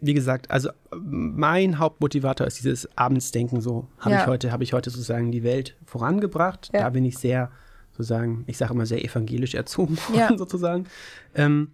wie 0.00 0.14
gesagt, 0.14 0.50
also 0.50 0.70
mein 0.96 1.78
Hauptmotivator 1.78 2.46
ist 2.46 2.58
dieses 2.58 2.88
Abendsdenken 2.96 3.60
so. 3.60 3.88
Habe 3.98 4.14
Ja. 4.14 4.20
ich 4.22 4.26
heute, 4.28 4.52
habe 4.52 4.62
ich 4.62 4.72
heute 4.72 4.90
sozusagen 4.90 5.32
die 5.32 5.42
Welt 5.42 5.76
vorangebracht. 5.86 6.70
Ja. 6.72 6.82
Da 6.82 6.90
bin 6.90 7.04
ich 7.04 7.18
sehr, 7.18 7.50
sozusagen, 7.92 8.44
ich 8.46 8.56
sage 8.56 8.74
immer 8.74 8.86
sehr 8.86 9.04
evangelisch 9.04 9.54
erzogen 9.54 9.96
worden, 10.08 10.18
Ja. 10.18 10.28
sozusagen. 10.38 10.86
Ähm, 11.34 11.72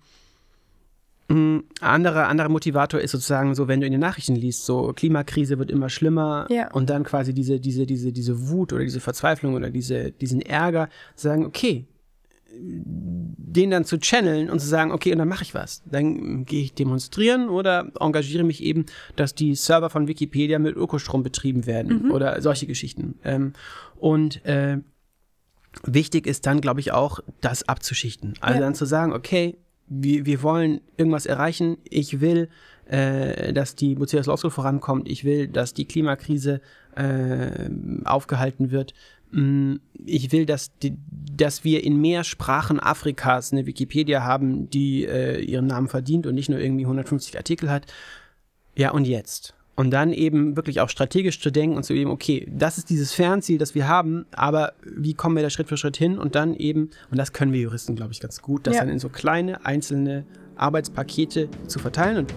ein 1.28 1.64
anderer, 1.80 2.28
anderer 2.28 2.50
Motivator 2.50 3.00
ist 3.00 3.10
sozusagen 3.12 3.54
so, 3.54 3.66
wenn 3.66 3.80
du 3.80 3.86
in 3.86 3.92
den 3.92 4.00
Nachrichten 4.00 4.36
liest, 4.36 4.64
so 4.66 4.92
Klimakrise 4.94 5.58
wird 5.58 5.70
immer 5.70 5.88
schlimmer 5.88 6.46
Ja. 6.50 6.70
und 6.72 6.88
dann 6.90 7.02
quasi 7.04 7.32
diese, 7.34 7.60
diese, 7.60 7.86
diese, 7.86 8.12
diese 8.12 8.48
Wut 8.48 8.72
oder 8.72 8.84
diese 8.84 9.00
Verzweiflung 9.00 9.54
oder 9.54 9.70
diese, 9.70 10.12
diesen 10.12 10.40
Ärger, 10.42 10.88
sagen, 11.14 11.44
okay, 11.46 11.86
den 12.56 13.70
dann 13.70 13.84
zu 13.84 13.98
channeln 13.98 14.50
und 14.50 14.58
zu 14.60 14.66
sagen, 14.66 14.90
okay, 14.90 15.12
und 15.12 15.18
dann 15.18 15.28
mache 15.28 15.42
ich 15.44 15.54
was. 15.54 15.82
Dann 15.90 16.44
gehe 16.44 16.62
ich 16.62 16.74
demonstrieren 16.74 17.48
oder 17.48 17.90
engagiere 18.00 18.44
mich 18.44 18.62
eben, 18.62 18.86
dass 19.16 19.34
die 19.34 19.54
Server 19.54 19.90
von 19.90 20.08
Wikipedia 20.08 20.58
mit 20.58 20.76
Ökostrom 20.76 21.22
betrieben 21.22 21.66
werden 21.66 22.10
oder 22.10 22.40
solche 22.42 22.66
Geschichten. 22.66 23.18
Ähm, 23.24 23.52
und 23.96 24.44
äh, 24.44 24.78
wichtig 25.84 26.26
ist 26.26 26.46
dann, 26.46 26.60
glaube 26.60 26.80
ich, 26.80 26.92
auch, 26.92 27.20
das 27.40 27.68
abzuschichten. 27.68 28.34
Also 28.40 28.58
Ja. 28.60 28.64
dann 28.66 28.74
zu 28.74 28.86
sagen, 28.86 29.12
okay, 29.12 29.56
wir, 29.86 30.26
wir 30.26 30.42
wollen 30.42 30.80
irgendwas 30.96 31.26
erreichen. 31.26 31.76
Ich 31.84 32.20
will, 32.20 32.48
äh, 32.86 33.52
dass 33.52 33.74
die 33.76 33.94
Bucerius 33.94 34.26
Law 34.26 34.36
School 34.36 34.50
vorankommt. 34.50 35.08
Ich 35.08 35.24
will, 35.24 35.46
dass 35.48 35.74
die 35.74 35.84
Klimakrise 35.84 36.60
äh, 36.96 37.68
aufgehalten 38.04 38.70
wird. 38.70 38.94
Mm, 39.34 39.76
Ich 40.06 40.32
will, 40.32 40.44
dass, 40.46 40.70
die, 40.78 40.96
dass 41.36 41.64
wir 41.64 41.82
in 41.82 42.00
mehr 42.00 42.24
Sprachen 42.24 42.78
Afrikas 42.78 43.52
eine 43.52 43.66
Wikipedia 43.66 44.22
haben, 44.22 44.68
die 44.70 45.04
äh, 45.04 45.40
ihren 45.40 45.66
Namen 45.66 45.88
verdient 45.88 46.26
und 46.26 46.34
nicht 46.34 46.48
nur 46.50 46.58
irgendwie 46.60 46.84
150 46.84 47.36
Artikel 47.36 47.70
hat. 47.70 47.86
Ja, 48.76 48.90
und 48.92 49.06
jetzt? 49.06 49.54
Und 49.76 49.90
dann 49.90 50.12
eben 50.12 50.54
wirklich 50.56 50.80
auch 50.80 50.88
strategisch 50.88 51.40
zu 51.40 51.50
denken 51.50 51.76
und 51.76 51.82
zu 51.84 51.94
eben, 51.94 52.10
okay, 52.10 52.46
das 52.48 52.78
ist 52.78 52.90
dieses 52.90 53.12
Fernziel, 53.12 53.58
das 53.58 53.74
wir 53.74 53.88
haben, 53.88 54.24
aber 54.32 54.74
wie 54.84 55.14
kommen 55.14 55.34
wir 55.34 55.42
da 55.42 55.50
Schritt 55.50 55.68
für 55.68 55.76
Schritt 55.76 55.96
hin? 55.96 56.16
Und 56.18 56.36
dann 56.36 56.54
eben, 56.54 56.90
und 57.10 57.18
das 57.18 57.32
können 57.32 57.52
wir 57.52 57.60
Juristen, 57.60 57.96
glaube 57.96 58.12
ich, 58.12 58.20
ganz 58.20 58.40
gut, 58.40 58.66
das 58.68 58.74
Ja. 58.74 58.80
dann 58.82 58.90
in 58.90 59.00
so 59.00 59.08
kleine 59.08 59.66
einzelne 59.66 60.26
Arbeitspakete 60.56 61.48
zu 61.66 61.80
verteilen. 61.80 62.18
Und 62.18 62.34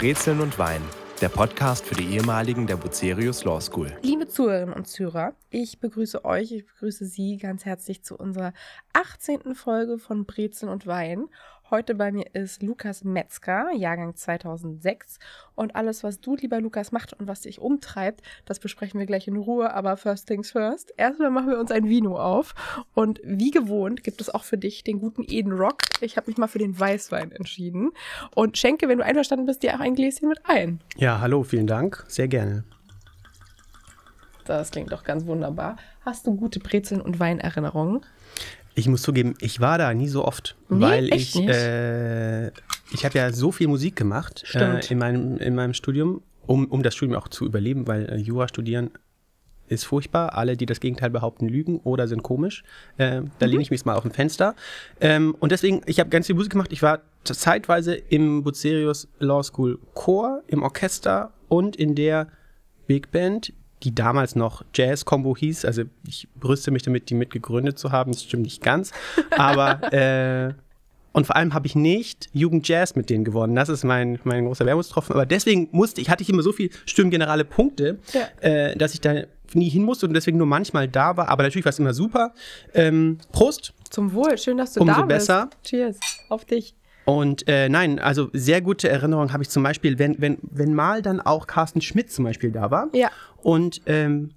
Brezeln 0.00 0.40
und 0.40 0.58
Wein, 0.58 0.80
der 1.20 1.28
Podcast 1.28 1.84
für 1.84 1.94
die 1.94 2.14
ehemaligen 2.14 2.66
der 2.66 2.76
Bucerius 2.76 3.44
Law 3.44 3.60
School. 3.60 3.92
Liebe 4.00 4.26
Zuhörerinnen 4.26 4.72
und 4.72 4.88
Zuhörer, 4.88 5.34
ich 5.50 5.78
begrüße 5.78 6.24
euch, 6.24 6.52
ich 6.52 6.64
begrüße 6.64 7.04
Sie 7.04 7.36
ganz 7.36 7.66
herzlich 7.66 8.02
zu 8.02 8.16
unserer 8.16 8.54
18. 8.94 9.54
Folge 9.54 9.98
von 9.98 10.24
Brezeln 10.24 10.72
und 10.72 10.86
Wein. 10.86 11.26
Heute 11.70 11.94
bei 11.94 12.10
mir 12.10 12.26
ist 12.34 12.64
Lukas 12.64 13.04
Metzger, 13.04 13.70
Jahrgang 13.72 14.16
2006. 14.16 15.20
Und 15.54 15.76
alles, 15.76 16.02
was 16.02 16.20
du, 16.20 16.34
lieber 16.34 16.60
Lukas, 16.60 16.90
macht 16.90 17.12
und 17.12 17.28
was 17.28 17.42
dich 17.42 17.60
umtreibt, 17.60 18.22
das 18.44 18.58
besprechen 18.58 18.98
wir 18.98 19.06
gleich 19.06 19.28
in 19.28 19.36
Ruhe. 19.36 19.72
Aber 19.72 19.96
first 19.96 20.26
things 20.26 20.50
first. 20.50 20.92
Erstmal 20.96 21.30
machen 21.30 21.50
wir 21.50 21.60
uns 21.60 21.70
ein 21.70 21.88
Vino 21.88 22.18
auf. 22.18 22.56
Und 22.92 23.20
wie 23.22 23.52
gewohnt 23.52 24.02
gibt 24.02 24.20
es 24.20 24.30
auch 24.30 24.42
für 24.42 24.58
dich 24.58 24.82
den 24.82 24.98
guten 24.98 25.22
Eden 25.22 25.52
Rock. 25.52 25.82
Ich 26.00 26.16
habe 26.16 26.28
mich 26.28 26.38
mal 26.38 26.48
für 26.48 26.58
den 26.58 26.78
Weißwein 26.78 27.30
entschieden. 27.30 27.92
Und 28.34 28.58
schenke, 28.58 28.88
wenn 28.88 28.98
du 28.98 29.04
einverstanden 29.04 29.46
bist, 29.46 29.62
dir 29.62 29.76
auch 29.76 29.80
ein 29.80 29.94
Gläschen 29.94 30.28
mit 30.28 30.40
ein. 30.44 30.80
ja, 30.96 31.20
hallo, 31.20 31.44
vielen 31.44 31.68
Dank, 31.68 32.04
sehr 32.08 32.26
gerne. 32.26 32.64
Das 34.44 34.72
klingt 34.72 34.90
doch 34.90 35.04
ganz 35.04 35.26
wunderbar. 35.26 35.76
Hast 36.04 36.26
du 36.26 36.34
gute 36.34 36.58
Brezeln 36.58 37.00
und 37.00 37.20
Weinerinnerungen? 37.20 38.00
Ich 38.74 38.88
muss 38.88 39.02
zugeben, 39.02 39.34
ich 39.40 39.60
war 39.60 39.78
da 39.78 39.92
nie 39.94 40.08
so 40.08 40.24
oft, 40.24 40.56
Nee, 40.68 40.80
weil 40.80 41.14
ich, 41.14 41.34
äh, 41.36 42.48
ich 42.92 43.04
habe 43.04 43.18
ja 43.18 43.32
so 43.32 43.52
viel 43.52 43.68
Musik 43.68 43.96
gemacht 43.96 44.42
äh, 44.44 44.46
Stimmt. 44.46 44.90
in, 44.90 44.98
meinem, 44.98 45.36
in 45.38 45.54
meinem 45.54 45.74
Studium, 45.74 46.22
um, 46.46 46.66
um 46.66 46.82
das 46.82 46.94
Studium 46.94 47.18
auch 47.18 47.28
zu 47.28 47.44
überleben, 47.46 47.86
weil 47.86 48.08
äh, 48.08 48.16
Jura 48.16 48.48
studieren 48.48 48.90
ist 49.68 49.84
furchtbar. 49.84 50.36
Alle, 50.36 50.56
die 50.56 50.66
das 50.66 50.80
Gegenteil 50.80 51.10
behaupten, 51.10 51.48
lügen 51.48 51.78
oder 51.84 52.08
sind 52.08 52.22
komisch. 52.24 52.64
Äh, 52.96 53.22
da 53.38 53.46
Mhm. 53.46 53.50
lehne 53.52 53.62
ich 53.62 53.70
mich 53.70 53.84
mal 53.84 53.94
auf 53.94 54.04
ein 54.04 54.10
Fenster. 54.10 54.54
Ähm, 55.00 55.36
und 55.38 55.52
deswegen, 55.52 55.82
ich 55.86 56.00
habe 56.00 56.10
ganz 56.10 56.26
viel 56.26 56.34
Musik 56.34 56.50
gemacht. 56.52 56.72
Ich 56.72 56.82
war 56.82 57.00
zeitweise 57.24 57.94
im 57.94 58.42
Bucerius 58.42 59.06
Law 59.20 59.42
School 59.44 59.78
Chor, 59.94 60.42
im 60.48 60.62
Orchester 60.64 61.32
und 61.48 61.76
in 61.76 61.94
der 61.94 62.26
Big 62.88 63.12
Band, 63.12 63.52
die 63.82 63.94
damals 63.94 64.36
noch 64.36 64.62
Jazz 64.74 65.04
Combo 65.04 65.36
hieß. 65.36 65.64
Also 65.64 65.82
ich 66.06 66.28
brüste 66.38 66.70
mich 66.70 66.82
damit, 66.82 67.08
die 67.10 67.14
mitgegründet 67.14 67.78
zu 67.78 67.92
haben. 67.92 68.12
Das 68.12 68.22
stimmt 68.24 68.42
nicht 68.44 68.62
ganz. 68.62 68.92
Aber 69.36 69.92
äh, 69.92 70.52
und 71.12 71.26
vor 71.26 71.34
allem 71.34 71.54
habe 71.54 71.66
ich 71.66 71.74
nicht 71.74 72.28
Jugend 72.32 72.68
Jazz 72.68 72.94
mit 72.94 73.10
denen 73.10 73.24
gewonnen. 73.24 73.56
Das 73.56 73.68
ist 73.68 73.82
mein, 73.82 74.20
mein 74.24 74.44
großer 74.46 74.64
Wermutstropfen. 74.64 75.12
Aber 75.14 75.26
deswegen 75.26 75.68
musste 75.72 76.00
ich, 76.00 76.08
hatte 76.08 76.22
ich 76.22 76.28
immer 76.30 76.42
so 76.42 76.52
viel 76.52 76.70
Stimmgenerale 76.86 77.44
Punkte, 77.44 77.98
Ja. 78.12 78.28
äh, 78.48 78.76
dass 78.76 78.94
ich 78.94 79.00
da 79.00 79.22
nie 79.52 79.68
hin 79.68 79.82
musste 79.82 80.06
und 80.06 80.14
deswegen 80.14 80.38
nur 80.38 80.46
manchmal 80.46 80.86
da 80.86 81.16
war. 81.16 81.28
Aber 81.28 81.42
natürlich 81.42 81.64
war 81.64 81.70
es 81.70 81.78
immer 81.80 81.94
super. 81.94 82.32
Ähm, 82.74 83.18
Prost. 83.32 83.72
Zum 83.88 84.12
Wohl, 84.12 84.38
schön, 84.38 84.56
dass 84.58 84.74
du 84.74 84.80
Umso 84.82 84.94
da 84.94 85.00
bist. 85.02 85.08
besser. 85.26 85.50
Cheers, 85.64 85.98
auf 86.28 86.44
dich. 86.44 86.74
Und 87.04 87.48
äh, 87.48 87.68
nein, 87.68 87.98
also 87.98 88.30
sehr 88.32 88.60
gute 88.60 88.88
Erinnerungen 88.88 89.32
habe 89.32 89.42
ich 89.42 89.48
zum 89.48 89.62
Beispiel, 89.62 89.98
wenn, 89.98 90.20
wenn, 90.20 90.38
wenn 90.42 90.74
mal 90.74 91.02
dann 91.02 91.20
auch 91.20 91.46
Carsten 91.46 91.80
Schmidt 91.80 92.12
zum 92.12 92.24
Beispiel 92.24 92.52
da 92.52 92.70
war. 92.70 92.88
Ja. 92.92 93.10
Und 93.42 93.80
ähm, 93.86 94.30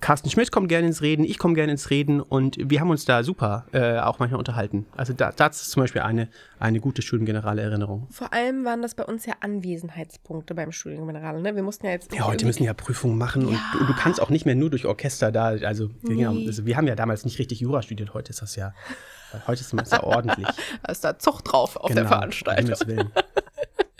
Carsten 0.00 0.28
Schmidt 0.28 0.52
kommt 0.52 0.68
gerne 0.68 0.86
ins 0.86 1.00
Reden, 1.00 1.24
ich 1.24 1.38
komme 1.38 1.54
gerne 1.54 1.72
ins 1.72 1.88
Reden 1.88 2.20
und 2.20 2.58
wir 2.58 2.80
haben 2.80 2.90
uns 2.90 3.06
da 3.06 3.22
super 3.22 3.66
äh, 3.72 3.98
auch 3.98 4.18
manchmal 4.18 4.38
unterhalten. 4.38 4.84
Also 4.94 5.14
da, 5.14 5.32
das 5.32 5.62
ist 5.62 5.70
zum 5.70 5.82
Beispiel 5.82 6.02
eine, 6.02 6.28
eine 6.58 6.80
gute 6.80 7.00
Studiengenerale 7.00 7.62
Erinnerung. 7.62 8.06
Vor 8.10 8.32
allem 8.32 8.64
waren 8.64 8.82
das 8.82 8.94
bei 8.94 9.04
uns 9.04 9.24
ja 9.24 9.34
Anwesenheitspunkte 9.40 10.54
beim 10.54 10.70
Studiengeneral. 10.70 11.40
Ne? 11.40 11.56
Wir 11.56 11.62
mussten 11.62 11.86
ja 11.86 11.92
jetzt. 11.92 12.14
Ja, 12.14 12.26
heute 12.26 12.44
müssen 12.44 12.64
ja 12.64 12.74
Prüfungen 12.74 13.16
machen 13.16 13.46
und 13.46 13.58
du, 13.72 13.84
du 13.84 13.94
kannst 13.94 14.20
auch 14.20 14.28
nicht 14.28 14.44
mehr 14.44 14.54
nur 14.54 14.68
durch 14.68 14.84
Orchester 14.84 15.32
da, 15.32 15.46
also, 15.46 15.88
genau, 16.02 16.32
Nee. 16.32 16.46
also 16.46 16.66
wir 16.66 16.76
haben 16.76 16.86
ja 16.86 16.94
damals 16.94 17.24
nicht 17.24 17.38
richtig 17.38 17.60
Jura 17.60 17.80
studiert, 17.80 18.12
heute 18.12 18.30
ist 18.30 18.42
das 18.42 18.54
ja, 18.56 18.74
heute 19.46 19.60
ist 19.60 19.72
das 19.72 19.90
ja 19.90 20.02
ordentlich. 20.02 20.46
Da 20.82 20.92
ist 20.92 21.04
da 21.04 21.18
Zucht 21.18 21.50
drauf 21.52 21.76
auf 21.76 21.88
der 21.88 21.96
Genau, 22.04 22.06
um 22.06 22.18
Veranstaltung. 22.18 22.88
Willen. 22.88 23.12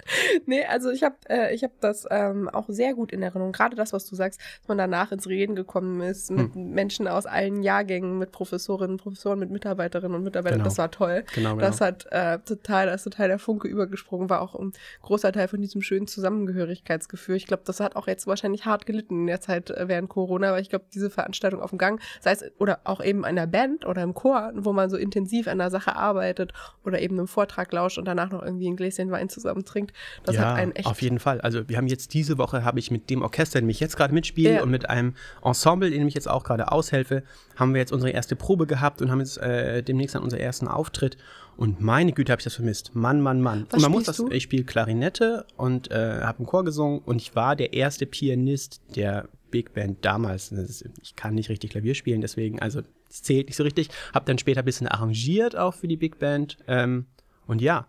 Nee, 0.46 0.64
also 0.64 0.90
ich 0.90 1.02
habe 1.02 1.16
äh, 1.28 1.54
ich 1.54 1.64
hab 1.64 1.80
das 1.80 2.06
ähm, 2.10 2.48
auch 2.48 2.66
sehr 2.68 2.94
gut 2.94 3.12
in 3.12 3.22
Erinnerung. 3.22 3.52
Gerade 3.52 3.76
das, 3.76 3.92
was 3.92 4.06
du 4.06 4.14
sagst, 4.14 4.40
dass 4.40 4.68
man 4.68 4.78
danach 4.78 5.12
ins 5.12 5.28
Reden 5.28 5.56
gekommen 5.56 6.00
ist 6.00 6.30
mit 6.30 6.54
Hm. 6.54 6.70
Menschen 6.72 7.08
aus 7.08 7.26
allen 7.26 7.62
Jahrgängen, 7.62 8.18
mit 8.18 8.32
Professorinnen, 8.32 8.96
Professoren, 8.96 9.38
mit 9.38 9.50
Mitarbeiterinnen 9.50 10.16
und 10.16 10.24
Mitarbeitern. 10.24 10.58
Genau. 10.58 10.68
Das 10.68 10.78
war 10.78 10.90
toll. 10.90 11.24
Genau, 11.34 11.54
genau. 11.54 11.60
Das 11.66 11.80
hat 11.80 12.06
äh, 12.10 12.38
total, 12.40 12.86
da 12.86 12.94
ist 12.94 13.04
total 13.04 13.28
der 13.28 13.38
Funke 13.38 13.68
übergesprungen, 13.68 14.30
war 14.30 14.40
auch 14.40 14.54
ein 14.54 14.72
großer 15.02 15.32
Teil 15.32 15.48
von 15.48 15.60
diesem 15.60 15.82
schönen 15.82 16.06
Zusammengehörigkeitsgefühl. 16.06 17.36
Ich 17.36 17.46
glaube, 17.46 17.62
das 17.66 17.80
hat 17.80 17.96
auch 17.96 18.06
jetzt 18.06 18.26
wahrscheinlich 18.26 18.66
hart 18.66 18.86
gelitten 18.86 19.20
in 19.20 19.26
der 19.26 19.40
Zeit 19.40 19.70
äh, 19.70 19.88
während 19.88 20.08
Corona, 20.08 20.48
aber 20.48 20.60
ich 20.60 20.70
glaube, 20.70 20.86
diese 20.92 21.10
Veranstaltung 21.10 21.60
auf 21.60 21.70
dem 21.70 21.78
Gang, 21.78 22.00
sei 22.20 22.32
es 22.32 22.44
oder 22.58 22.80
auch 22.84 23.02
eben 23.02 23.24
in 23.24 23.36
der 23.36 23.46
Band 23.46 23.86
oder 23.86 24.02
im 24.02 24.14
Chor, 24.14 24.52
wo 24.54 24.72
man 24.72 24.90
so 24.90 24.96
intensiv 24.96 25.48
an 25.48 25.58
der 25.58 25.70
Sache 25.70 25.96
arbeitet 25.96 26.52
oder 26.84 27.00
eben 27.00 27.18
einem 27.18 27.28
Vortrag 27.28 27.72
lauscht 27.72 27.98
und 27.98 28.06
danach 28.06 28.30
noch 28.30 28.42
irgendwie 28.42 28.68
ein 28.68 28.76
Gläschen 28.76 29.10
Wein 29.10 29.28
zusammen 29.28 29.64
trinkt, 29.64 29.92
das 30.24 30.36
ja, 30.36 30.42
hat 30.42 30.56
einen 30.56 30.72
echt 30.72 30.86
auf 30.86 31.02
jeden 31.02 31.18
Fall. 31.18 31.40
Also 31.40 31.68
wir 31.68 31.76
haben 31.76 31.86
jetzt 31.86 32.14
diese 32.14 32.38
Woche, 32.38 32.64
habe 32.64 32.78
ich 32.78 32.90
mit 32.90 33.10
dem 33.10 33.22
Orchester, 33.22 33.58
in 33.58 33.66
dem 33.66 33.70
ich 33.70 33.80
jetzt 33.80 33.96
gerade 33.96 34.14
mitspiele 34.14 34.54
Ja. 34.54 34.62
und 34.62 34.70
mit 34.70 34.88
einem 34.88 35.14
Ensemble, 35.42 35.88
in 35.88 35.98
dem 35.98 36.08
ich 36.08 36.14
jetzt 36.14 36.28
auch 36.28 36.44
gerade 36.44 36.72
aushelfe, 36.72 37.22
haben 37.56 37.74
wir 37.74 37.80
jetzt 37.80 37.92
unsere 37.92 38.10
erste 38.10 38.36
Probe 38.36 38.66
gehabt 38.66 39.02
und 39.02 39.10
haben 39.10 39.20
jetzt 39.20 39.38
äh, 39.38 39.82
demnächst 39.82 40.16
an 40.16 40.22
unseren 40.22 40.40
ersten 40.40 40.68
Auftritt. 40.68 41.16
Und 41.56 41.80
meine 41.80 42.12
Güte, 42.12 42.32
habe 42.32 42.40
ich 42.40 42.44
das 42.44 42.54
vermisst. 42.54 42.94
Mann, 42.94 43.20
Mann, 43.20 43.40
Mann. 43.40 43.66
Was 43.70 43.76
und 43.76 43.82
man 43.82 43.92
muss 43.92 44.04
das, 44.04 44.18
du? 44.18 44.28
ich 44.30 44.42
spiele 44.42 44.64
Klarinette 44.64 45.46
und 45.56 45.90
äh, 45.90 46.20
habe 46.20 46.40
im 46.40 46.46
Chor 46.46 46.64
gesungen 46.64 47.00
und 47.00 47.20
ich 47.22 47.34
war 47.34 47.56
der 47.56 47.72
erste 47.72 48.04
Pianist 48.04 48.82
der 48.94 49.28
Big 49.50 49.72
Band 49.72 50.04
damals. 50.04 50.52
Ist, 50.52 50.84
ich 51.02 51.16
kann 51.16 51.34
nicht 51.34 51.48
richtig 51.48 51.70
Klavier 51.70 51.94
spielen, 51.94 52.20
deswegen, 52.20 52.60
also 52.60 52.82
es 53.08 53.22
zählt 53.22 53.46
nicht 53.46 53.56
so 53.56 53.62
richtig. 53.62 53.88
Habe 54.12 54.26
dann 54.26 54.36
später 54.36 54.60
ein 54.60 54.64
bisschen 54.66 54.86
arrangiert 54.88 55.56
auch 55.56 55.72
für 55.72 55.88
die 55.88 55.96
Big 55.96 56.18
Band. 56.18 56.58
Ähm, 56.66 57.06
und 57.46 57.62
ja, 57.62 57.86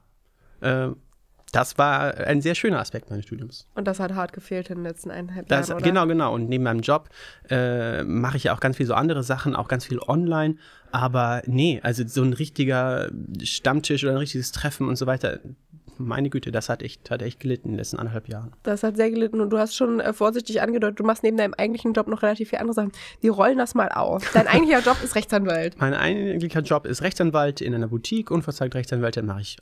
äh, 0.62 0.90
das 1.52 1.78
war 1.78 2.16
ein 2.18 2.42
sehr 2.42 2.56
schöner 2.56 2.80
Aspekt 2.80 3.10
meines 3.10 3.26
Studiums. 3.26 3.68
und 3.76 3.88
das 3.88 4.00
hat 4.00 4.14
hart 4.16 4.34
gefehlt 4.34 4.70
in 4.70 4.78
den 4.78 4.84
letzten 4.84 5.12
eineinhalb 5.12 5.48
Das, 5.48 5.70
Jahren, 5.70 5.78
oder? 5.78 5.88
genau, 5.90 6.06
genau. 6.08 6.34
Und 6.34 6.50
neben 6.50 6.64
meinem 6.64 6.82
Job 6.82 7.10
äh, 7.50 8.04
mache 8.04 8.38
ich 8.38 8.46
ja 8.46 8.54
auch 8.56 8.60
ganz 8.60 8.78
viel 8.78 8.86
so 8.86 8.94
andere 8.94 9.24
Sachen, 9.24 9.56
auch 9.56 9.68
ganz 9.68 9.86
viel 9.86 10.00
online. 10.00 10.56
Aber 10.92 11.42
nee, 11.46 11.80
also 11.84 12.04
so 12.08 12.22
ein 12.24 12.34
richtiger 12.34 13.10
Stammtisch 13.44 14.04
oder 14.04 14.14
ein 14.14 14.18
richtiges 14.20 14.52
Treffen 14.52 14.88
und 14.88 14.96
so 14.98 15.06
weiter, 15.06 15.40
meine 16.00 16.30
Güte, 16.30 16.52
das 16.52 16.70
hat 16.70 16.84
echt, 16.84 17.10
hat 17.10 17.22
echt 17.24 17.40
gelitten 17.40 17.70
in 17.70 17.72
den 17.74 17.80
letzten 17.80 17.98
anderthalb 17.98 18.28
Jahren. 18.30 18.52
Das 18.64 18.84
hat 18.84 18.98
sehr 18.98 19.10
gelitten 19.10 19.42
und 19.42 19.50
du 19.50 19.58
hast 19.58 19.76
schon 19.76 20.00
äh, 20.00 20.14
vorsichtig 20.14 20.62
angedeutet, 20.62 21.00
du 21.00 21.04
machst 21.04 21.24
neben 21.24 21.38
deinem 21.38 21.54
eigentlichen 21.56 21.94
Job 21.94 22.08
noch 22.08 22.22
relativ 22.22 22.50
viele 22.50 22.60
andere 22.62 22.76
Sachen. 22.76 22.92
Wir 23.22 23.32
rollen 23.32 23.58
das 23.58 23.74
mal 23.74 23.90
auf. 23.90 24.32
Dein 24.34 24.48
eigentlicher 24.48 24.82
Job 24.82 24.98
ist 25.04 25.16
Rechtsanwalt. 25.16 25.76
Mein 25.80 25.94
eigentlicher 25.96 26.62
Job 26.62 26.86
ist 26.86 27.02
Rechtsanwalt 27.02 27.62
in 27.62 27.74
einer 27.74 27.88
Boutique, 27.88 28.30
unverzagt 28.32 28.76
Rechtsanwalt, 28.76 29.18
dann 29.18 29.26
mache 29.26 29.42
ich 29.42 29.58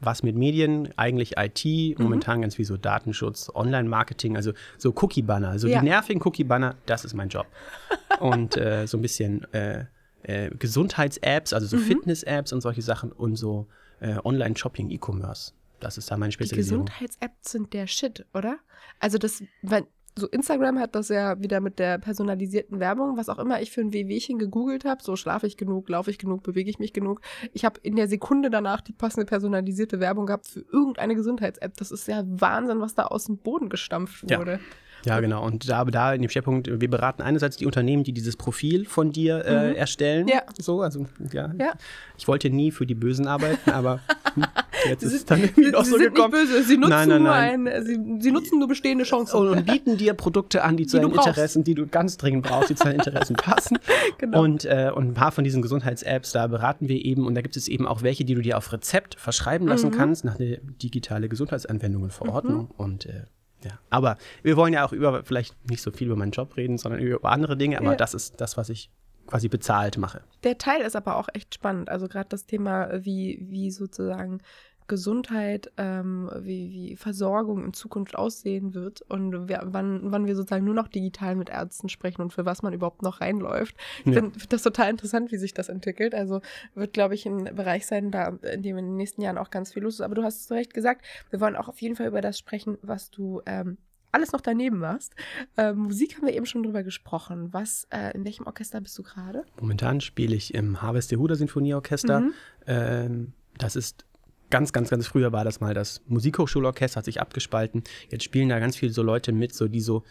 was 0.00 0.22
mit 0.22 0.34
Medien, 0.36 0.88
eigentlich 0.96 1.34
IT, 1.36 1.64
Mhm. 1.98 2.02
momentan 2.04 2.42
ganz 2.42 2.56
viel 2.56 2.64
so 2.64 2.76
Datenschutz, 2.76 3.50
Online-Marketing, 3.54 4.36
also 4.36 4.52
so 4.78 4.90
Cookie-Banner, 4.90 5.58
so 5.58 5.68
Ja. 5.68 5.80
die 5.80 5.86
nervigen 5.86 6.22
Cookie-Banner, 6.24 6.76
das 6.86 7.04
ist 7.04 7.14
mein 7.14 7.28
Job. 7.28 7.46
und 8.20 8.56
äh, 8.56 8.86
so 8.86 8.96
ein 8.98 9.02
bisschen 9.02 9.44
äh, 9.52 9.84
äh, 10.22 10.50
Gesundheits-Apps, 10.58 11.52
also 11.52 11.66
so 11.66 11.76
Mhm. 11.76 11.80
Fitness-Apps 11.82 12.52
und 12.52 12.60
solche 12.60 12.82
Sachen 12.82 13.12
und 13.12 13.36
so 13.36 13.66
äh, 14.00 14.16
Online-Shopping, 14.24 14.90
E-Commerce. 14.90 15.52
Das 15.78 15.96
ist 15.98 16.10
da 16.10 16.16
meine 16.16 16.28
Die 16.30 16.34
Spezialisierung. 16.34 16.86
Gesundheits-Apps 16.86 17.52
sind 17.52 17.72
der 17.72 17.86
Shit, 17.86 18.24
oder? 18.34 18.58
Also 18.98 19.18
das, 19.18 19.42
weil 19.62 19.84
so 20.20 20.28
Instagram 20.28 20.78
hat 20.78 20.94
das 20.94 21.08
ja 21.08 21.40
wieder 21.40 21.60
mit 21.60 21.78
der 21.78 21.98
personalisierten 21.98 22.78
Werbung, 22.78 23.16
was 23.16 23.28
auch 23.28 23.38
immer 23.38 23.60
ich 23.60 23.70
für 23.70 23.80
ein 23.80 23.92
Wehwehchen 23.92 24.38
gegoogelt 24.38 24.84
habe, 24.84 25.02
so 25.02 25.16
schlafe 25.16 25.46
ich 25.46 25.56
genug, 25.56 25.88
laufe 25.88 26.10
ich 26.10 26.18
genug, 26.18 26.42
bewege 26.42 26.70
ich 26.70 26.78
mich 26.78 26.92
genug. 26.92 27.20
Ich 27.52 27.64
habe 27.64 27.80
in 27.82 27.96
der 27.96 28.08
Sekunde 28.08 28.50
danach 28.50 28.80
die 28.80 28.92
passende 28.92 29.26
personalisierte 29.26 30.00
Werbung 30.00 30.26
gehabt 30.26 30.46
für 30.46 30.60
irgendeine 30.60 31.14
Gesundheits-App. 31.14 31.76
Das 31.76 31.90
ist 31.90 32.06
ja 32.06 32.22
Wahnsinn, 32.26 32.80
was 32.80 32.94
da 32.94 33.04
aus 33.04 33.24
dem 33.24 33.38
Boden 33.38 33.68
gestampft 33.68 34.22
wurde. 34.30 34.52
Ja, 34.52 34.58
genau. 35.04 35.44
Und 35.44 35.68
da, 35.68 35.84
da 35.84 36.12
in 36.14 36.22
dem 36.22 36.30
Schwerpunkt, 36.30 36.68
wir 36.80 36.90
beraten 36.90 37.22
einerseits 37.22 37.56
die 37.56 37.66
Unternehmen, 37.66 38.04
die 38.04 38.12
dieses 38.12 38.36
Profil 38.36 38.84
von 38.86 39.12
dir 39.12 39.44
äh, 39.44 39.74
erstellen. 39.74 40.28
Ja. 40.28 40.42
So, 40.58 40.82
also, 40.82 41.06
ja. 41.32 41.52
Ja. 41.58 41.72
Ich 42.18 42.28
wollte 42.28 42.50
nie 42.50 42.70
für 42.70 42.86
die 42.86 42.94
Bösen 42.94 43.26
arbeiten, 43.26 43.70
aber 43.70 44.00
hm, 44.34 44.44
jetzt 44.88 45.02
ist 45.02 45.12
es 45.14 45.24
dann 45.24 45.40
irgendwie 45.42 45.64
sie 45.64 45.70
so 45.72 45.82
sind 45.96 46.14
gekommen. 46.14 46.34
nicht 46.34 46.50
böse, 46.52 46.62
sie 46.64 46.76
nutzen 46.76 46.90
Nein, 46.90 47.08
nein, 47.08 47.22
nur 47.22 47.30
nein. 47.30 47.68
ein, 47.68 47.84
sie, 47.84 47.98
sie 48.20 48.30
nutzen 48.30 48.58
nur 48.58 48.68
bestehende 48.68 49.04
Chancen. 49.04 49.36
Und, 49.40 49.48
und 49.48 49.66
bieten 49.66 49.96
dir 49.96 50.14
Produkte 50.14 50.62
an, 50.62 50.76
die 50.76 50.86
zu 50.86 50.98
deinen. 50.98 51.10
Interessen, 51.12 51.64
die 51.64 51.74
du 51.74 51.86
ganz 51.86 52.16
dringend 52.16 52.46
brauchst, 52.46 52.70
die 52.70 52.74
zu 52.74 52.84
deinen 52.84 52.96
Interessen 52.96 53.36
passen. 53.36 53.78
Genau. 54.18 54.42
Und, 54.42 54.64
äh, 54.66 54.90
und 54.94 55.08
ein 55.08 55.14
paar 55.14 55.32
von 55.32 55.44
diesen 55.44 55.62
Gesundheits-Apps, 55.62 56.32
da 56.32 56.46
beraten 56.46 56.88
wir 56.88 57.02
eben. 57.02 57.26
Und 57.26 57.34
da 57.34 57.40
gibt 57.40 57.56
es 57.56 57.68
eben 57.68 57.86
auch 57.86 58.02
welche, 58.02 58.24
die 58.24 58.34
du 58.34 58.42
dir 58.42 58.58
auf 58.58 58.70
Rezept 58.72 59.14
verschreiben 59.14 59.66
lassen 59.66 59.88
Mhm. 59.90 59.94
kannst, 59.94 60.24
nach 60.24 60.36
der 60.36 60.58
digitale 60.82 61.28
Gesundheitsanwendungenverordnung. 61.28 62.70
Und 62.76 63.06
äh, 63.06 63.24
ja, 63.64 63.72
aber 63.90 64.16
wir 64.42 64.56
wollen 64.56 64.72
ja 64.72 64.84
auch 64.84 64.92
über, 64.92 65.22
vielleicht 65.24 65.54
nicht 65.68 65.82
so 65.82 65.90
viel 65.90 66.06
über 66.08 66.16
meinen 66.16 66.32
Job 66.32 66.56
reden, 66.56 66.78
sondern 66.78 67.00
über 67.00 67.30
andere 67.30 67.56
Dinge. 67.56 67.78
Aber 67.78 67.90
Ja. 67.90 67.96
das 67.96 68.14
ist 68.14 68.40
das, 68.40 68.56
was 68.56 68.68
ich 68.68 68.90
quasi 69.26 69.48
bezahlt 69.48 69.96
mache. 69.98 70.22
Der 70.42 70.58
Teil 70.58 70.80
ist 70.80 70.96
aber 70.96 71.16
auch 71.16 71.28
echt 71.34 71.54
spannend. 71.54 71.88
Also 71.88 72.08
gerade 72.08 72.28
das 72.28 72.46
Thema, 72.46 72.88
wie, 73.04 73.38
wie 73.48 73.70
sozusagen 73.70 74.40
Gesundheit, 74.90 75.72
ähm, 75.78 76.28
wie, 76.40 76.70
wie 76.70 76.96
Versorgung 76.96 77.64
in 77.64 77.72
Zukunft 77.72 78.14
aussehen 78.16 78.74
wird 78.74 79.00
und 79.02 79.48
wer, 79.48 79.62
wann, 79.72 80.12
wann 80.12 80.26
wir 80.26 80.36
sozusagen 80.36 80.66
nur 80.66 80.74
noch 80.74 80.88
digital 80.88 81.36
mit 81.36 81.48
Ärzten 81.48 81.88
sprechen 81.88 82.20
und 82.20 82.32
für 82.34 82.44
was 82.44 82.62
man 82.62 82.74
überhaupt 82.74 83.00
noch 83.02 83.22
reinläuft. 83.22 83.76
Ich 84.04 84.06
Ja. 84.14 84.20
finde 84.20 84.32
das 84.48 84.62
total 84.62 84.90
interessant, 84.90 85.32
wie 85.32 85.38
sich 85.38 85.54
das 85.54 85.68
entwickelt. 85.70 86.14
Also 86.14 86.42
wird, 86.74 86.92
glaube 86.92 87.14
ich, 87.14 87.24
ein 87.24 87.44
Bereich 87.54 87.86
sein, 87.86 88.10
da, 88.10 88.36
in 88.52 88.62
dem 88.62 88.76
in 88.76 88.84
den 88.86 88.96
nächsten 88.96 89.22
Jahren 89.22 89.38
auch 89.38 89.50
ganz 89.50 89.72
viel 89.72 89.82
los 89.84 89.94
ist. 89.94 90.00
Aber 90.02 90.14
du 90.16 90.22
hast 90.24 90.40
es 90.40 90.46
zu 90.48 90.54
Recht 90.54 90.74
gesagt, 90.74 91.06
wir 91.30 91.40
wollen 91.40 91.56
auch 91.56 91.68
auf 91.68 91.80
jeden 91.80 91.94
Fall 91.96 92.08
über 92.08 92.20
das 92.20 92.38
sprechen, 92.38 92.76
was 92.82 93.10
du 93.10 93.40
ähm, 93.46 93.78
alles 94.12 94.32
noch 94.32 94.40
daneben 94.40 94.78
machst. 94.80 95.14
Ähm, 95.56 95.78
Musik 95.78 96.16
haben 96.16 96.26
wir 96.26 96.34
eben 96.34 96.44
schon 96.46 96.64
drüber 96.64 96.82
gesprochen. 96.82 97.52
Was, 97.52 97.86
äh, 97.90 98.12
in 98.14 98.24
welchem 98.24 98.44
Orchester 98.46 98.80
bist 98.80 98.98
du 98.98 99.04
gerade? 99.04 99.44
Momentan 99.60 100.00
spiele 100.00 100.34
ich 100.34 100.52
im 100.52 100.82
Harvest 100.82 101.12
Yehuda 101.12 101.36
Sinfonieorchester. 101.36 102.20
Mhm. 102.22 102.32
Ähm, 102.66 103.32
das 103.56 103.76
ist 103.76 104.04
ganz, 104.50 104.72
ganz, 104.72 104.90
ganz 104.90 105.06
früher 105.06 105.32
war 105.32 105.44
das 105.44 105.60
mal 105.60 105.74
das 105.74 106.02
Musikhochschulorchester, 106.08 106.98
hat 106.98 107.04
sich 107.04 107.20
abgespalten. 107.20 107.82
Jetzt 108.10 108.24
spielen 108.24 108.48
da 108.48 108.58
ganz 108.58 108.76
viele 108.76 108.92
so 108.92 109.02
Leute 109.02 109.32
mit, 109.32 109.54
so 109.54 109.68
die 109.68 109.80
so 109.80 110.02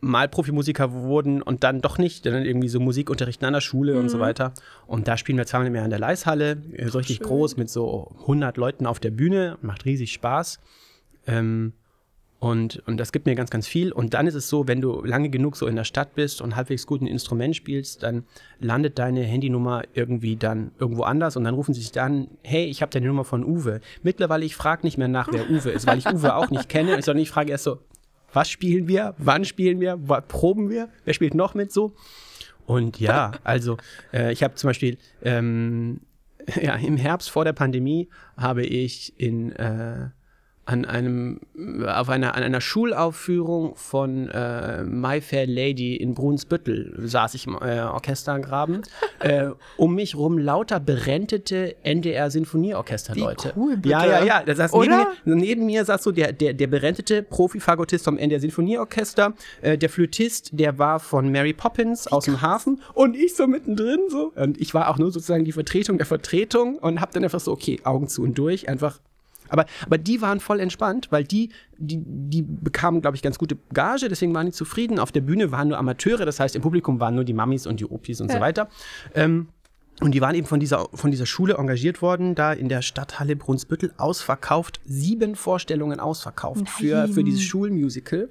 mal 0.00 0.28
Profimusiker 0.28 0.92
wurden 0.92 1.40
und 1.40 1.64
dann 1.64 1.80
doch 1.80 1.96
nicht, 1.98 2.26
dann 2.26 2.44
irgendwie 2.44 2.68
so 2.68 2.78
Musik 2.78 3.08
unterrichten 3.10 3.46
an 3.46 3.54
der 3.54 3.62
Schule 3.62 3.98
und 3.98 4.10
so 4.10 4.18
Mhm. 4.18 4.22
weiter. 4.22 4.52
Und 4.86 5.08
da 5.08 5.16
spielen 5.16 5.38
wir 5.38 5.46
zweimal 5.46 5.68
im 5.68 5.74
Jahr 5.74 5.84
in 5.84 5.90
der 5.90 5.98
Leishalle, 5.98 6.58
so 6.88 6.98
richtig 6.98 7.16
Schön. 7.18 7.26
groß 7.26 7.56
mit 7.56 7.70
so 7.70 8.14
100 8.20 8.56
Leuten 8.58 8.86
auf 8.86 9.00
der 9.00 9.10
Bühne, 9.10 9.56
macht 9.62 9.86
riesig 9.86 10.12
Spaß. 10.12 10.60
Ähm, 11.26 11.72
und, 12.40 12.80
und 12.86 12.98
das 12.98 13.10
gibt 13.10 13.26
mir 13.26 13.34
ganz, 13.34 13.50
ganz 13.50 13.66
viel. 13.66 13.90
Und 13.90 14.14
dann 14.14 14.28
ist 14.28 14.34
es 14.34 14.48
so, 14.48 14.68
wenn 14.68 14.80
du 14.80 15.02
lange 15.04 15.28
genug 15.28 15.56
so 15.56 15.66
in 15.66 15.74
der 15.74 15.84
Stadt 15.84 16.14
bist 16.14 16.40
und 16.40 16.54
halbwegs 16.54 16.86
gut 16.86 17.00
ein 17.00 17.08
Instrument 17.08 17.56
spielst, 17.56 18.04
dann 18.04 18.24
landet 18.60 18.98
deine 18.98 19.22
Handynummer 19.22 19.82
irgendwie 19.92 20.36
dann 20.36 20.70
irgendwo 20.78 21.02
anders 21.02 21.36
und 21.36 21.42
dann 21.44 21.54
rufen 21.54 21.74
sie 21.74 21.80
sich 21.80 21.90
dann, 21.90 22.28
hey, 22.44 22.66
ich 22.66 22.80
habe 22.80 22.90
deine 22.90 23.08
Nummer 23.08 23.24
von 23.24 23.44
Uwe. 23.44 23.80
Mittlerweile, 24.04 24.44
ich 24.44 24.54
frage 24.54 24.86
nicht 24.86 24.98
mehr 24.98 25.08
nach, 25.08 25.28
wer 25.32 25.50
Uwe 25.50 25.70
ist, 25.70 25.88
weil 25.88 25.98
ich 25.98 26.06
Uwe 26.06 26.36
auch 26.36 26.50
nicht 26.50 26.68
kenne, 26.68 27.02
sondern 27.02 27.22
ich 27.22 27.30
frage 27.30 27.50
erst 27.50 27.64
so, 27.64 27.78
was 28.32 28.48
spielen 28.48 28.86
wir, 28.86 29.14
wann 29.18 29.44
spielen 29.44 29.80
wir, 29.80 29.98
was 30.00 30.22
proben 30.28 30.70
wir, 30.70 30.90
wer 31.04 31.14
spielt 31.14 31.34
noch 31.34 31.54
mit 31.54 31.72
so? 31.72 31.92
Und 32.66 33.00
ja, 33.00 33.32
also 33.42 33.78
äh, 34.12 34.32
ich 34.32 34.44
habe 34.44 34.54
zum 34.54 34.68
Beispiel 34.68 34.98
ähm, 35.22 36.02
ja, 36.62 36.76
im 36.76 36.98
Herbst 36.98 37.30
vor 37.30 37.44
der 37.44 37.52
Pandemie 37.52 38.08
habe 38.36 38.64
ich 38.64 39.18
in 39.18 39.50
äh, 39.52 40.10
an 40.68 40.84
einem 40.84 41.40
auf 41.86 42.10
einer 42.10 42.34
an 42.34 42.42
einer 42.42 42.60
Schulaufführung 42.60 43.74
von 43.74 44.28
äh, 44.28 44.84
My 44.84 45.22
Fair 45.22 45.46
Lady 45.46 45.96
in 45.96 46.12
Brunsbüttel 46.12 46.94
saß 46.98 47.32
ich 47.34 47.46
im 47.46 47.54
äh, 47.54 47.80
Orchestergraben. 47.80 48.82
äh, 49.20 49.46
um 49.78 49.94
mich 49.94 50.14
rum 50.14 50.36
lauter 50.36 50.78
berentete 50.78 51.74
NDR 51.84 52.30
Sinfonieorchesterleute. 52.30 53.48
Wie 53.54 53.60
cool, 53.60 53.76
bitte. 53.78 53.88
Ja, 53.88 54.04
ja, 54.04 54.24
ja. 54.24 54.42
Da 54.42 54.54
saß 54.54 54.72
neben, 54.74 54.94
mir, 54.94 55.36
neben 55.36 55.66
mir 55.66 55.86
saß 55.86 56.02
so 56.02 56.12
der, 56.12 56.34
der, 56.34 56.52
der 56.52 56.66
berentete 56.66 57.22
Profi-Fagottist 57.22 58.04
vom 58.04 58.18
NDR 58.18 58.40
Sinfonieorchester, 58.40 59.32
äh, 59.62 59.78
der 59.78 59.88
Flötist, 59.88 60.50
der 60.52 60.78
war 60.78 61.00
von 61.00 61.32
Mary 61.32 61.54
Poppins 61.54 62.08
aus 62.08 62.26
dem 62.26 62.42
Hafen 62.42 62.82
und 62.92 63.16
ich 63.16 63.34
so 63.34 63.46
mittendrin 63.46 64.00
so. 64.08 64.32
Und 64.36 64.60
ich 64.60 64.74
war 64.74 64.90
auch 64.90 64.98
nur 64.98 65.12
sozusagen 65.12 65.46
die 65.46 65.52
Vertretung 65.52 65.96
der 65.96 66.06
Vertretung 66.06 66.76
und 66.76 67.00
hab 67.00 67.12
dann 67.12 67.24
einfach 67.24 67.40
so, 67.40 67.52
okay, 67.52 67.80
Augen 67.84 68.08
zu 68.08 68.22
und 68.22 68.36
durch, 68.36 68.68
einfach 68.68 69.00
aber, 69.48 69.66
aber 69.86 69.98
die 69.98 70.20
waren 70.20 70.40
voll 70.40 70.60
entspannt, 70.60 71.08
weil 71.10 71.24
die, 71.24 71.50
die, 71.78 72.00
die 72.04 72.42
bekamen, 72.42 73.00
glaube 73.00 73.16
ich, 73.16 73.22
ganz 73.22 73.38
gute 73.38 73.56
Gage, 73.72 74.08
deswegen 74.08 74.34
waren 74.34 74.46
die 74.46 74.52
zufrieden. 74.52 74.98
Auf 74.98 75.12
der 75.12 75.20
Bühne 75.20 75.52
waren 75.52 75.68
nur 75.68 75.78
Amateure, 75.78 76.24
das 76.24 76.40
heißt, 76.40 76.56
im 76.56 76.62
Publikum 76.62 77.00
waren 77.00 77.14
nur 77.14 77.24
die 77.24 77.32
Mamis 77.34 77.66
und 77.66 77.80
die 77.80 77.86
Opis 77.86 78.20
und 78.20 78.30
so 78.30 78.36
Ja. 78.36 78.40
weiter. 78.42 78.68
Ähm, 79.14 79.48
und 80.00 80.12
die 80.12 80.20
waren 80.20 80.36
eben 80.36 80.46
von 80.46 80.60
dieser, 80.60 80.88
von 80.94 81.10
dieser 81.10 81.26
Schule 81.26 81.54
engagiert 81.54 82.02
worden, 82.02 82.36
da 82.36 82.52
in 82.52 82.68
der 82.68 82.82
Stadthalle 82.82 83.34
Brunsbüttel, 83.34 83.92
ausverkauft, 83.96 84.80
sieben 84.84 85.34
Vorstellungen 85.34 85.98
ausverkauft 85.98 86.68
für, 86.68 86.98
Nein. 86.98 87.12
für 87.12 87.24
dieses 87.24 87.42
Schulmusical. 87.42 88.28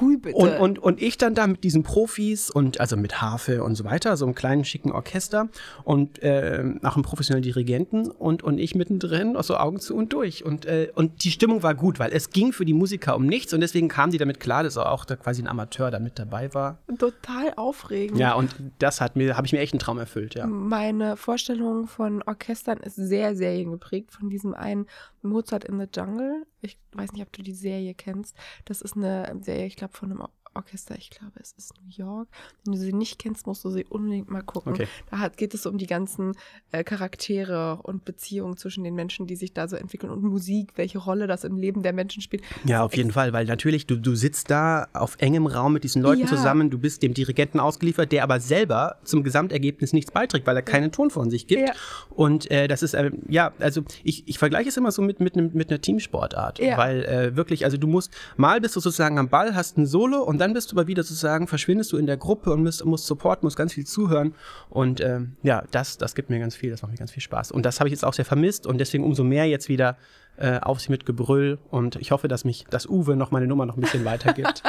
Cool, 0.00 0.16
bitte. 0.16 0.36
Und, 0.36 0.58
und, 0.58 0.78
und 0.78 1.02
ich 1.02 1.18
dann 1.18 1.34
da 1.34 1.46
mit 1.46 1.64
diesen 1.64 1.82
Profis 1.82 2.50
und 2.50 2.80
also 2.80 2.96
mit 2.96 3.20
Harfe 3.20 3.62
und 3.62 3.74
so 3.74 3.84
weiter, 3.84 4.16
so 4.16 4.24
einem 4.24 4.34
kleinen 4.34 4.64
schicken 4.64 4.90
Orchester 4.90 5.48
und 5.84 6.18
ähm, 6.22 6.80
auch 6.82 6.94
einem 6.94 7.04
professionellen 7.04 7.42
Dirigenten 7.42 8.10
und, 8.10 8.42
und 8.42 8.56
ich 8.56 8.74
mittendrin, 8.74 9.36
also 9.36 9.58
Augen 9.58 9.80
zu 9.80 9.94
und 9.94 10.14
durch. 10.14 10.46
Und, 10.46 10.64
äh, 10.64 10.88
und 10.94 11.24
die 11.24 11.30
Stimmung 11.30 11.62
war 11.62 11.74
gut, 11.74 11.98
weil 11.98 12.10
es 12.12 12.30
ging 12.30 12.54
für 12.54 12.64
die 12.64 12.72
Musiker 12.72 13.16
um 13.16 13.26
nichts 13.26 13.52
und 13.52 13.60
deswegen 13.60 13.88
kamen 13.88 14.12
die 14.12 14.18
damit 14.18 14.40
klar, 14.40 14.62
dass 14.62 14.78
auch 14.78 15.04
da 15.04 15.16
quasi 15.16 15.42
ein 15.42 15.48
Amateur 15.48 15.90
da 15.90 15.98
mit 15.98 16.18
dabei 16.18 16.54
war. 16.54 16.78
Total 16.98 17.52
aufregend. 17.56 18.18
Ja, 18.18 18.32
und 18.32 18.54
das 18.78 19.02
hat 19.02 19.14
mir, 19.14 19.36
habe 19.36 19.46
ich 19.46 19.52
mir 19.52 19.60
echt 19.60 19.74
einen 19.74 19.80
Traum 19.80 19.98
erfüllt, 19.98 20.34
ja. 20.34 20.46
Meine 20.46 21.01
Vorstellung 21.16 21.86
von 21.86 22.22
Orchestern 22.22 22.78
ist 22.78 22.96
sehr 22.96 23.36
seriengeprägt 23.36 24.12
von 24.12 24.30
diesem 24.30 24.54
einen 24.54 24.86
Mozart 25.22 25.64
in 25.64 25.78
the 25.78 25.86
Jungle. 25.94 26.46
Ich 26.60 26.78
weiß 26.92 27.12
nicht, 27.12 27.22
ob 27.22 27.32
du 27.32 27.42
die 27.42 27.54
Serie 27.54 27.94
kennst. 27.94 28.36
Das 28.64 28.82
ist 28.82 28.96
eine 28.96 29.36
Serie, 29.40 29.66
ich 29.66 29.76
glaube, 29.76 29.94
von 29.94 30.10
einem 30.10 30.22
Orchester. 30.54 30.96
Ich 30.96 31.10
glaube, 31.10 31.32
es 31.40 31.52
ist 31.52 31.74
New 31.82 31.90
York. 31.90 32.28
Wenn 32.64 32.74
du 32.74 32.78
sie 32.78 32.92
nicht 32.92 33.18
kennst, 33.18 33.46
musst 33.46 33.64
du 33.64 33.70
sie 33.70 33.84
unbedingt 33.84 34.30
mal 34.30 34.42
gucken. 34.42 34.72
Okay. 34.72 34.86
Da 35.10 35.18
hat, 35.18 35.36
geht 35.36 35.54
es 35.54 35.66
um 35.66 35.78
die 35.78 35.86
ganzen 35.86 36.32
äh, 36.70 36.84
Charaktere 36.84 37.78
und 37.82 38.04
Beziehungen 38.04 38.56
zwischen 38.56 38.84
den 38.84 38.94
Menschen, 38.94 39.26
die 39.26 39.36
sich 39.36 39.52
da 39.52 39.68
so 39.68 39.76
entwickeln 39.76 40.10
und 40.10 40.22
Musik, 40.22 40.72
welche 40.76 40.98
Rolle 40.98 41.26
das 41.26 41.44
im 41.44 41.56
Leben 41.56 41.82
der 41.82 41.92
Menschen 41.92 42.22
spielt. 42.22 42.42
Ja, 42.64 42.84
auf 42.84 42.96
jeden 42.96 43.12
Fall, 43.12 43.32
weil 43.32 43.46
natürlich, 43.46 43.86
du, 43.86 43.96
du 43.96 44.14
sitzt 44.14 44.50
da 44.50 44.88
auf 44.92 45.16
engem 45.18 45.46
Raum 45.46 45.72
mit 45.72 45.84
diesen 45.84 46.02
Leuten 46.02 46.22
Ja. 46.22 46.26
zusammen, 46.26 46.70
du 46.70 46.78
bist 46.78 47.02
dem 47.02 47.14
Dirigenten 47.14 47.60
ausgeliefert, 47.60 48.12
der 48.12 48.22
aber 48.24 48.40
selber 48.40 48.96
zum 49.04 49.22
Gesamtergebnis 49.22 49.92
nichts 49.92 50.10
beiträgt, 50.10 50.46
weil 50.46 50.56
er 50.56 50.62
keinen 50.62 50.92
Ton 50.92 51.10
von 51.10 51.30
sich 51.30 51.46
gibt. 51.46 51.68
Ja. 51.68 51.74
Und 52.10 52.50
äh, 52.50 52.68
das 52.68 52.82
ist, 52.82 52.94
äh, 52.94 53.10
ja, 53.28 53.52
also 53.58 53.82
ich, 54.04 54.28
ich 54.28 54.38
vergleiche 54.38 54.68
es 54.68 54.76
immer 54.76 54.92
so 54.92 55.02
mit, 55.02 55.20
mit, 55.20 55.36
mit 55.36 55.70
einer 55.70 55.80
Teamsportart, 55.80 56.60
weil 56.60 57.04
äh, 57.04 57.36
wirklich, 57.36 57.64
also 57.64 57.76
du 57.76 57.86
musst, 57.86 58.12
mal 58.36 58.60
bist 58.60 58.76
du 58.76 58.80
sozusagen 58.80 59.18
am 59.18 59.28
Ball, 59.28 59.54
hast 59.54 59.78
ein 59.78 59.86
Solo 59.86 60.22
und 60.22 60.41
dann 60.42 60.54
bist 60.54 60.72
du 60.72 60.76
aber 60.76 60.88
wieder 60.88 61.04
sozusagen, 61.04 61.46
verschwindest 61.46 61.92
du 61.92 61.96
in 61.96 62.06
der 62.06 62.16
Gruppe 62.16 62.50
und 62.50 62.64
musst, 62.64 62.84
musst 62.84 63.06
supporten, 63.06 63.46
musst 63.46 63.56
ganz 63.56 63.74
viel 63.74 63.86
zuhören 63.86 64.34
und 64.70 65.00
ähm, 65.00 65.36
ja, 65.44 65.62
das, 65.70 65.98
das 65.98 66.16
gibt 66.16 66.30
mir 66.30 66.40
ganz 66.40 66.56
viel, 66.56 66.70
das 66.70 66.82
macht 66.82 66.90
mir 66.90 66.98
ganz 66.98 67.12
viel 67.12 67.22
Spaß. 67.22 67.52
Und 67.52 67.64
das 67.64 67.78
habe 67.78 67.88
ich 67.88 67.92
jetzt 67.92 68.04
auch 68.04 68.12
sehr 68.12 68.24
vermisst 68.24 68.66
und 68.66 68.78
deswegen 68.78 69.04
umso 69.04 69.22
mehr 69.22 69.46
jetzt 69.46 69.68
wieder 69.68 69.96
äh, 70.36 70.58
auf 70.58 70.80
sie 70.80 70.90
mit 70.90 71.06
Gebrüll 71.06 71.58
und 71.70 71.94
ich 71.96 72.10
hoffe, 72.10 72.26
dass 72.26 72.44
mich, 72.44 72.64
dass 72.70 72.86
Uwe 72.86 73.14
noch 73.14 73.30
meine 73.30 73.46
Nummer 73.46 73.66
noch 73.66 73.76
ein 73.76 73.82
bisschen 73.82 74.04
weitergibt. 74.04 74.64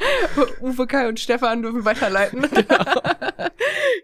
Uwe, 0.62 0.86
Kai 0.86 1.08
und 1.08 1.20
Stefan 1.20 1.62
dürfen 1.62 1.84
weiterleiten. 1.84 2.46
Genau. 2.50 2.84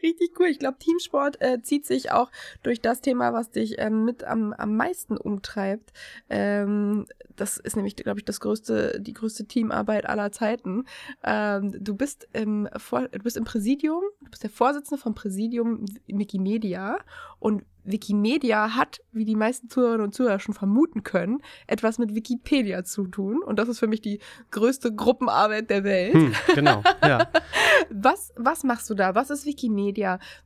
Richtig 0.02 0.38
cool. 0.38 0.47
Ich 0.47 0.59
glaube, 0.59 0.78
Teamsport 0.78 1.40
äh, 1.40 1.62
zieht 1.62 1.87
sich 1.87 2.12
auch 2.12 2.31
durch 2.62 2.81
das 2.81 3.00
Thema, 3.00 3.33
was 3.33 3.50
dich 3.50 3.78
ähm, 3.78 4.05
mit 4.05 4.25
am, 4.25 4.52
am 4.52 4.76
meisten 4.76 5.16
umtreibt, 5.16 5.93
ähm, 6.28 7.07
das 7.37 7.59
ist 7.59 7.76
nämlich, 7.76 7.97
glaube 7.97 8.19
ich, 8.19 8.25
das 8.25 8.40
größte, 8.40 8.99
die 9.00 9.12
größte 9.12 9.47
Teamarbeit 9.47 10.07
aller 10.07 10.33
Zeiten. 10.33 10.85
Ähm, 11.23 11.73
du 11.78 11.95
bist 11.95 12.28
im 12.33 12.69
Vor 12.76 13.09
du 13.09 13.19
bist 13.19 13.37
im 13.37 13.45
Präsidium, 13.45 14.02
du 14.23 14.31
bist 14.31 14.43
der 14.43 14.50
Vorsitzende 14.50 15.00
vom 15.00 15.14
Präsidium 15.14 15.85
Wikimedia 16.07 16.99
und 17.38 17.64
Wikimedia 17.85 18.75
hat, 18.75 19.00
wie 19.12 19.25
die 19.25 19.37
meisten 19.37 19.69
Zuhörerinnen 19.71 20.07
und 20.07 20.12
Zuhörer 20.12 20.40
schon 20.40 20.55
vermuten 20.55 21.05
können, 21.05 21.40
etwas 21.69 21.99
mit 21.99 22.16
Wikipedia 22.16 22.83
zu 22.83 23.07
tun. 23.07 23.43
Und 23.45 23.61
das 23.61 23.69
ist 23.69 23.78
für 23.78 23.87
mich 23.87 24.00
die 24.00 24.19
größte 24.50 24.93
Gruppenarbeit 24.93 25.71
der 25.71 25.85
Welt. 25.85 26.14
Hm, 26.14 26.35
genau, 26.55 26.83
ja. 27.02 27.28
Was, 27.90 28.33
was 28.37 28.64
machst 28.64 28.90
du 28.90 28.95
da? 28.95 29.14
Was 29.14 29.31
ist 29.31 29.47
Wikimedia? 29.47 29.75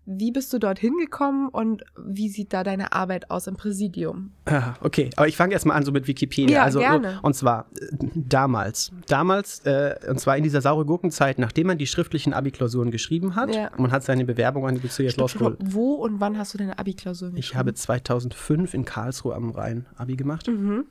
Wie 0.06 0.32
bist 0.32 0.52
du 0.52 0.58
dort 0.58 0.78
hingekommen 0.78 1.48
und 1.48 1.84
wie 2.04 2.28
sieht 2.28 2.52
da 2.52 2.64
deine 2.64 2.92
Arbeit 2.92 3.30
aus 3.30 3.46
im 3.46 3.56
Präsidium? 3.56 4.32
Ah, 4.46 4.74
okay, 4.80 5.10
aber 5.16 5.28
ich 5.28 5.36
fange 5.36 5.52
erstmal 5.52 5.76
an 5.76 5.84
so 5.84 5.92
mit 5.92 6.06
Wikipedia. 6.06 6.56
Ja, 6.58 6.62
also, 6.64 6.80
gerne. 6.80 7.18
Und 7.22 7.34
zwar 7.34 7.66
äh, 7.80 7.86
damals. 8.14 8.92
Damals, 9.06 9.60
äh, 9.60 9.94
und 10.08 10.18
zwar 10.20 10.36
in 10.36 10.42
dieser 10.42 10.60
saure 10.60 10.84
Gurkenzeit, 10.84 11.38
nachdem 11.38 11.68
man 11.68 11.78
die 11.78 11.86
schriftlichen 11.86 12.32
Abi-Klausuren 12.32 12.90
geschrieben 12.90 13.36
hat, 13.36 13.54
Ja. 13.54 13.70
man 13.78 13.92
hat 13.92 14.02
seine 14.02 14.24
Bewerbung 14.24 14.66
an 14.66 14.74
die 14.74 14.80
Bucerius 14.80 15.16
Law 15.16 15.28
School. 15.28 15.56
Wo 15.60 15.94
und 15.94 16.20
wann 16.20 16.36
hast 16.38 16.54
du 16.54 16.58
deine 16.58 16.78
Abi-Klausur 16.78 17.32
Ich 17.34 17.54
habe 17.54 17.74
2005 17.74 18.74
in 18.74 18.84
Karlsruhe 18.84 19.34
am 19.34 19.50
Rhein 19.50 19.86
Abi 19.96 20.16
gemacht. 20.16 20.48
Mhm. 20.48 20.84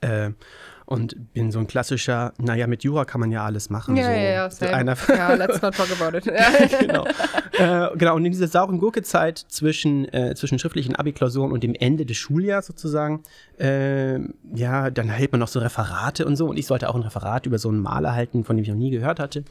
Äh, 0.00 0.30
und 0.86 1.32
bin 1.34 1.50
so 1.50 1.58
ein 1.58 1.66
klassischer, 1.66 2.32
naja, 2.38 2.68
mit 2.68 2.84
Jura 2.84 3.04
kann 3.04 3.20
man 3.20 3.32
ja 3.32 3.44
alles 3.44 3.70
machen. 3.70 3.96
Ja, 3.96 4.04
so 4.04 4.10
ja, 4.10 4.16
ja, 4.16 4.50
same. 4.50 4.72
einer, 4.72 4.96
ja, 5.08 5.34
let's 5.34 5.60
not 5.60 5.74
talk 5.74 5.88
about 6.00 6.16
it. 6.16 6.26
Genau. 6.80 7.04
äh, 7.52 7.96
genau, 7.96 8.14
und 8.14 8.24
in 8.24 8.30
dieser 8.30 8.46
sauren 8.46 8.78
Gurkezeit 8.78 9.38
zwischen, 9.38 10.06
äh, 10.12 10.34
zwischen 10.36 10.58
schriftlichen 10.58 10.94
Abi-Klausuren 10.94 11.50
und 11.50 11.64
dem 11.64 11.74
Ende 11.74 12.06
des 12.06 12.16
Schuljahres 12.16 12.66
sozusagen, 12.66 13.24
äh, 13.58 14.20
ja, 14.54 14.90
dann 14.90 15.08
hält 15.08 15.32
man 15.32 15.40
noch 15.40 15.48
so 15.48 15.58
Referate 15.58 16.24
und 16.24 16.36
so. 16.36 16.46
Und 16.46 16.56
ich 16.56 16.66
sollte 16.66 16.88
auch 16.88 16.94
ein 16.94 17.02
Referat 17.02 17.46
über 17.46 17.58
so 17.58 17.68
einen 17.68 17.80
Maler 17.80 18.14
halten, 18.14 18.44
von 18.44 18.56
dem 18.56 18.62
ich 18.62 18.68
noch 18.68 18.76
nie 18.76 18.90
gehört 18.90 19.18
hatte. 19.18 19.44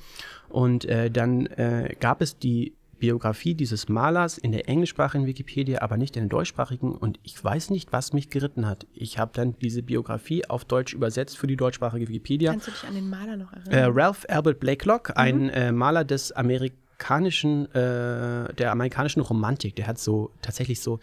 Und 0.48 0.86
äh, 0.86 1.12
dann 1.12 1.48
äh, 1.48 1.96
gab 2.00 2.22
es 2.22 2.40
die 2.40 2.74
Biografie 3.00 3.56
dieses 3.56 3.90
Malers 3.90 4.38
in 4.38 4.52
der 4.52 4.70
englischsprachigen 4.70 5.26
Wikipedia, 5.26 5.82
aber 5.82 5.98
nicht 5.98 6.16
in 6.16 6.24
der 6.24 6.30
deutschsprachigen. 6.30 6.94
Und 6.94 7.20
ich 7.24 7.42
weiß 7.42 7.70
nicht, 7.70 7.92
was 7.92 8.14
mich 8.14 8.30
geritten 8.30 8.66
hat. 8.66 8.88
Ich 8.94 9.20
habe 9.20 9.32
dann 9.34 9.58
diese 9.60 9.84
Biografie 9.84 10.46
auf 10.46 10.66
Deutsch 10.66 10.94
übersetzt 10.94 11.38
für 11.38 11.48
die 11.48 11.58
deutschsprachige 11.58 12.08
Wikipedia. 12.08 12.52
Kannst 12.52 12.68
du 12.68 12.72
dich 12.72 12.84
an 12.88 12.96
den 12.96 13.10
Maler 13.10 13.38
noch 13.38 13.52
erinnern? 13.54 13.72
Äh, 13.72 13.86
Ralph 13.86 14.26
Albert 14.30 14.60
Blakelock, 14.60 15.12
ein 15.16 15.50
äh, 15.50 15.72
Maler 15.72 16.04
des 16.04 16.32
amerikanischen, 16.32 17.66
äh, 17.74 18.54
der 18.54 18.72
amerikanischen 18.72 19.22
Romantik. 19.22 19.76
Der 19.76 19.88
hat 19.88 20.00
so 20.00 20.32
tatsächlich 20.42 20.82
so, 20.82 21.00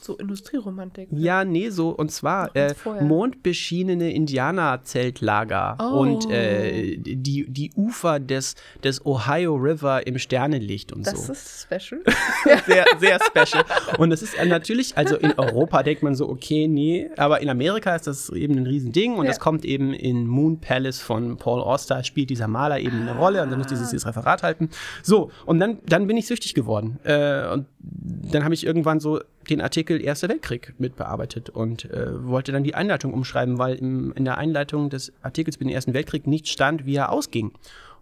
so 0.00 0.16
Industrieromantik. 0.16 1.08
ja, 1.10 1.44
nee, 1.44 1.70
so, 1.70 1.88
und 1.90 2.10
zwar 2.12 2.54
äh, 2.54 2.74
mondbeschienene 3.00 4.12
Indianerzeltlager 4.12 5.76
Oh. 5.80 5.98
und 6.00 6.30
äh, 6.30 6.96
die, 6.98 7.46
die 7.50 7.72
Ufer 7.76 8.20
des, 8.20 8.54
des 8.84 9.04
Ohio 9.04 9.54
River 9.56 10.06
im 10.06 10.18
Sternenlicht 10.18 10.92
und 10.92 11.06
Das 11.06 11.26
so. 11.26 11.32
ist 11.32 11.62
special. 11.62 12.02
sehr, 12.66 12.84
sehr 12.98 13.18
special. 13.20 13.64
Und 13.98 14.10
das 14.10 14.22
ist 14.22 14.34
äh, 14.38 14.46
natürlich, 14.46 14.96
also 14.96 15.16
in 15.16 15.32
Europa 15.38 15.82
denkt 15.82 16.02
man 16.02 16.14
so, 16.14 16.28
okay, 16.28 16.68
nee, 16.68 17.08
aber 17.16 17.40
in 17.40 17.48
Amerika 17.48 17.94
ist 17.96 18.06
das 18.06 18.30
eben 18.30 18.56
ein 18.56 18.66
Riesending 18.66 19.14
und 19.14 19.24
Ja. 19.24 19.30
das 19.30 19.40
kommt 19.40 19.64
eben 19.64 19.92
in 19.92 20.26
Moon 20.26 20.60
Palace 20.60 21.00
von 21.00 21.36
Paul 21.36 21.60
Auster, 21.60 22.04
spielt 22.04 22.30
dieser 22.30 22.48
Maler 22.48 22.78
eben 22.80 23.02
eine 23.02 23.16
Rolle 23.16 23.42
und 23.42 23.50
dann 23.50 23.58
muss 23.58 23.68
dieses, 23.68 23.90
dieses 23.90 24.06
Referat 24.06 24.42
halten. 24.42 24.70
So, 25.02 25.30
und 25.46 25.58
dann, 25.58 25.78
dann 25.86 26.06
bin 26.06 26.16
ich 26.16 26.26
süchtig 26.26 26.54
geworden. 26.54 26.98
Äh, 27.04 27.48
und 27.52 27.66
dann 27.78 28.44
habe 28.44 28.54
ich 28.54 28.64
irgendwann 28.66 29.00
so 29.00 29.20
den 29.48 29.60
Artikel 29.60 29.85
Erster 29.90 30.28
Weltkrieg 30.28 30.74
mitbearbeitet 30.78 31.50
und 31.50 31.84
äh, 31.86 32.24
wollte 32.26 32.52
dann 32.52 32.64
die 32.64 32.74
Einleitung 32.74 33.12
umschreiben, 33.12 33.58
weil 33.58 33.76
im, 33.76 34.12
in 34.12 34.24
der 34.24 34.38
Einleitung 34.38 34.90
des 34.90 35.12
Artikels 35.22 35.56
über 35.56 35.64
den 35.64 35.74
Ersten 35.74 35.94
Weltkrieg 35.94 36.26
nicht 36.26 36.48
stand, 36.48 36.86
wie 36.86 36.96
er 36.96 37.12
ausging. 37.12 37.52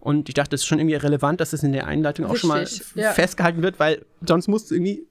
Und 0.00 0.28
ich 0.28 0.34
dachte, 0.34 0.50
das 0.50 0.60
ist 0.60 0.66
schon 0.66 0.78
irgendwie 0.78 0.96
relevant, 0.96 1.40
dass 1.40 1.50
das 1.50 1.62
in 1.62 1.72
der 1.72 1.86
Einleitung 1.86 2.26
auch 2.26 2.36
schon 2.36 2.48
mal 2.48 2.60
Richtig, 2.60 2.94
ja. 2.94 3.12
festgehalten 3.12 3.62
wird, 3.62 3.80
weil 3.80 4.04
sonst 4.26 4.48
musst 4.48 4.70
du 4.70 4.74
irgendwie 4.74 5.06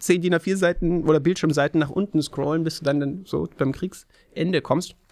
10 0.00 0.22
DIN 0.22 0.34
A4 0.34 0.56
Seiten 0.56 1.04
oder 1.04 1.20
Bildschirmseiten 1.20 1.80
nach 1.80 1.90
unten 1.90 2.22
scrollen, 2.22 2.64
bis 2.64 2.78
du 2.78 2.84
dann, 2.84 3.00
dann 3.00 3.24
so 3.24 3.48
beim 3.56 3.72
Kriegsende 3.72 4.62
kommst. 4.62 4.94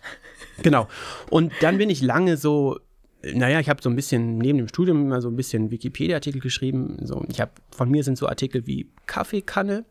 Genau. 0.62 0.86
Und 1.30 1.52
dann 1.60 1.78
bin 1.78 1.90
ich 1.90 2.02
lange 2.02 2.36
so, 2.36 2.78
naja, 3.22 3.58
ich 3.60 3.68
habe 3.68 3.82
so 3.82 3.90
ein 3.90 3.96
bisschen 3.96 4.38
neben 4.38 4.58
dem 4.58 4.68
Studium 4.68 5.06
immer 5.06 5.20
so 5.20 5.28
ein 5.28 5.36
bisschen 5.36 5.70
Wikipedia-Artikel 5.70 6.40
geschrieben. 6.40 6.98
So, 7.02 7.24
ich 7.28 7.40
habe 7.40 7.52
von 7.70 7.90
mir 7.90 8.04
sind 8.04 8.16
so 8.16 8.28
Artikel 8.28 8.66
wie 8.66 8.90
Kaffeekanne. 9.06 9.84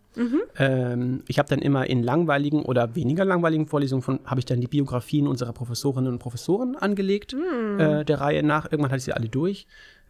Ähm, 0.57 1.23
ich 1.27 1.39
habe 1.39 1.49
dann 1.49 1.59
immer 1.59 1.87
in 1.89 2.03
langweiligen 2.03 2.63
oder 2.63 2.95
weniger 2.95 3.25
langweiligen 3.25 3.67
Vorlesungen 3.67 4.01
von 4.01 4.19
habe 4.25 4.39
ich 4.39 4.45
dann 4.45 4.61
die 4.61 4.67
Biografien 4.67 5.27
unserer 5.27 5.53
Professorinnen 5.53 6.13
und 6.13 6.19
Professoren 6.19 6.75
angelegt 6.75 7.33
äh, 7.33 8.05
der 8.05 8.21
Reihe 8.21 8.43
nach. 8.43 8.65
Irgendwann 8.65 8.91
hatte 8.91 8.97
ich 8.97 9.05
sie 9.05 9.13
alle 9.13 9.29
durch. 9.29 9.67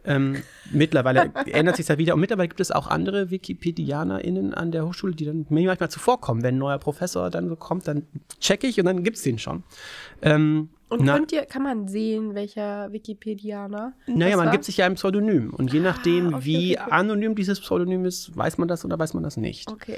Ähm, 0.08 0.44
mittlerweile 0.72 1.32
ändert 1.52 1.78
sich 1.78 1.86
das 1.86 1.98
wieder 1.98 2.14
und 2.14 2.20
mittlerweile 2.20 2.48
gibt 2.48 2.60
es 2.60 2.72
auch 2.72 2.88
andere 2.88 3.32
WikipedianerInnen 3.32 4.54
an 4.54 4.72
der 4.72 4.86
Hochschule, 4.86 5.16
die 5.16 5.26
dann 5.26 5.46
mir 5.50 5.68
manchmal 5.68 5.90
zuvorkommen. 5.90 6.44
Wenn 6.44 6.56
ein 6.56 6.60
neuer 6.60 6.78
Professor 6.78 7.30
dann 7.30 7.50
so 7.50 7.56
kommt, 7.56 7.88
dann 7.88 8.04
checke 8.40 8.68
ich 8.68 8.80
und 8.80 8.86
dann 8.86 9.04
gibt 9.04 9.18
es 9.18 9.24
den 9.24 9.40
schon. 9.40 9.64
Ähm, 10.22 10.70
Und 10.88 11.04
na, 11.04 11.16
könnt 11.18 11.32
ihr, 11.32 11.46
kann 11.46 11.64
man 11.64 11.88
sehen, 11.88 12.36
welcher 12.36 12.92
Wikipedianer? 12.92 13.94
naja, 14.08 14.38
man 14.38 14.46
war? 14.48 14.52
gibt 14.52 14.66
sich 14.66 14.78
ja 14.78 14.86
ein 14.86 14.96
Pseudonym 14.96 15.52
und 15.54 15.74
je 15.74 15.80
nachdem, 15.80 16.36
okay, 16.36 16.46
wie 16.46 16.78
okay, 16.80 16.92
anonym 16.92 17.36
dieses 17.36 17.60
Pseudonym 17.60 18.06
ist, 18.06 18.36
weiß 18.38 18.58
man 18.60 18.68
das 18.68 18.86
oder 18.86 18.98
weiß 19.00 19.14
man 19.16 19.24
das 19.24 19.36
nicht. 19.38 19.70
Okay. 19.72 19.98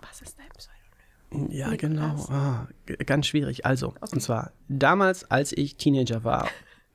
Was 0.00 0.20
ist 0.20 0.38
dein 0.38 0.48
Pseudonym? 0.50 1.50
Ja, 1.50 1.72
Wie 1.72 1.76
genau. 1.78 2.26
Ah, 2.28 2.68
ganz 3.06 3.26
schwierig. 3.26 3.64
Also, 3.66 3.88
Okay. 3.88 4.10
und 4.12 4.20
zwar 4.20 4.52
damals, 4.68 5.30
als 5.30 5.52
ich 5.52 5.76
Teenager 5.76 6.24
war, 6.24 6.50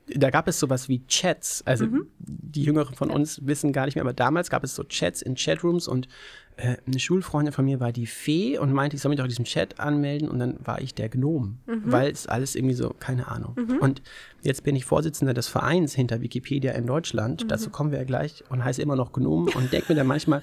da 0.06 0.30
gab 0.30 0.48
es 0.48 0.58
sowas 0.58 0.88
wie 0.88 1.06
Chats. 1.06 1.62
Also, 1.66 1.86
Mhm. 1.86 2.06
die 2.18 2.64
Jüngeren 2.64 2.94
von 2.94 3.10
uns 3.10 3.44
wissen 3.46 3.72
gar 3.72 3.86
nicht 3.86 3.94
mehr, 3.94 4.02
aber 4.02 4.12
damals 4.12 4.48
gab 4.50 4.64
es 4.64 4.74
so 4.74 4.84
Chats 4.84 5.22
in 5.22 5.34
Chatrooms 5.36 5.86
und 5.88 6.08
äh, 6.56 6.76
eine 6.86 6.98
Schulfreundin 6.98 7.52
von 7.52 7.64
mir 7.64 7.80
war 7.80 7.92
die 7.92 8.06
Fee 8.06 8.58
und 8.58 8.72
meinte, 8.72 8.96
ich 8.96 9.02
soll 9.02 9.10
mich 9.10 9.16
doch 9.18 9.24
in 9.24 9.30
diesem 9.30 9.44
Chat 9.44 9.80
anmelden 9.80 10.28
und 10.28 10.38
dann 10.38 10.56
war 10.64 10.80
ich 10.80 10.94
der 10.94 11.08
Gnom, 11.08 11.58
Mhm. 11.66 11.82
weil 11.86 12.10
es 12.10 12.26
alles 12.26 12.54
irgendwie 12.54 12.74
so, 12.74 12.90
keine 12.98 13.28
Ahnung. 13.28 13.56
Und 13.80 14.02
jetzt 14.42 14.62
bin 14.64 14.76
ich 14.76 14.84
Vorsitzender 14.84 15.34
des 15.34 15.48
Vereins 15.48 15.94
hinter 15.94 16.20
Wikipedia 16.20 16.72
in 16.72 16.82
Mhm. 16.84 16.88
Deutschland. 16.88 17.50
Dazu 17.50 17.70
kommen 17.70 17.90
wir 17.90 17.98
ja 17.98 18.04
gleich 18.04 18.44
und 18.50 18.64
heiße 18.64 18.82
immer 18.82 18.96
noch 18.96 19.12
Gnom 19.12 19.48
und 19.54 19.72
denke 19.72 19.92
mir 19.92 19.96
dann 19.96 20.06
manchmal, 20.06 20.42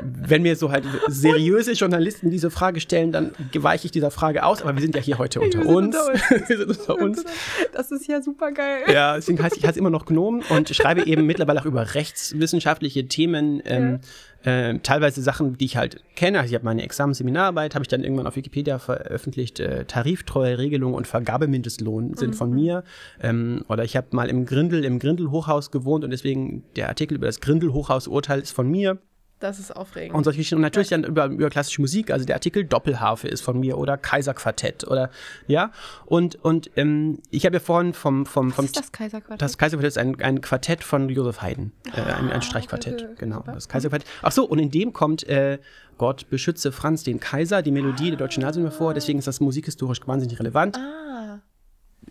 wenn 0.00 0.42
mir 0.42 0.54
so 0.54 0.70
halt 0.70 0.84
seriöse 1.08 1.72
Journalisten 1.72 2.30
diese 2.30 2.52
Frage 2.52 2.78
stellen, 2.80 3.10
dann 3.10 3.32
weiche 3.52 3.86
ich 3.86 3.90
dieser 3.90 4.12
Frage 4.12 4.44
aus. 4.44 4.62
Aber 4.62 4.72
wir 4.76 4.80
sind 4.80 4.94
ja 4.94 5.00
hier 5.00 5.18
heute 5.18 5.40
unter 5.40 5.58
uns. 5.66 5.96
unter 5.96 5.98
wir 6.48 6.56
sind 6.56 6.68
unter 6.68 6.94
uns. 7.02 7.24
Das 7.72 7.90
ist 7.90 8.06
ja 8.06 8.22
super 8.22 8.52
geil. 8.52 8.82
Ja, 8.92 9.16
deswegen 9.16 9.42
heiße 9.42 9.56
ich 9.58 9.66
heiße 9.66 9.76
immer 9.78 9.90
noch 9.90 10.06
Gnom 10.06 10.42
und 10.50 10.68
schreibe 10.68 11.04
eben 11.04 11.26
mittlerweile 11.26 11.60
auch 11.60 11.64
über 11.66 11.94
rechtswissenschaftliche 11.94 13.08
Themen. 13.08 13.60
Ähm, 13.64 13.98
äh, 14.44 14.78
teilweise 14.80 15.22
Sachen, 15.22 15.58
die 15.58 15.64
ich 15.64 15.76
halt 15.76 16.02
kenne. 16.14 16.38
Also 16.38 16.50
ich 16.50 16.54
habe 16.54 16.64
meine 16.64 16.82
Examen-Seminararbeit, 16.82 17.74
habe 17.74 17.82
ich 17.82 17.88
dann 17.88 18.04
irgendwann 18.04 18.26
auf 18.26 18.36
Wikipedia 18.36 18.78
veröffentlicht. 18.78 19.60
Äh, 19.60 19.84
Tariftreue 19.84 20.58
Regelung 20.58 20.94
und 20.94 21.06
Vergabemindestlohn 21.06 22.14
sind 22.14 22.36
von 22.36 22.50
mir. 22.50 22.84
Ähm, 23.20 23.64
oder 23.68 23.84
ich 23.84 23.96
habe 23.96 24.08
mal 24.12 24.28
im 24.28 24.46
Grindel, 24.46 24.84
im 24.84 24.98
Grindel-Hochhaus 24.98 25.70
gewohnt 25.70 26.04
und 26.04 26.10
deswegen 26.10 26.64
der 26.76 26.88
Artikel 26.88 27.16
über 27.16 27.26
das 27.26 27.40
Grindel-Hochhaus-Urteil 27.40 28.40
ist 28.40 28.52
von 28.52 28.70
mir. 28.70 28.98
Das 29.40 29.58
ist 29.58 29.74
aufregend. 29.74 30.16
Und 30.16 30.24
solche 30.24 30.38
Geschichten. 30.38 30.56
Und 30.56 30.62
natürlich 30.62 30.88
dann 30.88 31.04
über, 31.04 31.26
über 31.26 31.48
klassische 31.48 31.80
Musik, 31.80 32.10
also 32.10 32.24
der 32.24 32.36
Artikel 32.36 32.64
Doppelharfe 32.64 33.28
ist 33.28 33.40
von 33.40 33.60
mir 33.60 33.78
oder 33.78 33.96
Kaiserquartett 33.96 34.86
oder 34.86 35.10
ja. 35.46 35.70
Und, 36.06 36.36
und 36.44 36.70
ähm, 36.76 37.20
ich 37.30 37.46
habe 37.46 37.56
ja 37.56 37.60
vorhin 37.60 37.92
vom, 37.92 38.26
vom, 38.26 38.50
vom 38.50 38.64
Was 38.64 38.70
ist 38.70 38.76
das 38.76 38.92
Kaiserquartett? 38.92 39.40
das 39.40 39.58
Kaiserquartett 39.58 39.88
ist 39.88 39.98
ein, 39.98 40.20
ein 40.20 40.40
Quartett 40.40 40.82
von 40.82 41.08
Josef 41.08 41.40
Haydn. 41.40 41.72
Äh, 41.94 42.00
ein, 42.00 42.30
ein 42.30 42.42
Streichquartett, 42.42 43.02
okay, 43.02 43.14
genau. 43.16 43.36
super. 43.36 43.52
Das 43.52 43.68
Kaiserquartett. 43.68 44.08
Ach 44.22 44.32
so, 44.32 44.44
und 44.44 44.58
in 44.58 44.70
dem 44.70 44.92
kommt 44.92 45.22
äh, 45.28 45.58
Gott 45.98 46.28
beschütze 46.30 46.72
Franz 46.72 47.04
den 47.04 47.20
Kaiser, 47.20 47.62
die 47.62 47.70
Melodie 47.70 48.10
der 48.10 48.18
deutschen 48.18 48.42
Nationalhymne 48.42 48.76
vor. 48.76 48.94
Deswegen 48.94 49.18
ist 49.18 49.28
das 49.28 49.40
musikhistorisch 49.40 50.00
wahnsinnig 50.06 50.38
relevant. 50.40 50.76
ah. 50.78 51.40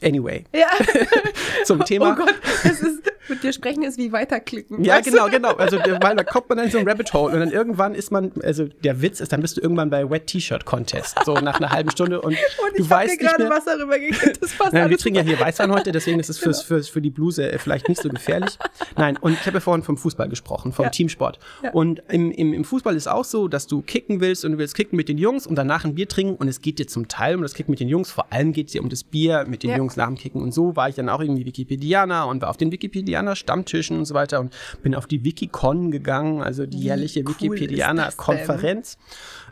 Anyway, 0.03 0.43
Ja. 0.53 0.67
zum 1.65 1.83
Thema. 1.85 2.11
Oh 2.13 2.23
Gott, 2.23 2.33
es 2.63 2.81
ist, 2.81 3.01
mit 3.29 3.43
dir 3.43 3.51
sprechen 3.51 3.83
ist 3.83 3.97
wie 3.97 4.11
weiterklicken. 4.11 4.83
Ja, 4.83 4.95
weißt 4.95 5.09
genau, 5.09 5.27
genau. 5.27 5.51
Also, 5.55 5.77
weil 5.79 6.15
da 6.15 6.23
kommt 6.23 6.47
man 6.49 6.59
dann 6.59 6.67
in 6.67 6.71
so 6.71 6.77
ein 6.77 6.87
Rabbit 6.87 7.11
Hole 7.13 7.33
und 7.33 7.39
dann 7.41 7.51
irgendwann 7.51 7.93
ist 7.93 8.09
man, 8.11 8.31
also 8.41 8.65
der 8.83 9.01
Witz 9.01 9.19
ist, 9.19 9.33
dann 9.33 9.41
bist 9.41 9.57
du 9.57 9.61
irgendwann 9.61 9.89
bei 9.89 10.09
Wet 10.09 10.27
T-Shirt 10.27 10.63
Contest, 10.65 11.17
so 11.25 11.33
nach 11.35 11.59
einer 11.59 11.69
halben 11.71 11.91
Stunde 11.91 12.21
und, 12.21 12.37
Und 12.67 12.79
du 12.79 12.89
weißt 12.89 13.13
dir 13.13 13.17
nicht 13.17 13.29
gerade 13.29 13.43
mehr. 13.43 13.51
Wasser 13.57 13.77
rübergekippt. 13.79 14.41
Das 14.41 14.51
passt 14.51 14.73
Nein, 14.73 14.89
wir 14.89 14.97
trinken 14.97 15.17
ja 15.19 15.23
hier 15.25 15.39
Weißwein 15.39 15.71
heute, 15.71 15.91
deswegen 15.91 16.19
ist 16.19 16.29
es 16.29 16.37
fürs, 16.37 16.61
fürs, 16.61 16.87
für 16.87 17.01
die 17.01 17.09
Bluse 17.09 17.51
äh, 17.51 17.57
vielleicht 17.57 17.89
nicht 17.89 18.01
so 18.01 18.07
gefährlich. 18.09 18.57
Nein, 18.95 19.17
und 19.17 19.33
ich 19.33 19.45
habe 19.45 19.55
ja 19.57 19.59
vorhin 19.61 19.83
vom 19.83 19.97
Fußball 19.97 20.29
gesprochen, 20.29 20.71
vom 20.71 20.85
Ja. 20.85 20.89
Teamsport. 20.91 21.39
Ja. 21.63 21.71
Und 21.71 22.01
im, 22.09 22.31
im, 22.31 22.53
im 22.53 22.63
Fußball 22.63 22.95
ist 22.95 23.07
auch 23.07 23.25
so, 23.25 23.47
dass 23.47 23.67
du 23.67 23.81
kicken 23.81 24.21
willst 24.21 24.45
und 24.45 24.53
du 24.53 24.57
willst 24.57 24.75
kicken 24.75 24.95
mit 24.95 25.09
den 25.09 25.17
Jungs 25.17 25.45
und 25.47 25.55
danach 25.55 25.83
ein 25.85 25.95
Bier 25.95 26.07
trinken 26.07 26.35
und 26.35 26.47
es 26.47 26.61
geht 26.61 26.79
dir 26.79 26.87
zum 26.87 27.07
Teil 27.07 27.35
um 27.35 27.41
das 27.41 27.53
Kicken 27.53 27.71
mit 27.71 27.79
den 27.79 27.89
Jungs, 27.89 28.09
vor 28.11 28.31
allem 28.31 28.53
geht 28.53 28.67
es 28.67 28.71
dir 28.73 28.81
um 28.81 28.89
das 28.89 29.03
Bier 29.03 29.45
mit 29.47 29.63
den 29.63 29.71
Ja. 29.71 29.77
Jungs 29.77 29.86
dem 29.95 30.15
Kicken 30.15 30.41
und 30.41 30.53
so 30.53 30.75
war 30.75 30.89
ich 30.89 30.95
dann 30.95 31.09
auch 31.09 31.19
irgendwie 31.21 31.45
Wikipedianer 31.45 32.27
und 32.27 32.41
war 32.41 32.49
auf 32.49 32.57
den 32.57 32.71
Wikipedianer-Stammtischen 32.71 33.97
und 33.97 34.05
so 34.05 34.13
weiter 34.13 34.39
und 34.39 34.53
bin 34.83 34.93
auf 34.95 35.07
die 35.07 35.23
Wikicon 35.23 35.91
gegangen, 35.91 36.41
also 36.41 36.65
die 36.65 36.79
jährliche 36.79 37.21
cool 37.21 37.33
Wikipedianer-Konferenz. 37.39 38.97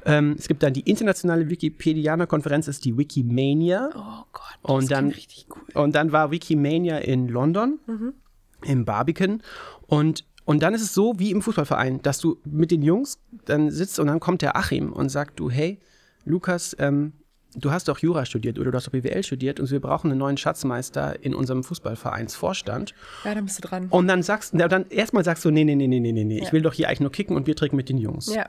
Ähm, 0.05 0.35
es 0.37 0.47
gibt 0.47 0.61
dann 0.63 0.73
die 0.73 0.81
internationale 0.81 1.49
Wikipedianer-Konferenz, 1.49 2.67
ist 2.67 2.85
die 2.85 2.97
Wikimania. 2.97 3.89
Oh 3.95 4.23
Gott, 4.31 4.43
Und 4.61 4.83
das 4.83 4.89
dann- 4.89 5.05
klingt 5.11 5.17
richtig 5.17 5.47
cool. 5.55 5.83
Und 5.83 5.95
dann 5.95 6.11
war 6.11 6.31
Wikimania 6.31 6.97
in 6.99 7.27
London, 7.27 7.79
im 8.63 8.85
Barbican. 8.85 9.41
Und, 9.87 10.25
und 10.45 10.61
dann 10.63 10.73
ist 10.73 10.81
es 10.81 10.93
so 10.93 11.17
wie 11.17 11.31
im 11.31 11.41
Fußballverein, 11.41 12.01
dass 12.01 12.19
du 12.19 12.37
mit 12.45 12.71
den 12.71 12.81
Jungs 12.83 13.19
dann 13.45 13.71
sitzt 13.71 13.99
und 13.99 14.07
dann 14.07 14.19
kommt 14.19 14.41
der 14.41 14.55
Achim 14.57 14.93
und 14.93 15.09
sagt 15.09 15.39
du, 15.39 15.49
hey, 15.49 15.79
Lukas, 16.23 16.75
ähm, 16.79 17.13
du 17.55 17.71
hast 17.71 17.87
doch 17.87 17.99
Jura 17.99 18.25
studiert 18.25 18.59
oder 18.59 18.71
du 18.71 18.77
hast 18.77 18.87
doch 18.87 18.91
BWL 18.91 19.23
studiert 19.23 19.59
und 19.59 19.69
wir 19.71 19.79
brauchen 19.79 20.11
einen 20.11 20.19
neuen 20.19 20.37
Schatzmeister 20.37 21.23
in 21.23 21.33
unserem 21.35 21.63
Fußballvereinsvorstand. 21.63 22.93
Ja, 23.23 23.35
dann 23.35 23.45
bist 23.45 23.63
du 23.63 23.67
dran. 23.67 23.87
Und 23.89 24.07
dann 24.07 24.23
sagst 24.23 24.53
na, 24.53 24.67
dann 24.67 24.85
erstmal 24.89 25.23
sagst 25.23 25.43
du, 25.45 25.51
nee, 25.51 25.63
nee, 25.63 25.75
nee, 25.75 25.87
nee, 25.87 25.99
nee, 25.99 26.11
nee, 26.11 26.37
Ja. 26.39 26.43
ich 26.43 26.53
will 26.53 26.61
doch 26.61 26.73
hier 26.73 26.87
eigentlich 26.87 26.99
nur 27.01 27.11
kicken 27.11 27.35
und 27.35 27.43
Bier 27.45 27.55
trinken 27.55 27.75
mit 27.75 27.89
den 27.89 27.97
Jungs. 27.97 28.33
Ja. 28.33 28.45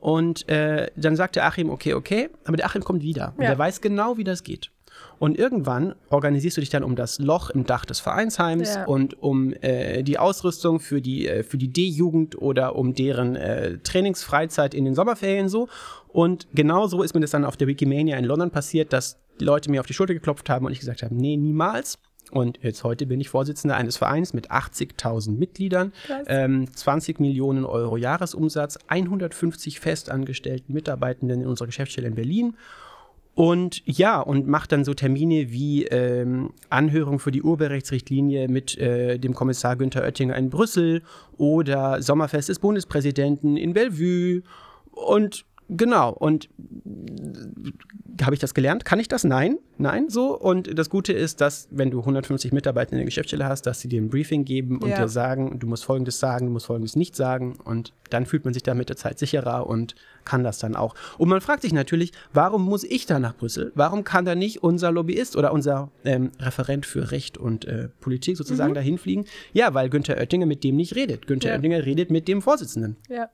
Und 0.00 0.48
äh, 0.48 0.90
dann 0.96 1.14
sagt 1.16 1.36
der 1.36 1.44
Achim, 1.46 1.68
okay, 1.70 1.94
okay, 1.94 2.30
aber 2.44 2.56
der 2.56 2.66
Achim 2.66 2.82
kommt 2.82 3.02
wieder. 3.02 3.34
Und 3.36 3.42
Ja. 3.44 3.50
der 3.50 3.58
weiß 3.58 3.80
genau, 3.80 4.16
wie 4.16 4.24
das 4.24 4.42
geht. 4.44 4.70
Und 5.18 5.38
irgendwann 5.38 5.94
organisierst 6.10 6.56
du 6.56 6.60
dich 6.60 6.68
dann 6.70 6.82
um 6.82 6.96
das 6.96 7.18
Loch 7.18 7.50
im 7.50 7.64
Dach 7.64 7.84
des 7.84 8.00
Vereinsheims 8.00 8.74
Ja. 8.74 8.84
und 8.84 9.22
um 9.22 9.52
äh, 9.60 10.02
die 10.02 10.18
Ausrüstung 10.18 10.80
für 10.80 11.00
die, 11.00 11.28
äh, 11.28 11.42
für 11.42 11.58
die 11.58 11.68
D-Jugend 11.72 12.36
oder 12.40 12.74
um 12.76 12.94
deren 12.94 13.36
äh, 13.36 13.78
Trainingsfreizeit 13.78 14.74
in 14.74 14.84
den 14.84 14.94
Sommerferien 14.94 15.48
so. 15.48 15.68
Und 16.12 16.48
genau 16.54 16.86
so 16.86 17.02
ist 17.02 17.14
mir 17.14 17.20
das 17.20 17.30
dann 17.30 17.44
auf 17.44 17.56
der 17.56 17.68
Wikimania 17.68 18.16
in 18.16 18.24
London 18.24 18.50
passiert, 18.50 18.92
dass 18.92 19.18
die 19.38 19.44
Leute 19.44 19.70
mir 19.70 19.80
auf 19.80 19.86
die 19.86 19.94
Schulter 19.94 20.14
geklopft 20.14 20.50
haben 20.50 20.66
und 20.66 20.72
ich 20.72 20.80
gesagt 20.80 21.02
habe, 21.02 21.14
nee, 21.14 21.36
niemals. 21.36 21.98
Und 22.30 22.60
jetzt 22.62 22.84
heute 22.84 23.06
bin 23.06 23.20
ich 23.20 23.28
Vorsitzender 23.28 23.76
eines 23.76 23.96
Vereins 23.96 24.32
mit 24.34 24.50
80.000 24.50 25.36
Mitgliedern, 25.36 25.92
ähm, 26.26 26.72
20 26.72 27.18
Millionen 27.18 27.64
Euro 27.64 27.96
Jahresumsatz, 27.96 28.78
150 28.86 29.80
festangestellten 29.80 30.72
Mitarbeitenden 30.72 31.40
in 31.40 31.46
unserer 31.46 31.66
Geschäftsstelle 31.66 32.06
in 32.06 32.14
Berlin. 32.14 32.56
Und 33.34 33.82
ja, 33.86 34.20
und 34.20 34.48
macht 34.48 34.70
dann 34.72 34.84
so 34.84 34.92
Termine 34.92 35.50
wie 35.50 35.84
ähm, 35.86 36.52
Anhörung 36.68 37.18
für 37.18 37.30
die 37.30 37.42
Urheberrechtsrichtlinie 37.42 38.48
mit 38.48 38.76
äh, 38.76 39.18
dem 39.18 39.34
Kommissar 39.34 39.76
Günther 39.76 40.02
Oettinger 40.02 40.36
in 40.36 40.50
Brüssel 40.50 41.02
oder 41.36 42.02
Sommerfest 42.02 42.48
des 42.48 42.58
Bundespräsidenten 42.58 43.56
in 43.56 43.72
Bellevue. 43.72 44.42
Und 44.90 45.46
genau, 45.70 46.10
und 46.12 46.48
habe 48.22 48.34
ich 48.34 48.40
das 48.40 48.52
gelernt? 48.54 48.84
Kann 48.84 49.00
ich 49.00 49.08
das? 49.08 49.24
Nein, 49.24 49.56
nein, 49.78 50.10
so. 50.10 50.38
Und 50.38 50.78
das 50.78 50.90
Gute 50.90 51.12
ist, 51.12 51.40
dass, 51.40 51.68
wenn 51.70 51.90
du 51.90 52.00
150 52.00 52.52
Mitarbeiter 52.52 52.92
in 52.92 52.98
der 52.98 53.04
Geschäftsstelle 53.06 53.46
hast, 53.46 53.62
dass 53.62 53.80
sie 53.80 53.88
dir 53.88 54.00
ein 54.00 54.10
Briefing 54.10 54.44
geben 54.44 54.78
und 54.82 54.90
Ja. 54.90 54.98
dir 55.02 55.08
sagen, 55.08 55.58
du 55.58 55.66
musst 55.66 55.84
Folgendes 55.84 56.18
sagen, 56.20 56.46
du 56.46 56.52
musst 56.52 56.66
Folgendes 56.66 56.96
nicht 56.96 57.16
sagen. 57.16 57.56
Und 57.64 57.94
dann 58.10 58.26
fühlt 58.26 58.44
man 58.44 58.52
sich 58.52 58.62
da 58.62 58.74
mit 58.74 58.88
der 58.90 58.96
Zeit 58.96 59.18
sicherer 59.18 59.66
und 59.66 59.94
kann 60.24 60.44
das 60.44 60.58
dann 60.58 60.76
auch. 60.76 60.94
Und 61.16 61.28
man 61.30 61.40
fragt 61.40 61.62
sich 61.62 61.72
natürlich, 61.72 62.12
warum 62.34 62.62
muss 62.64 62.84
ich 62.84 63.06
da 63.06 63.18
nach 63.18 63.34
Brüssel? 63.36 63.72
Warum 63.74 64.04
kann 64.04 64.24
da 64.26 64.34
nicht 64.34 64.62
unser 64.62 64.92
Lobbyist 64.92 65.34
oder 65.36 65.52
unser 65.52 65.90
ähm, 66.04 66.30
Referent 66.40 66.84
für 66.84 67.10
Recht 67.12 67.38
und 67.38 67.64
äh, 67.64 67.88
Politik 68.00 68.36
sozusagen 68.36 68.74
dahin 68.74 68.98
fliegen? 68.98 69.24
Ja, 69.54 69.72
weil 69.72 69.88
Günther 69.88 70.18
Oettinger 70.18 70.46
mit 70.46 70.62
dem 70.62 70.76
nicht 70.76 70.94
redet. 70.94 71.26
Günther 71.26 71.50
Ja. 71.50 71.56
Oettinger 71.56 71.86
redet 71.86 72.10
mit 72.10 72.28
dem 72.28 72.42
Vorsitzenden. 72.42 72.96
Ja. 73.08 73.30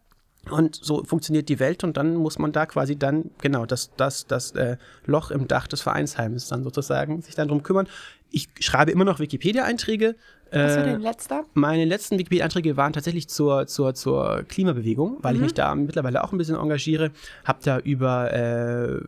Und 0.50 0.76
so 0.76 1.02
funktioniert 1.04 1.48
die 1.48 1.58
Welt 1.58 1.82
und 1.84 1.96
dann 1.96 2.14
muss 2.14 2.38
man 2.38 2.52
da 2.52 2.66
quasi 2.66 2.96
dann, 2.96 3.30
genau, 3.40 3.66
das, 3.66 3.90
das, 3.96 4.26
das 4.26 4.52
äh, 4.52 4.76
Loch 5.04 5.30
im 5.30 5.48
Dach 5.48 5.66
des 5.66 5.80
Vereinsheims 5.80 6.48
dann 6.48 6.62
sozusagen 6.62 7.20
sich 7.22 7.34
dann 7.34 7.48
drum 7.48 7.62
kümmern. 7.62 7.88
Ich 8.30 8.48
schreibe 8.60 8.90
immer 8.92 9.04
noch 9.04 9.18
Wikipedia-Einträge. 9.18 10.14
Was 10.52 10.76
war 10.76 10.82
Äh, 10.84 10.90
dein 10.92 11.00
letzter? 11.00 11.44
meine 11.54 11.84
letzten 11.84 12.18
Wikipedia-Einträge 12.18 12.76
waren 12.76 12.92
tatsächlich 12.92 13.28
zur, 13.28 13.66
zur, 13.66 13.94
zur 13.94 14.44
Klimabewegung, 14.48 15.18
weil 15.22 15.34
ich 15.34 15.40
mich 15.40 15.54
da 15.54 15.74
mittlerweile 15.74 16.22
auch 16.22 16.32
ein 16.32 16.38
bisschen 16.38 16.56
engagiere. 16.56 17.10
Hab 17.44 17.62
da 17.62 17.78
über 17.80 18.32
äh, 18.32 19.00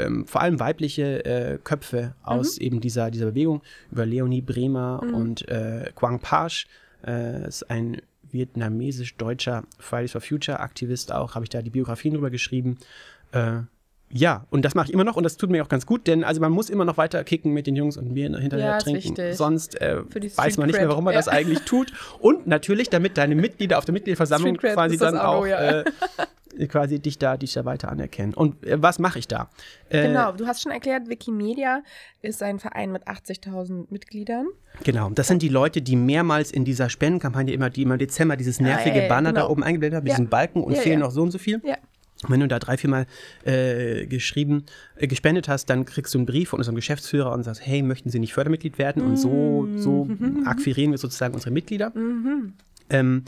ähm, 0.00 0.26
vor 0.26 0.40
allem 0.40 0.58
weibliche 0.58 1.24
äh, 1.24 1.58
Köpfe 1.62 2.14
aus 2.22 2.56
eben 2.58 2.80
dieser, 2.80 3.10
dieser 3.10 3.26
Bewegung, 3.26 3.60
über 3.92 4.06
Leonie 4.06 4.40
Bremer 4.40 5.02
und 5.02 5.46
äh, 5.48 5.90
Quang 5.94 6.18
Pasch, 6.20 6.66
äh, 7.06 7.46
ist 7.46 7.70
ein 7.70 8.00
vietnamesisch-deutscher 8.32 9.64
Fridays 9.78 10.12
for 10.12 10.20
Future-Aktivist 10.20 11.12
auch, 11.12 11.34
habe 11.34 11.44
ich 11.44 11.50
da 11.50 11.62
die 11.62 11.70
Biografien 11.70 12.14
drüber 12.14 12.30
geschrieben. 12.30 12.78
Äh, 13.32 13.60
ja, 14.08 14.46
und 14.50 14.64
das 14.64 14.76
mache 14.76 14.86
ich 14.86 14.92
immer 14.92 15.02
noch 15.02 15.16
und 15.16 15.24
das 15.24 15.36
tut 15.36 15.50
mir 15.50 15.64
auch 15.64 15.68
ganz 15.68 15.84
gut, 15.84 16.06
denn 16.06 16.22
also 16.22 16.40
man 16.40 16.52
muss 16.52 16.70
immer 16.70 16.84
noch 16.84 16.96
weiter 16.96 17.24
kicken 17.24 17.52
mit 17.52 17.66
den 17.66 17.74
Jungs 17.74 17.96
und 17.96 18.14
Bier 18.14 18.36
hinterher 18.38 18.66
Ja, 18.66 18.78
trinken. 18.78 19.02
wichtig. 19.02 19.36
Sonst 19.36 19.80
äh, 19.80 19.98
weiß 20.36 20.58
man 20.58 20.68
nicht 20.68 20.78
mehr, 20.78 20.88
warum 20.88 21.04
man 21.04 21.12
Cred. 21.14 21.26
das 21.26 21.28
eigentlich 21.28 21.62
tut. 21.62 21.92
Und 22.20 22.46
natürlich, 22.46 22.88
damit 22.88 23.18
deine 23.18 23.34
Mitglieder 23.34 23.78
auf 23.78 23.84
der 23.84 23.94
Mitgliederversammlung 23.94 24.58
quasi 24.58 24.96
dann 24.96 25.18
auch, 25.18 25.40
auch 25.40 25.46
ja. 25.46 25.80
äh, 25.80 25.84
quasi 26.68 26.98
dich 27.00 27.18
da, 27.18 27.36
dich 27.36 27.52
da 27.52 27.64
weiter 27.64 27.90
anerkennen. 27.90 28.32
Und 28.34 28.64
äh, 28.66 28.80
was 28.82 28.98
mache 28.98 29.18
ich 29.18 29.28
da? 29.28 29.50
Äh, 29.90 30.06
Genau, 30.08 30.32
du 30.32 30.46
hast 30.46 30.62
schon 30.62 30.72
erklärt, 30.72 31.08
Wikimedia 31.08 31.82
ist 32.22 32.42
ein 32.42 32.58
Verein 32.58 32.92
mit 32.92 33.06
80.000 33.06 33.86
Mitgliedern. 33.90 34.46
Genau, 34.84 35.10
das 35.10 35.28
sind 35.28 35.42
die 35.42 35.48
Leute, 35.48 35.82
die 35.82 35.96
mehrmals 35.96 36.50
in 36.50 36.64
dieser 36.64 36.88
Spendenkampagne 36.88 37.52
immer, 37.52 37.70
die 37.70 37.82
immer 37.82 37.94
im 37.94 37.98
Dezember 37.98 38.36
dieses 38.36 38.60
nervige 38.60 38.96
ja, 38.96 39.02
ja, 39.02 39.08
Banner 39.08 39.32
da 39.32 39.42
genau. 39.42 39.52
oben 39.52 39.62
eingeblendet 39.64 39.96
haben, 39.96 40.04
mit 40.04 40.12
Ja. 40.12 40.16
diesem 40.18 40.28
Balken 40.30 40.62
und 40.62 40.74
Ja, 40.74 40.80
fehlen 40.80 41.00
noch 41.00 41.10
so 41.10 41.22
und 41.22 41.30
so 41.30 41.38
viel. 41.38 41.60
Ja. 41.64 41.76
Und 42.22 42.30
wenn 42.30 42.40
du 42.40 42.48
da 42.48 42.58
drei, 42.58 42.78
viermal 42.78 43.06
äh, 43.44 44.06
geschrieben, 44.06 44.64
äh, 44.96 45.06
gespendet 45.06 45.48
hast, 45.50 45.66
dann 45.66 45.84
kriegst 45.84 46.14
du 46.14 46.18
einen 46.18 46.26
Brief 46.26 46.48
von 46.48 46.58
unserem 46.58 46.74
Geschäftsführer 46.74 47.30
und 47.32 47.42
sagst, 47.42 47.60
hey, 47.66 47.82
möchten 47.82 48.08
Sie 48.08 48.18
nicht 48.18 48.32
Fördermitglied 48.32 48.78
werden? 48.78 49.02
Und 49.02 49.16
so, 49.18 49.68
so 49.76 50.06
Mhm. 50.06 50.46
akquirieren 50.46 50.92
wir 50.92 50.98
sozusagen 50.98 51.34
unsere 51.34 51.50
Mitglieder. 51.50 51.92
Ähm, 52.88 53.24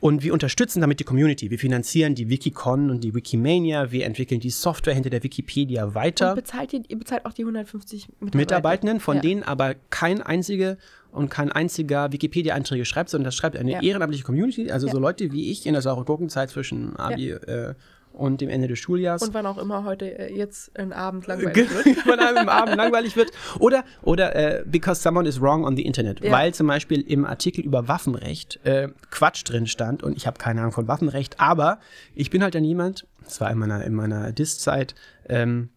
und 0.00 0.22
wir 0.22 0.32
unterstützen 0.32 0.80
damit 0.80 1.00
die 1.00 1.04
Community. 1.04 1.50
Wir 1.50 1.58
finanzieren 1.58 2.14
die 2.14 2.28
Wikicon 2.30 2.90
und 2.90 3.04
die 3.04 3.14
Wikimania. 3.14 3.90
Wir 3.92 4.06
entwickeln 4.06 4.40
die 4.40 4.50
Software 4.50 4.94
hinter 4.94 5.10
der 5.10 5.22
Wikipedia 5.22 5.94
weiter. 5.94 6.30
Und 6.30 6.36
bezahlt 6.36 6.72
ihr, 6.72 6.82
ihr 6.88 6.98
bezahlt 6.98 7.26
auch 7.26 7.32
die 7.32 7.42
150 7.42 8.08
Mitarbeiter. 8.08 8.38
Mitarbeitenden, 8.38 9.00
von 9.00 9.16
ja. 9.16 9.22
denen 9.22 9.42
aber 9.42 9.74
kein 9.90 10.22
einzige 10.22 10.78
und 11.12 11.28
kein 11.28 11.50
einziger 11.52 12.12
Wikipedia-Einträge 12.12 12.84
schreibt, 12.84 13.10
sondern 13.10 13.26
das 13.26 13.34
schreibt 13.34 13.56
eine 13.56 13.72
Ja. 13.72 13.82
ehrenamtliche 13.82 14.24
Community, 14.24 14.70
also 14.70 14.86
Ja. 14.86 14.92
so 14.92 14.98
Leute 14.98 15.32
wie 15.32 15.50
ich 15.50 15.66
in 15.66 15.72
der 15.72 15.82
sauren 15.82 16.04
Gurkenzeit 16.04 16.50
zwischen 16.50 16.96
Abi 16.96 17.30
äh, 17.30 17.74
und 18.12 18.40
dem 18.40 18.48
Ende 18.48 18.68
des 18.68 18.78
Schuljahres. 18.78 19.22
Und 19.22 19.34
wann 19.34 19.46
auch 19.46 19.58
immer 19.58 19.84
heute 19.84 20.18
äh, 20.18 20.34
jetzt 20.34 20.76
ein 20.78 20.92
Abend 20.92 21.26
langweilig 21.26 21.56
wird. 21.56 21.86
Wenn 22.06 22.18
einem 22.18 22.38
im 22.38 22.48
Abend 22.48 22.76
langweilig 22.76 23.16
wird. 23.16 23.30
Oder, 23.58 23.84
oder 24.02 24.34
äh, 24.36 24.64
because 24.66 25.00
someone 25.00 25.28
is 25.28 25.40
wrong 25.40 25.64
on 25.64 25.76
the 25.76 25.82
Internet. 25.82 26.22
Ja. 26.22 26.32
Weil 26.32 26.52
zum 26.54 26.66
Beispiel 26.66 27.00
im 27.00 27.24
Artikel 27.24 27.64
über 27.64 27.88
Waffenrecht 27.88 28.60
äh, 28.64 28.88
Quatsch 29.10 29.42
drin 29.44 29.66
stand 29.66 30.02
und 30.02 30.16
ich 30.16 30.26
habe 30.26 30.38
keine 30.38 30.60
Ahnung 30.60 30.72
von 30.72 30.88
Waffenrecht, 30.88 31.40
aber 31.40 31.78
ich 32.14 32.30
bin 32.30 32.42
halt 32.42 32.54
dann 32.54 32.64
jemand, 32.64 33.06
das 33.24 33.40
war 33.40 33.50
in 33.50 33.58
meiner, 33.58 33.84
in 33.84 33.94
meiner 33.94 34.32
Dis-Zeit, 34.32 34.94
ähm, 35.28 35.70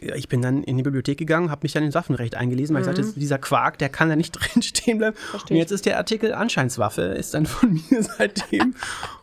ich 0.00 0.28
bin 0.28 0.42
dann 0.42 0.62
in 0.64 0.76
die 0.76 0.82
Bibliothek 0.82 1.18
gegangen, 1.18 1.50
habe 1.50 1.60
mich 1.62 1.72
dann 1.72 1.84
ins 1.84 1.94
Waffenrecht 1.94 2.34
eingelesen, 2.34 2.74
weil 2.74 2.82
ich 2.82 2.86
sagte, 2.86 3.04
dieser 3.18 3.38
Quark, 3.38 3.78
der 3.78 3.88
kann 3.88 4.08
da 4.08 4.16
nicht 4.16 4.32
drin 4.32 4.62
stehen 4.62 4.98
bleiben. 4.98 5.16
Mhm. 5.16 5.30
Versteh 5.30 5.54
und 5.54 5.58
jetzt 5.58 5.70
ist 5.70 5.86
der 5.86 5.98
Artikel 5.98 6.32
Anscheinswaffe, 6.32 7.02
ist 7.02 7.34
dann 7.34 7.46
von 7.46 7.80
mir 7.90 8.02
seitdem. 8.02 8.74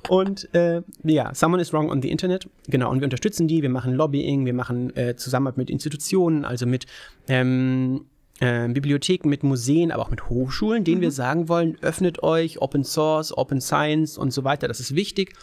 und 0.07 0.53
äh, 0.53 0.81
ja, 1.03 1.33
someone 1.33 1.61
is 1.61 1.73
wrong 1.73 1.89
on 1.89 2.01
the 2.01 2.09
Internet. 2.09 2.47
Genau, 2.67 2.91
und 2.91 2.99
wir 2.99 3.05
unterstützen 3.05 3.47
die, 3.47 3.61
wir 3.61 3.69
machen 3.69 3.93
Lobbying, 3.93 4.45
wir 4.45 4.53
machen 4.53 4.95
äh, 4.95 5.15
Zusammenarbeit 5.15 5.57
mit 5.57 5.69
Institutionen, 5.69 6.45
also 6.45 6.65
mit 6.65 6.85
ähm, 7.27 8.05
äh, 8.39 8.67
Bibliotheken, 8.69 9.29
mit 9.29 9.43
Museen, 9.43 9.91
aber 9.91 10.03
auch 10.03 10.09
mit 10.09 10.29
Hochschulen, 10.29 10.83
denen 10.83 11.01
wir 11.01 11.11
sagen 11.11 11.49
wollen, 11.49 11.77
öffnet 11.81 12.23
euch, 12.23 12.61
Open 12.61 12.83
Source, 12.83 13.37
Open 13.37 13.61
Science 13.61 14.17
und 14.17 14.31
so 14.31 14.43
weiter, 14.43 14.67
das 14.67 14.79
ist 14.79 14.95
wichtig. 14.95 15.33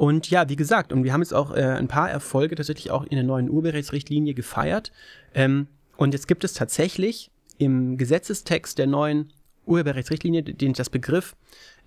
Und 0.00 0.30
ja, 0.30 0.48
wie 0.48 0.56
gesagt, 0.56 0.94
und 0.94 1.04
wir 1.04 1.12
haben 1.12 1.20
jetzt 1.20 1.34
auch 1.34 1.54
äh, 1.54 1.60
ein 1.62 1.86
paar 1.86 2.10
Erfolge 2.10 2.54
tatsächlich 2.54 2.90
auch 2.90 3.04
in 3.04 3.16
der 3.16 3.22
neuen 3.22 3.50
Urheberrechtsrichtlinie 3.50 4.32
gefeiert. 4.32 4.92
Ähm, 5.34 5.66
und 5.98 6.14
jetzt 6.14 6.26
gibt 6.26 6.42
es 6.42 6.54
tatsächlich 6.54 7.30
im 7.58 7.98
Gesetzestext 7.98 8.78
der 8.78 8.86
neuen 8.86 9.30
Urheberrechtsrichtlinie 9.66 10.42
den, 10.42 10.72
das 10.72 10.88
Begriff 10.88 11.36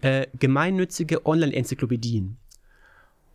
äh, 0.02 0.28
gemeinnützige 0.38 1.26
Online-Enzyklopädien. 1.26 2.38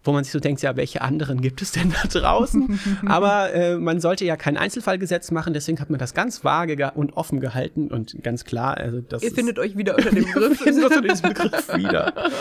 Wo 0.04 0.12
man 0.12 0.22
sich 0.22 0.32
so 0.32 0.38
denkt, 0.38 0.62
ja, 0.62 0.76
welche 0.76 1.02
anderen 1.02 1.40
gibt 1.40 1.60
es 1.60 1.72
denn 1.72 1.90
da 2.00 2.06
draußen? 2.06 2.78
Aber 3.06 3.52
äh, 3.52 3.76
man 3.78 3.98
sollte 4.00 4.24
ja 4.26 4.36
kein 4.36 4.56
Einzelfallgesetz 4.56 5.32
machen, 5.32 5.54
deswegen 5.54 5.80
hat 5.80 5.90
man 5.90 5.98
das 5.98 6.14
ganz 6.14 6.44
vage 6.44 6.76
ge- 6.76 6.92
und 6.94 7.16
offen 7.16 7.40
gehalten 7.40 7.88
und 7.90 8.22
ganz 8.22 8.44
klar. 8.44 8.76
Also 8.76 9.00
das 9.00 9.22
Ihr 9.24 9.30
ist- 9.30 9.34
findet 9.34 9.58
euch 9.58 9.76
wieder 9.76 9.96
unter 9.96 10.10
dem 10.10 10.24
Begriff. 10.32 10.60
finden 10.60 10.84
uns 10.84 10.96
unter 10.96 11.08
diesem 11.08 11.28
Begriff 11.30 11.68
wieder. 11.76 12.14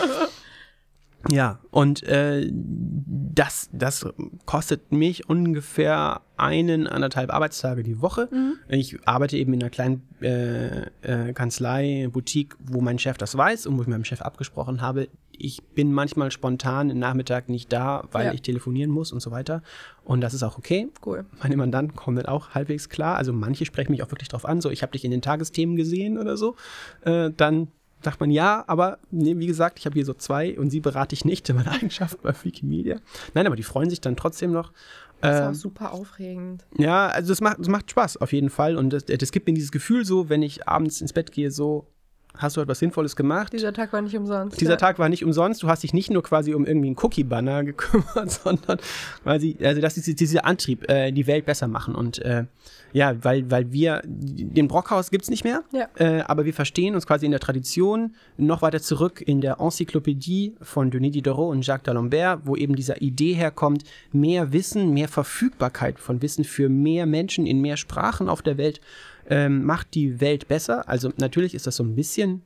Ja, 1.30 1.58
und 1.70 2.04
äh, 2.04 2.48
das, 2.52 3.68
das 3.72 4.06
kostet 4.46 4.92
mich 4.92 5.28
ungefähr 5.28 6.20
einen, 6.36 6.86
anderthalb 6.86 7.32
Arbeitstage 7.32 7.82
die 7.82 8.00
Woche. 8.00 8.28
Ich 8.68 8.96
arbeite 9.06 9.36
eben 9.36 9.52
in 9.52 9.60
einer 9.62 9.70
kleinen 9.70 10.08
äh, 10.22 10.86
äh, 11.02 11.32
Kanzlei, 11.32 12.08
Boutique, 12.12 12.54
wo 12.60 12.80
mein 12.80 12.98
Chef 13.00 13.18
das 13.18 13.36
weiß 13.36 13.66
und 13.66 13.76
wo 13.76 13.82
ich 13.82 13.88
mit 13.88 13.96
meinem 13.96 14.04
Chef 14.04 14.22
abgesprochen 14.22 14.80
habe. 14.80 15.08
Ich 15.32 15.62
bin 15.74 15.92
manchmal 15.92 16.30
spontan 16.30 16.88
im 16.90 16.98
Nachmittag 17.00 17.48
nicht 17.48 17.72
da, 17.72 18.04
weil 18.12 18.26
Ja. 18.26 18.32
ich 18.32 18.42
telefonieren 18.42 18.90
muss 18.90 19.12
und 19.12 19.20
so 19.20 19.30
weiter. 19.32 19.62
Und 20.04 20.20
das 20.20 20.34
ist 20.34 20.42
auch 20.44 20.56
okay. 20.58 20.88
Cool. 21.04 21.26
Meine 21.42 21.56
Mandanten 21.56 21.96
kommen 21.96 22.16
dann 22.16 22.26
auch 22.26 22.50
halbwegs 22.50 22.88
klar. 22.88 23.16
Also 23.16 23.32
manche 23.32 23.64
sprechen 23.64 23.90
mich 23.92 24.02
auch 24.02 24.10
wirklich 24.10 24.28
drauf 24.28 24.44
an, 24.44 24.60
so 24.60 24.70
ich 24.70 24.82
habe 24.82 24.92
dich 24.92 25.04
in 25.04 25.10
den 25.10 25.22
Tagesthemen 25.22 25.76
gesehen 25.76 26.16
oder 26.18 26.36
so. 26.36 26.54
Äh, 27.02 27.30
dann 27.36 27.68
sagt 28.02 28.20
man 28.20 28.30
ja, 28.30 28.64
aber 28.66 28.98
nee, 29.10 29.36
wie 29.38 29.46
gesagt, 29.46 29.78
ich 29.78 29.86
habe 29.86 29.94
hier 29.94 30.04
so 30.04 30.14
zwei 30.14 30.58
und 30.58 30.70
sie 30.70 30.80
berate 30.80 31.14
ich 31.14 31.24
nicht 31.24 31.48
in 31.48 31.56
meiner 31.56 31.72
Eigenschaft 31.78 32.22
bei 32.22 32.32
Wikimedia. 32.44 33.00
Nein, 33.34 33.46
aber 33.46 33.56
die 33.56 33.62
freuen 33.62 33.90
sich 33.90 34.00
dann 34.00 34.16
trotzdem 34.16 34.52
noch. 34.52 34.72
Das 35.20 35.34
ist 35.36 35.42
auch 35.42 35.48
Ähm, 35.48 35.54
super 35.54 35.92
aufregend. 35.92 36.64
ja, 36.78 37.08
also 37.08 37.30
das 37.30 37.40
macht, 37.40 37.58
das 37.58 37.68
macht 37.68 37.90
Spaß 37.90 38.18
auf 38.18 38.32
jeden 38.32 38.50
Fall 38.50 38.76
und 38.76 38.90
das, 38.90 39.04
das 39.04 39.32
gibt 39.32 39.48
mir 39.48 39.54
dieses 39.54 39.72
Gefühl 39.72 40.04
so, 40.04 40.28
wenn 40.28 40.42
ich 40.42 40.68
abends 40.68 41.00
ins 41.00 41.12
Bett 41.12 41.32
gehe, 41.32 41.50
so, 41.50 41.88
hast 42.38 42.56
du 42.56 42.60
etwas 42.60 42.78
Sinnvolles 42.78 43.16
gemacht? 43.16 43.52
Dieser 43.52 43.72
Tag 43.72 43.92
war 43.92 44.00
nicht 44.00 44.16
umsonst. 44.16 44.60
Dieser 44.60 44.72
ja. 44.72 44.76
Tag 44.76 44.98
war 44.98 45.08
nicht 45.08 45.24
umsonst. 45.24 45.62
Du 45.62 45.68
hast 45.68 45.82
dich 45.82 45.92
nicht 45.92 46.10
nur 46.10 46.22
quasi 46.22 46.54
um 46.54 46.64
irgendwie 46.64 46.88
einen 46.88 46.96
Cookie-Banner 46.98 47.64
gekümmert, 47.64 48.30
sondern 48.30 48.78
quasi, 49.22 49.56
also 49.62 49.80
das 49.80 49.96
ist 49.96 50.20
dieser 50.20 50.44
Antrieb, 50.44 50.88
äh, 50.88 51.12
die 51.12 51.26
Welt 51.26 51.44
besser 51.44 51.68
machen. 51.68 51.94
Und 51.94 52.18
äh, 52.20 52.44
ja, 52.92 53.14
weil, 53.22 53.50
weil 53.50 53.72
wir, 53.72 54.02
den 54.04 54.68
Brockhaus 54.68 55.10
gibt's 55.10 55.28
nicht 55.28 55.44
mehr, 55.44 55.62
Ja. 55.72 55.88
äh, 55.96 56.22
aber 56.22 56.44
wir 56.44 56.54
verstehen 56.54 56.94
uns 56.94 57.06
quasi 57.06 57.26
in 57.26 57.32
der 57.32 57.40
Tradition 57.40 58.14
noch 58.36 58.62
weiter 58.62 58.80
zurück 58.80 59.20
in 59.20 59.40
der 59.40 59.60
Enzyklopädie 59.60 60.54
von 60.62 60.90
Denis 60.90 61.12
Diderot 61.12 61.52
und 61.52 61.66
Jacques 61.66 61.92
d'Alembert, 61.92 62.40
wo 62.44 62.56
eben 62.56 62.76
dieser 62.76 63.02
Idee 63.02 63.34
herkommt, 63.34 63.84
mehr 64.12 64.52
Wissen, 64.52 64.94
mehr 64.94 65.08
Verfügbarkeit 65.08 65.98
von 65.98 66.22
Wissen 66.22 66.44
für 66.44 66.68
mehr 66.68 67.06
Menschen 67.06 67.46
in 67.46 67.60
mehr 67.60 67.76
Sprachen 67.76 68.28
auf 68.28 68.42
der 68.42 68.56
Welt 68.58 68.80
ähm, 69.28 69.64
macht 69.64 69.94
die 69.94 70.20
Welt 70.20 70.48
besser. 70.48 70.88
Also 70.88 71.12
natürlich 71.16 71.54
ist 71.54 71.66
das 71.66 71.76
so 71.76 71.84
ein 71.84 71.94
bisschen 71.94 72.42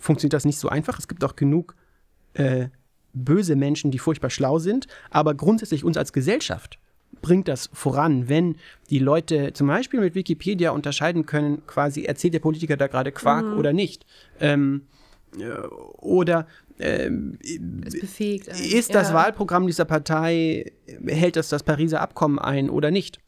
funktioniert 0.00 0.34
das 0.34 0.44
nicht 0.44 0.58
so 0.58 0.68
einfach. 0.68 0.98
Es 0.98 1.08
gibt 1.08 1.24
auch 1.24 1.36
genug 1.36 1.74
äh, 2.34 2.68
böse 3.12 3.56
Menschen, 3.56 3.90
die 3.90 3.98
furchtbar 3.98 4.30
schlau 4.30 4.58
sind, 4.58 4.86
aber 5.10 5.34
grundsätzlich 5.34 5.84
uns 5.84 5.96
als 5.96 6.12
Gesellschaft 6.12 6.78
bringt 7.22 7.48
das 7.48 7.68
voran, 7.72 8.28
wenn 8.28 8.56
die 8.88 8.98
Leute 8.98 9.52
zum 9.52 9.66
Beispiel 9.66 10.00
mit 10.00 10.14
Wikipedia 10.14 10.70
unterscheiden 10.70 11.26
können, 11.26 11.66
quasi 11.66 12.04
erzählt 12.04 12.34
der 12.34 12.38
Politiker 12.38 12.76
da 12.76 12.86
gerade 12.86 13.12
Quark 13.12 13.44
oder 13.58 13.72
nicht. 13.72 14.06
Ähm, 14.38 14.82
äh, 15.38 15.50
oder 15.98 16.46
ähm, 16.78 17.38
einen. 17.44 18.72
ist 18.72 18.94
das 18.94 19.08
ja. 19.08 19.14
Wahlprogramm 19.14 19.66
dieser 19.66 19.84
Partei, 19.84 20.72
hält 21.04 21.36
das 21.36 21.48
das 21.48 21.62
Pariser 21.62 22.00
Abkommen 22.00 22.38
ein 22.38 22.70
oder 22.70 22.90
nicht? 22.90 23.18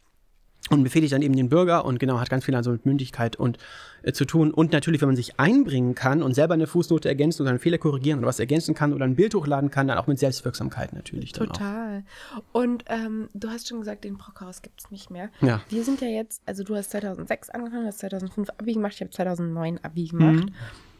Und 0.70 0.84
befehligt 0.84 1.12
dann 1.12 1.22
eben 1.22 1.34
den 1.34 1.48
Bürger 1.48 1.84
und 1.84 1.98
genau, 1.98 2.20
hat 2.20 2.30
ganz 2.30 2.44
viel 2.44 2.54
also 2.54 2.70
mit 2.70 2.86
Mündigkeit 2.86 3.34
und 3.34 3.58
äh, 4.02 4.12
zu 4.12 4.24
tun. 4.24 4.52
Und 4.52 4.72
natürlich, 4.72 5.00
wenn 5.00 5.08
man 5.08 5.16
sich 5.16 5.38
einbringen 5.40 5.94
kann 5.96 6.22
und 6.22 6.34
selber 6.34 6.54
eine 6.54 6.68
Fußnote 6.68 7.08
ergänzen 7.08 7.42
oder 7.42 7.50
einen 7.50 7.58
Fehler 7.58 7.78
korrigieren 7.78 8.20
oder 8.20 8.28
was 8.28 8.38
ergänzen 8.38 8.72
kann 8.74 8.92
oder 8.92 9.04
ein 9.04 9.16
Bild 9.16 9.34
hochladen 9.34 9.70
kann, 9.70 9.88
dann 9.88 9.98
auch 9.98 10.06
mit 10.06 10.20
Selbstwirksamkeit 10.20 10.92
natürlich. 10.92 11.32
Total. 11.32 12.04
Und 12.52 12.84
ähm, 12.86 13.28
du 13.34 13.48
hast 13.48 13.68
schon 13.68 13.80
gesagt, 13.80 14.04
den 14.04 14.16
Brockhaus 14.16 14.62
gibt 14.62 14.80
es 14.80 14.90
nicht 14.92 15.10
mehr. 15.10 15.30
Ja. 15.40 15.60
Wir 15.68 15.82
sind 15.82 16.00
ja 16.00 16.08
jetzt, 16.08 16.40
also 16.46 16.62
du 16.62 16.76
hast 16.76 16.90
2006 16.92 17.50
angefangen, 17.50 17.86
hast 17.86 17.98
2005 17.98 18.48
Abi 18.56 18.74
gemacht, 18.74 18.92
ich 18.94 19.00
habe 19.00 19.10
2009 19.10 19.78
Abi 19.82 20.06
gemacht. 20.06 20.46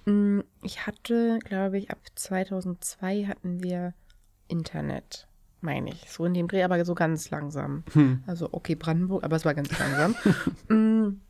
Mm, 0.06 0.40
Ich 0.62 0.86
hatte, 0.86 1.38
glaube 1.44 1.78
ich, 1.78 1.90
ab 1.90 1.98
2002 2.16 3.26
hatten 3.26 3.62
wir 3.62 3.94
Internet, 4.48 5.28
meine 5.62 5.90
ich. 5.90 6.10
So 6.10 6.24
in 6.24 6.34
dem 6.34 6.48
Dreh, 6.48 6.62
aber 6.62 6.84
so 6.84 6.94
ganz 6.94 7.30
langsam. 7.30 7.84
Hm. 7.92 8.22
Also 8.26 8.48
okay, 8.52 8.74
Brandenburg, 8.74 9.24
aber 9.24 9.36
es 9.36 9.44
war 9.44 9.54
ganz 9.54 9.70
langsam. 9.78 10.14
Mm, 10.68 11.20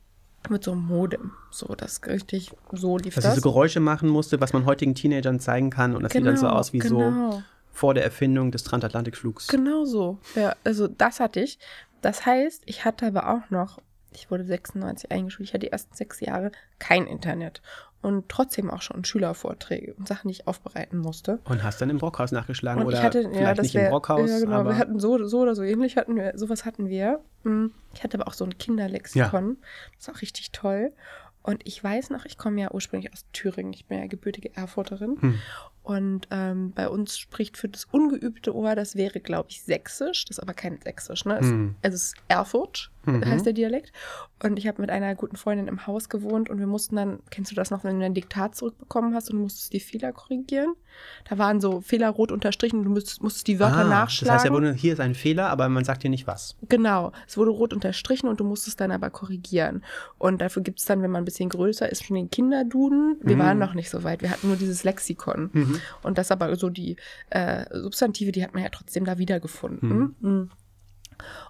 Mit 0.50 0.64
so 0.64 0.72
einem 0.72 0.86
Modem. 0.86 1.32
So, 1.50 1.74
das 1.76 2.00
richtig, 2.06 2.50
so 2.72 2.98
lief 2.98 3.14
Dass 3.14 3.24
sie 3.24 3.28
das. 3.28 3.36
so 3.36 3.42
Geräusche 3.42 3.80
machen 3.80 4.08
musste, 4.08 4.40
was 4.40 4.52
man 4.52 4.64
heutigen 4.66 4.94
Teenagern 4.94 5.38
zeigen 5.40 5.70
kann. 5.70 5.94
Und 5.94 6.02
das 6.02 6.12
sieht 6.12 6.26
dann 6.26 6.36
so 6.36 6.48
aus 6.48 6.72
wie 6.72 6.80
so 6.80 6.98
genau. 6.98 7.42
vor 7.70 7.94
der 7.94 8.04
Erfindung 8.04 8.50
des 8.50 8.64
Transatlantikflugs. 8.64 9.48
Genau 9.48 9.84
so. 9.84 10.18
Ja, 10.34 10.56
also 10.64 10.88
das 10.88 11.20
hatte 11.20 11.40
ich. 11.40 11.58
Das 12.00 12.26
heißt, 12.26 12.62
ich 12.66 12.84
hatte 12.84 13.06
aber 13.06 13.28
auch 13.28 13.50
noch, 13.50 13.80
ich 14.12 14.30
wurde 14.30 14.44
96 14.44 15.10
eingeschult, 15.12 15.48
ich 15.48 15.54
hatte 15.54 15.66
die 15.66 15.72
ersten 15.72 15.94
sechs 15.94 16.20
Jahre 16.20 16.50
kein 16.80 17.06
Internet. 17.06 17.62
Und 18.02 18.28
trotzdem 18.28 18.68
auch 18.68 18.82
schon 18.82 19.04
Schülervorträge 19.04 19.94
und 19.94 20.08
Sachen, 20.08 20.26
die 20.28 20.32
ich 20.32 20.48
aufbereiten 20.48 20.98
musste. 20.98 21.38
Und 21.44 21.62
hast 21.62 21.80
dann 21.80 21.88
im 21.88 21.98
Brockhaus 21.98 22.32
nachgeschlagen 22.32 22.80
Und 22.80 22.88
oder 22.88 22.98
ich 22.98 23.02
hatte, 23.02 23.22
vielleicht 23.22 23.40
ja, 23.40 23.54
das 23.54 23.62
nicht 23.62 23.74
im 23.76 23.80
wäre, 23.82 23.90
Brockhaus, 23.90 24.28
ja, 24.28 24.40
genau, 24.40 24.56
aber 24.56 24.70
wir 24.70 24.78
hatten 24.78 24.98
so, 24.98 25.24
so 25.24 25.40
oder 25.40 25.54
so 25.54 25.62
ähnlich 25.62 25.96
hatten 25.96 26.16
wir, 26.16 26.32
sowas 26.36 26.64
hatten 26.64 26.88
wir. 26.88 27.20
Mm, 27.44 27.66
Ich 27.94 28.02
hatte 28.02 28.18
aber 28.18 28.26
auch 28.26 28.34
so 28.34 28.44
ein 28.44 28.58
Kinderlexikon. 28.58 29.56
Das 29.96 30.08
war 30.08 30.16
auch 30.16 30.20
richtig 30.20 30.50
toll. 30.50 30.92
Und 31.44 31.66
ich 31.66 31.82
weiß 31.82 32.10
noch, 32.10 32.24
ich 32.24 32.38
komme 32.38 32.60
ja 32.60 32.72
ursprünglich 32.72 33.12
aus 33.12 33.24
Thüringen. 33.32 33.72
Ich 33.72 33.86
bin 33.86 33.98
ja 33.98 34.06
gebürtige 34.06 34.54
Erfurterin. 34.56 35.16
Hm. 35.20 35.38
Und 35.82 36.28
ähm, 36.30 36.72
bei 36.74 36.88
uns 36.88 37.18
spricht 37.18 37.56
für 37.56 37.68
das 37.68 37.86
ungeübte 37.90 38.54
Ohr, 38.54 38.76
das 38.76 38.94
wäre, 38.94 39.18
glaube 39.20 39.48
ich, 39.50 39.62
Sächsisch. 39.62 40.24
Das 40.26 40.36
ist 40.38 40.42
aber 40.42 40.54
kein 40.54 40.78
Sächsisch, 40.80 41.24
ne? 41.24 41.38
Es, 41.40 41.46
Hm. 41.46 41.74
Also 41.82 41.96
es 41.96 42.02
ist 42.04 42.14
Erfurt, 42.28 42.90
Mhm. 43.04 43.24
heißt 43.24 43.44
der 43.46 43.52
Dialekt. 43.52 43.92
Und 44.44 44.56
ich 44.60 44.68
habe 44.68 44.80
mit 44.80 44.90
einer 44.90 45.16
guten 45.16 45.34
Freundin 45.36 45.66
im 45.66 45.88
Haus 45.88 46.08
gewohnt 46.08 46.48
und 46.48 46.60
wir 46.60 46.68
mussten 46.68 46.94
dann, 46.94 47.18
kennst 47.30 47.50
du 47.50 47.56
das 47.56 47.72
noch, 47.72 47.82
wenn 47.82 47.98
du 47.98 48.06
ein 48.06 48.14
Diktat 48.14 48.54
zurückbekommen 48.54 49.12
hast 49.16 49.28
und 49.30 49.38
du 49.38 49.42
musstest 49.42 49.72
die 49.72 49.80
Fehler 49.80 50.12
korrigieren? 50.12 50.74
Da 51.28 51.36
waren 51.38 51.60
so 51.60 51.80
Fehler 51.80 52.10
rot 52.10 52.30
unterstrichen 52.30 52.78
und 52.78 52.84
du 52.84 52.90
musstest, 52.90 53.20
musstest 53.22 53.48
die 53.48 53.58
Wörter 53.58 53.78
ah, 53.78 53.84
nachschlagen. 53.88 54.36
Das 54.44 54.52
heißt 54.52 54.64
ja, 54.64 54.72
hier 54.72 54.92
ist 54.92 55.00
ein 55.00 55.16
Fehler, 55.16 55.48
aber 55.48 55.68
man 55.68 55.82
sagt 55.84 56.04
dir 56.04 56.10
nicht 56.10 56.28
was. 56.28 56.54
Genau, 56.68 57.10
es 57.26 57.36
wurde 57.36 57.50
rot 57.50 57.72
unterstrichen 57.72 58.28
und 58.28 58.38
du 58.38 58.44
musstest 58.44 58.80
dann 58.80 58.92
aber 58.92 59.10
korrigieren. 59.10 59.82
Und 60.18 60.40
dafür 60.40 60.62
gibt 60.62 60.78
es 60.78 60.84
dann, 60.84 61.02
wenn 61.02 61.10
man 61.10 61.22
ein 61.22 61.24
bisschen 61.24 61.48
größer 61.48 61.90
ist, 61.90 62.04
schon 62.04 62.14
den 62.14 62.30
Kinderduden. 62.30 63.16
Wir 63.20 63.34
Mhm. 63.36 63.40
waren 63.40 63.58
noch 63.58 63.74
nicht 63.74 63.90
so 63.90 64.04
weit, 64.04 64.22
wir 64.22 64.30
hatten 64.30 64.46
nur 64.46 64.56
dieses 64.56 64.84
Lexikon. 64.84 65.50
Mhm. 65.52 65.71
Und 66.02 66.18
das 66.18 66.30
aber 66.30 66.54
so 66.56 66.68
die 66.68 66.96
äh, 67.30 67.64
Substantive, 67.72 68.32
die 68.32 68.42
hat 68.42 68.54
man 68.54 68.62
ja 68.62 68.68
trotzdem 68.70 69.04
da 69.04 69.18
wiedergefunden. 69.18 70.16
Mhm. 70.20 70.50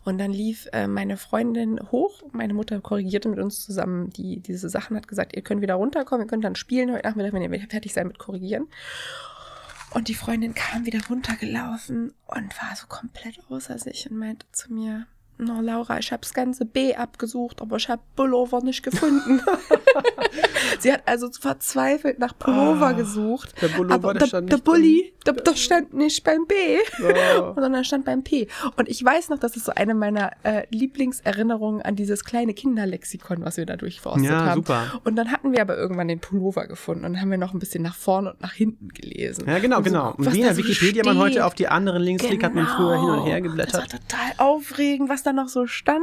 Und 0.05 0.19
dann 0.19 0.33
lief 0.33 0.69
äh, 0.73 0.87
meine 0.87 1.17
Freundin 1.17 1.81
hoch, 1.91 2.23
meine 2.33 2.55
Mutter 2.55 2.81
korrigierte 2.81 3.29
mit 3.29 3.39
uns 3.39 3.65
zusammen 3.65 4.11
die, 4.11 4.41
diese 4.41 4.69
Sachen, 4.69 4.97
hat 4.97 5.09
gesagt, 5.09 5.35
ihr 5.35 5.43
könnt 5.43 5.63
wieder 5.63 5.75
runterkommen, 5.75 6.27
ihr 6.27 6.31
könnt 6.31 6.45
dann 6.45 6.57
spielen 6.57 6.93
heute 6.93 7.09
Nachmittag, 7.09 7.33
wenn 7.33 7.43
ihr 7.43 7.69
fertig 7.69 7.93
seid 7.93 8.07
mit 8.07 8.19
korrigieren. 8.19 8.69
Und 9.91 10.09
die 10.09 10.15
Freundin 10.15 10.55
kam 10.55 10.87
wieder 10.87 11.01
runtergelaufen 11.09 12.15
und 12.27 12.63
war 12.63 12.77
so 12.77 12.87
komplett 12.87 13.39
außer 13.49 13.79
sich 13.79 14.11
und 14.11 14.19
meinte 14.19 14.47
zu 14.53 14.73
mir, 14.73 15.07
no 15.43 15.61
Laura, 15.61 15.99
ich 15.99 16.11
habe 16.13 16.21
das 16.23 16.33
ganze 16.35 16.65
B 16.65 16.95
abgesucht, 16.95 17.61
aber 17.61 17.77
ich 17.77 17.89
habe 17.89 18.03
Pullover 18.17 18.63
nicht 18.63 18.83
gefunden. 18.83 19.41
Sie 20.81 20.93
hat 20.93 21.03
also 21.07 21.29
verzweifelt 21.31 22.19
nach 22.19 22.37
Pullover 22.39 22.87
Ah, 22.89 22.93
gesucht. 22.93 23.55
Der 23.61 23.69
Pullover, 23.69 23.95
aber 23.95 24.13
der 24.15 24.21
der, 24.21 24.27
stand 24.27 24.49
der 24.51 24.57
nicht 24.57 24.65
Bulli, 24.65 25.13
der, 25.27 25.35
der 25.35 25.55
stand 25.57 25.95
nicht 25.95 26.25
beim 26.25 26.47
B, 26.47 26.55
Oh. 27.03 27.55
sondern 27.61 27.85
stand 27.85 28.05
beim 28.05 28.23
P. 28.25 28.49
Und 28.77 28.89
ich 28.89 29.05
weiß 29.05 29.29
noch, 29.29 29.39
das 29.39 29.57
ist 29.57 29.65
so 29.67 29.73
eine 29.75 29.95
meiner 29.95 30.31
äh, 30.45 30.65
Lieblingserinnerungen 30.71 31.83
an 31.83 31.97
dieses 31.97 32.25
kleine 32.25 32.55
Kinderlexikon, 32.55 33.45
was 33.45 33.57
wir 33.57 33.67
da 33.67 33.77
durchforstet 33.77 34.25
Ja, 34.31 34.45
haben. 34.47 34.57
super. 34.57 35.01
Und 35.05 35.17
dann 35.17 35.31
hatten 35.31 35.53
wir 35.53 35.61
aber 35.61 35.77
irgendwann 35.77 36.09
den 36.09 36.21
Pullover 36.21 36.67
gefunden 36.67 37.05
und 37.05 37.21
haben 37.21 37.31
wir 37.31 37.39
noch 37.39 37.53
ein 37.53 37.59
bisschen 37.59 37.83
nach 37.83 37.95
vorne 37.95 38.33
und 38.33 38.41
nach 38.41 38.53
hinten 38.53 38.89
gelesen. 38.89 39.47
Ja, 39.49 39.59
genau, 39.59 39.77
so, 39.79 39.83
genau. 39.83 40.15
Und 40.17 40.33
wie 40.33 40.39
in 40.41 40.45
der 40.45 40.57
Wikipedia 40.57 41.03
man 41.05 41.19
heute 41.19 41.33
steht. 41.33 41.43
auf 41.43 41.55
die 41.55 41.69
anderen 41.69 42.03
Links 42.03 42.25
klickt, 42.25 42.43
hat 42.43 42.55
man 42.55 42.67
früher 42.67 42.99
hin 43.01 43.09
und 43.11 43.25
her 43.27 43.41
Genau. 43.41 43.57
Das 43.57 43.73
war 43.75 43.81
geblättert. 43.83 44.09
total 44.09 44.33
aufregend, 44.39 45.09
was 45.09 45.23
da 45.23 45.32
noch 45.33 45.49
so 45.49 45.67
stand 45.67 46.03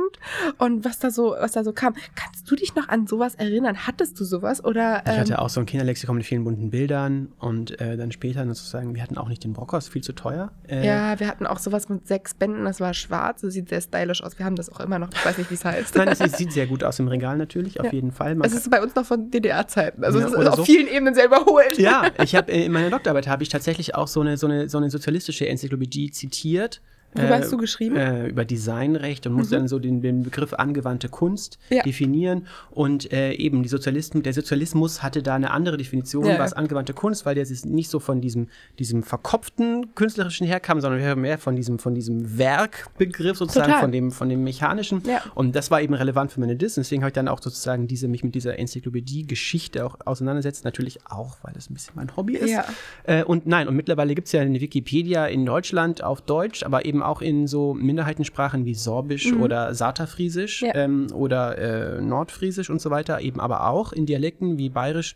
und 0.58 0.86
was 0.86 1.00
da 1.00 1.12
so, 1.12 1.36
was 1.40 1.52
da 1.54 1.64
so 1.64 1.72
kam. 1.74 1.94
Kannst 2.16 2.50
du 2.50 2.56
dich 2.56 2.76
noch 2.76 2.88
an 2.90 3.08
sowas 3.08 3.36
erinnern? 3.36 3.88
Hattest 3.88 4.20
du 4.20 4.26
sowas 4.26 4.64
oder? 4.64 5.02
Ich 5.06 5.12
ähm, 5.14 5.20
hatte 5.20 5.40
auch 5.40 5.50
so 5.50 5.60
ein 5.60 5.66
Kinderlexikon 5.66 6.18
mit 6.18 6.26
vielen 6.26 6.44
bunten 6.44 6.70
Bildern 6.70 7.32
und 7.40 7.80
äh, 7.80 7.98
dann 7.98 8.12
später 8.12 8.46
sozusagen, 8.48 8.96
wir 8.96 9.04
hatten 9.04 9.18
auch 9.18 9.28
nicht 9.30 9.44
den 9.44 9.54
Brockhaus, 9.54 9.88
viel 9.88 10.04
zu 10.04 10.14
teuer. 10.14 10.52
Äh, 10.68 10.86
ja, 10.86 11.20
wir 11.20 11.28
hatten 11.28 11.46
auch 11.46 11.60
sowas 11.60 11.90
mit 11.90 12.08
sechs 12.08 12.34
Bänden, 12.34 12.66
das 12.66 12.80
war 12.80 12.94
schwarz, 12.94 13.42
das 13.42 13.54
sieht 13.54 13.70
sehr 13.70 13.82
stylisch 13.82 14.24
aus. 14.24 14.38
Wir 14.40 14.46
haben 14.46 14.56
das 14.56 14.72
auch 14.72 14.80
immer 14.80 15.00
noch, 15.00 15.10
ich 15.14 15.26
weiß 15.26 15.38
nicht, 15.38 15.50
wie 15.50 15.56
es 15.56 15.66
heißt. 15.66 15.96
Nein, 15.96 16.08
das 16.08 16.20
sieht 16.38 16.52
sehr 16.52 16.68
gut 16.68 16.84
aus 16.84 17.00
im 17.00 17.08
Regal 17.08 17.38
natürlich, 17.38 17.80
auf 17.80 17.88
Ja. 17.88 17.92
jeden 17.94 18.12
Fall. 18.12 18.36
Man 18.36 18.48
Es 18.48 18.54
ist 18.54 18.70
bei 18.70 18.82
uns 18.82 18.96
noch 18.96 19.06
von 19.06 19.30
DDR-Zeiten. 19.32 20.04
Also 20.04 20.20
Ja, 20.20 20.28
es 20.28 20.34
ist 20.34 20.48
auf 20.48 20.56
so. 20.56 20.64
vielen 20.66 20.88
Ebenen 20.88 21.14
sehr 21.16 21.26
überholt. 21.26 21.78
Ja, 21.78 22.04
ich 22.24 22.36
habe 22.36 22.52
in 22.52 22.72
meiner 22.72 22.90
Doktorarbeit 22.90 23.28
habe 23.28 23.44
ich 23.44 23.50
tatsächlich 23.50 23.96
auch 23.96 24.08
so 24.08 24.22
eine, 24.22 24.38
so 24.38 24.48
eine, 24.48 24.70
so 24.70 24.78
eine 24.78 24.90
sozialistische 24.90 25.48
Enzyklopädie 25.48 26.12
zitiert. 26.12 26.82
Worüber 27.14 27.38
äh, 27.38 27.42
hast 27.42 27.52
du 27.52 27.58
geschrieben? 27.58 27.96
Äh, 27.96 28.28
über 28.28 28.46
Designrecht 28.46 29.26
und 29.28 29.34
musste 29.34 29.56
dann 29.56 29.68
so 29.68 29.80
den, 29.80 30.02
den 30.02 30.24
Begriff 30.24 30.54
angewandte 30.54 31.10
Kunst 31.10 31.58
Ja. 31.70 31.82
definieren. 31.84 32.48
Und 32.72 33.12
äh, 33.12 33.34
eben 33.34 33.64
die 33.64 33.70
Sozialisten, 33.70 34.22
der 34.24 34.34
Sozialismus 34.34 35.02
hatte 35.02 35.24
da 35.24 35.36
eine 35.36 35.52
andere 35.52 35.78
Definition, 35.78 36.26
Ja, 36.26 36.34
ja. 36.34 36.40
was 36.40 36.54
angewandte 36.54 36.94
Kunst, 36.94 37.26
weil 37.26 37.36
der 37.36 37.46
sich 37.46 37.66
nicht 37.66 37.90
so 37.90 38.00
von 38.00 38.22
diesem, 38.22 38.48
diesem 38.78 39.04
verkopften 39.04 39.96
künstlerischen 39.96 40.46
herkam, 40.46 40.82
sondern 40.82 41.20
mehr 41.20 41.38
von 41.38 41.56
diesem, 41.56 41.80
von 41.80 41.96
diesem 41.96 42.38
Werkbegriff 42.38 43.38
sozusagen, 43.38 43.68
Total. 43.68 43.82
von 43.82 43.92
dem, 43.92 44.12
von 44.12 44.30
dem 44.30 44.44
mechanischen. 44.44 45.02
Ja. 45.06 45.22
Und 45.36 45.56
das 45.56 45.72
war 45.72 45.82
eben 45.82 45.94
relevant 45.94 46.32
für 46.32 46.40
meine 46.40 46.56
Diss. 46.56 46.76
Deswegen 46.76 47.02
habe 47.02 47.10
ich 47.10 47.14
dann 47.14 47.28
auch 47.28 47.42
sozusagen 47.42 47.88
diese, 47.88 48.08
mich 48.08 48.24
mit 48.24 48.36
dieser 48.36 48.58
Enzyklopädie-Geschichte 48.60 49.86
auch 49.86 49.98
auseinandersetzt. 50.06 50.66
Natürlich 50.66 51.00
auch, 51.10 51.38
weil 51.42 51.54
das 51.54 51.70
ein 51.70 51.74
bisschen 51.74 51.94
mein 51.96 52.16
Hobby 52.16 52.36
ist. 52.36 52.52
Ja. 52.52 52.66
Äh, 53.04 53.24
und 53.24 53.48
nein, 53.48 53.68
und 53.68 53.76
mittlerweile 53.76 54.16
gibt 54.16 54.28
es 54.28 54.32
ja 54.34 54.42
eine 54.42 54.60
Wikipedia 54.62 55.26
in 55.26 55.46
Deutschland 55.46 56.04
auf 56.04 56.22
Deutsch, 56.22 56.64
aber 56.64 56.86
eben 56.86 56.99
auch 57.02 57.22
in 57.22 57.48
so 57.48 57.74
Minderheitensprachen 57.74 58.66
wie 58.66 58.76
Sorbisch 58.76 59.32
oder 59.34 59.74
Saterfriesisch 59.74 60.62
Mhm. 60.62 60.68
Ja. 60.68 60.76
ähm, 60.76 61.08
oder 61.14 61.58
äh, 61.58 62.02
Nordfriesisch 62.02 62.70
und 62.70 62.82
so 62.82 62.90
weiter, 62.90 63.22
eben 63.22 63.40
aber 63.40 63.68
auch 63.68 63.94
in 63.94 64.06
Dialekten 64.06 64.58
wie 64.58 64.70
Bayerisch 64.70 65.16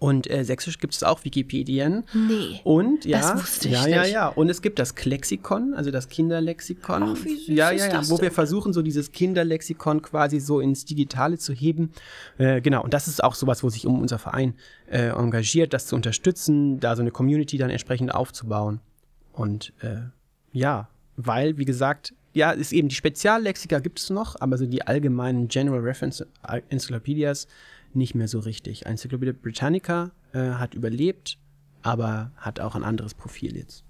Und 0.00 0.30
äh, 0.30 0.44
Sächsisch 0.44 0.78
gibt 0.80 0.94
es 0.94 1.02
auch 1.02 1.24
Wikipedien. 1.24 2.04
Nee. 2.12 2.60
Und 2.62 3.06
ja, 3.06 3.20
das 3.20 3.42
wusste 3.42 3.68
ich 3.68 3.74
ja, 3.74 3.86
ja, 3.86 4.04
ja. 4.04 4.28
Und 4.28 4.50
es 4.50 4.60
gibt 4.60 4.78
das 4.78 4.94
Klexikon, 4.94 5.72
also 5.74 5.90
das 5.90 6.08
Kinderlexikon. 6.10 7.02
Ach, 7.02 7.24
wie 7.24 7.36
süß 7.36 7.48
ja, 7.48 7.70
ja, 7.70 7.86
ja, 7.86 8.08
wo 8.10 8.16
wir 8.16 8.24
denn? 8.28 8.32
versuchen, 8.32 8.72
so 8.74 8.82
dieses 8.82 9.12
Kinderlexikon 9.12 10.02
quasi 10.02 10.40
so 10.40 10.60
ins 10.60 10.84
Digitale 10.84 11.38
zu 11.38 11.54
heben. 11.54 11.92
Äh, 12.36 12.60
genau. 12.60 12.82
Und 12.84 12.92
das 12.92 13.08
ist 13.08 13.24
auch 13.24 13.34
sowas, 13.34 13.62
wo 13.62 13.70
sich 13.70 13.86
um 13.86 14.00
unser 14.00 14.18
Verein 14.18 14.54
äh, 14.90 15.08
engagiert, 15.08 15.72
das 15.72 15.86
zu 15.86 15.96
unterstützen, 15.96 16.80
da 16.80 16.94
so 16.94 17.00
eine 17.00 17.10
Community 17.10 17.56
dann 17.56 17.70
entsprechend 17.70 18.14
aufzubauen. 18.14 18.80
Und 19.32 19.72
äh, 19.80 20.00
ja, 20.52 20.88
weil, 21.16 21.58
wie 21.58 21.64
gesagt, 21.64 22.14
ja, 22.32 22.52
ist 22.52 22.72
eben 22.72 22.88
die 22.88 22.94
Speziallexika 22.94 23.80
gibt 23.80 23.98
es 23.98 24.10
noch, 24.10 24.40
aber 24.40 24.58
so 24.58 24.66
die 24.66 24.86
allgemeinen 24.86 25.48
General 25.48 25.80
Reference 25.80 26.24
Encyclopedias 26.68 27.48
nicht 27.94 28.14
mehr 28.14 28.28
so 28.28 28.38
richtig. 28.38 28.86
Encyclopedia 28.86 29.34
Britannica 29.40 30.10
äh, 30.32 30.50
hat 30.50 30.74
überlebt, 30.74 31.38
aber 31.82 32.30
hat 32.36 32.60
auch 32.60 32.74
ein 32.74 32.84
anderes 32.84 33.14
Profil 33.14 33.56
jetzt. 33.56 33.84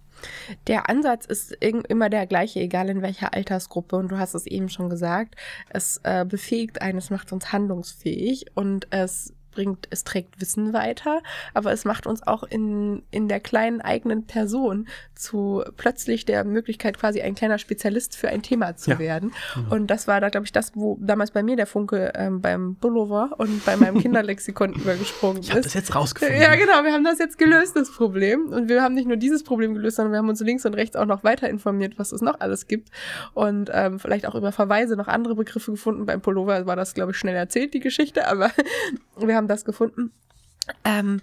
Der 0.67 0.89
Ansatz 0.89 1.27
ist 1.27 1.53
immer 1.61 2.11
der 2.11 2.27
gleiche, 2.27 2.61
egal 2.61 2.89
in 2.89 3.03
welcher 3.03 3.35
Altersgruppe. 3.35 3.97
Und 3.97 4.09
du 4.09 4.19
hast 4.19 4.35
es 4.35 4.47
eben 4.47 4.69
schon 4.69 4.91
gesagt. 4.91 5.37
Es 5.69 6.01
äh, 6.03 6.25
befähigt 6.29 6.83
einen, 6.83 6.99
es 6.99 7.11
macht 7.11 7.33
uns 7.33 7.53
handlungsfähig 7.53 8.47
und 8.55 8.89
es 8.91 9.33
bringt, 9.59 9.89
es 9.91 10.05
trägt 10.05 10.41
Wissen 10.41 10.73
weiter, 10.73 11.21
aber 11.53 11.73
es 11.73 11.85
macht 11.85 12.07
uns 12.07 12.25
auch 12.25 12.45
in, 12.45 13.03
in 13.11 13.27
der 13.27 13.41
kleinen 13.41 13.81
eigenen 13.81 14.25
Person 14.25 14.87
zu 15.17 15.65
plötzlich 15.77 16.25
der 16.25 16.45
Möglichkeit, 16.45 16.97
quasi 16.97 17.21
ein 17.23 17.35
kleiner 17.35 17.59
Spezialist 17.59 18.15
für 18.17 18.29
ein 18.29 18.41
Thema 18.43 18.77
zu 18.77 18.93
Ja, 18.93 18.99
werden. 19.01 19.33
Und 19.69 19.89
das 19.89 20.07
war 20.07 20.21
da, 20.21 20.29
glaube 20.29 20.47
ich, 20.47 20.53
das, 20.53 20.71
wo 20.77 20.97
damals 21.01 21.33
bei 21.33 21.43
mir 21.43 21.57
der 21.57 21.67
Funke 21.67 22.13
ähm, 22.15 22.41
beim 22.41 22.77
Pullover 22.77 23.31
und 23.39 23.65
bei 23.65 23.77
meinem 23.77 23.99
Kinderlexikon 24.01 24.75
übergesprungen 24.75 25.43
Ich 25.43 25.53
ist. 25.53 25.65
das 25.67 25.75
jetzt 25.75 25.93
rausgefunden. 25.93 26.41
Ja, 26.41 26.55
genau, 26.55 26.85
wir 26.85 26.93
haben 26.93 27.03
das 27.03 27.19
jetzt 27.19 27.37
gelöst, 27.37 27.75
das 27.75 27.91
Problem. 27.91 28.53
Und 28.53 28.69
wir 28.69 28.81
haben 28.81 28.95
nicht 28.95 29.09
nur 29.09 29.17
dieses 29.17 29.43
Problem 29.43 29.75
gelöst, 29.75 29.97
sondern 29.97 30.13
wir 30.13 30.19
haben 30.19 30.29
uns 30.29 30.39
links 30.41 30.65
und 30.67 30.75
rechts 30.75 30.95
auch 30.95 31.07
noch 31.07 31.25
weiter 31.25 31.51
informiert, 31.51 31.99
was 31.99 32.13
es 32.13 32.21
noch 32.21 32.39
alles 32.39 32.69
gibt. 32.69 32.91
Und 33.35 33.71
ähm, 33.73 33.99
vielleicht 33.99 34.25
auch 34.29 34.37
über 34.37 34.53
Verweise 34.53 34.95
noch 34.95 35.09
andere 35.09 35.35
Begriffe 35.35 35.73
gefunden. 35.73 36.07
Beim 36.07 36.21
Pullover 36.21 36.65
war 36.67 36.77
das, 36.77 36.95
glaube 36.95 37.11
ich, 37.11 37.17
schnell 37.19 37.35
erzählt, 37.35 37.75
die 37.75 37.81
Geschichte, 37.81 38.29
aber 38.29 38.53
wir 39.19 39.35
haben 39.35 39.48
das 39.49 39.65
gefunden. 39.65 40.13
Ähm, 40.85 41.21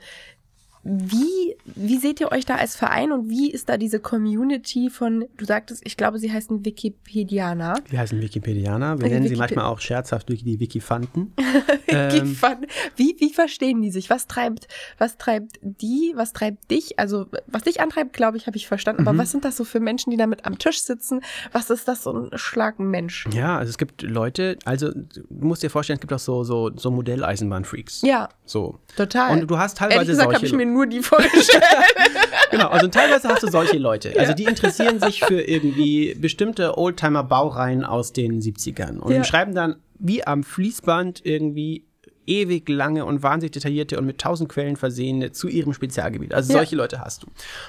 wie, 0.88 1.56
wie 1.66 1.98
seht 1.98 2.22
ihr 2.22 2.32
euch 2.32 2.46
da 2.46 2.56
als 2.58 2.76
Verein 2.76 3.12
und 3.12 3.28
wie 3.28 3.50
ist 3.50 3.70
da 3.70 3.78
diese 3.78 4.00
Community 4.00 4.92
von, 4.92 5.26
du 5.36 5.44
sagtest, 5.46 5.82
ich 5.84 5.98
glaube, 5.98 6.20
sie 6.20 6.32
heißen 6.32 6.64
Wikipedianer. 6.64 7.76
Die 7.92 7.98
heißen 7.98 8.22
Wikipedianer. 8.22 9.00
Wir 9.02 9.10
nennen 9.10 9.24
sie 9.24 9.30
Wikipe- 9.32 9.38
manchmal 9.40 9.66
auch 9.66 9.80
scherzhaft 9.80 10.30
durch 10.30 10.44
die 10.44 10.60
Wikifanten. 10.60 11.34
Ähm, 11.88 12.10
Wikifan- 12.36 12.68
wie, 12.96 13.16
wie 13.20 13.32
verstehen 13.32 13.82
die 13.82 13.92
sich? 13.92 14.10
Was 14.10 14.28
treibt, 14.28 14.68
was 14.98 15.18
treibt 15.18 15.60
die? 15.62 16.14
Was 16.16 16.34
treibt 16.34 16.70
dich? 16.72 16.98
Also, 17.00 17.28
was 17.48 17.64
dich 17.64 17.80
antreibt, 17.80 18.14
glaube 18.14 18.38
ich, 18.38 18.48
habe 18.48 18.58
ich 18.58 18.68
verstanden. 18.68 19.04
Mhm. 19.04 19.08
Aber 19.08 19.18
was 19.20 19.32
sind 19.32 19.46
das 19.46 19.56
so 19.56 19.64
für 19.64 19.80
Menschen, 19.80 20.10
die 20.12 20.18
damit 20.18 20.46
am 20.46 20.58
Tisch 20.58 20.82
sitzen? 20.82 21.22
Was 21.52 21.70
ist 21.70 21.88
das 21.88 22.04
so 22.04 22.12
ein 22.12 22.30
Schlagmensch? 22.38 23.28
Ja, 23.34 23.58
also 23.58 23.70
es 23.70 23.78
gibt 23.78 24.02
Leute, 24.02 24.58
also 24.66 24.92
du 24.92 25.24
musst 25.30 25.64
dir 25.64 25.70
vorstellen, 25.70 25.98
es 25.98 26.02
gibt 26.02 26.12
auch 26.14 26.20
so, 26.20 26.44
so, 26.44 26.72
so 26.76 26.92
Modelleisenbahnfreaks. 26.92 28.02
Ja, 28.02 28.30
So. 28.46 28.80
total. 28.98 29.32
Und 29.40 29.48
du 29.50 29.58
hast 29.58 29.80
Ehrlich 29.80 29.96
teilweise 29.96 30.12
gesagt 30.12 30.28
habe 30.34 30.40
solche 30.40 30.46
ich 30.48 30.54
mir 30.54 30.66
nur 30.76 30.86
die 30.88 31.02
vorgestellt. 31.02 31.64
Genau, 32.52 32.68
also 32.70 32.88
teilweise 32.88 33.28
hast 33.28 33.44
du 33.44 33.48
solche 33.48 33.78
Leute. 33.78 34.14
Also 34.18 34.34
die 34.34 34.44
interessieren 34.44 35.00
sich 35.00 35.20
für 35.22 35.42
irgendwie 35.42 36.14
bestimmte 36.16 36.78
Oldtimer-Baureihen 36.78 37.84
aus 37.84 38.14
den 38.14 38.40
70ern 38.42 38.98
und 39.00 39.14
Ja. 39.14 39.24
schreiben 39.24 39.54
dann 39.56 39.78
wie 40.00 40.26
am 40.26 40.44
Fließband 40.44 41.26
irgendwie 41.26 41.84
ewig 42.28 42.68
lange 42.70 43.06
und 43.06 43.22
wahnsinnig 43.24 43.52
detaillierte 43.52 43.98
und 44.00 44.06
mit 44.06 44.20
tausend 44.20 44.50
Quellen 44.50 44.78
versehene 44.78 45.32
zu 45.32 45.48
ihrem 45.48 45.74
Spezialgebiet. 45.74 46.34
Also 46.34 46.54
Ja. 46.54 46.60
solche 46.60 46.76
Leute 46.76 47.00
hast 47.00 47.24
du. 47.24 47.28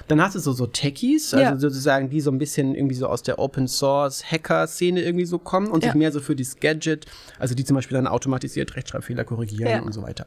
Dann 0.08 0.20
hast 0.22 0.34
du 0.34 0.38
so, 0.38 0.52
so 0.52 0.66
Techies, 0.66 1.34
also 1.34 1.44
Ja. 1.44 1.58
sozusagen, 1.58 2.08
die 2.08 2.20
so 2.22 2.30
ein 2.30 2.38
bisschen 2.38 2.74
irgendwie 2.74 2.94
so 2.94 3.06
aus 3.06 3.22
der 3.22 3.38
Open-Source-Hacker-Szene 3.38 5.02
irgendwie 5.02 5.26
so 5.26 5.38
kommen 5.38 5.68
und 5.68 5.82
Ja. 5.84 5.90
sich 5.90 5.98
mehr 5.98 6.12
so 6.12 6.20
für 6.20 6.34
das 6.36 6.58
Gadget, 6.58 7.06
also 7.38 7.54
die 7.54 7.64
zum 7.64 7.76
Beispiel 7.76 7.96
dann 7.96 8.06
automatisiert 8.06 8.76
Rechtschreibfehler 8.76 9.24
korrigieren 9.24 9.70
Ja. 9.70 9.82
und 9.82 9.92
so 9.92 10.02
weiter. 10.02 10.26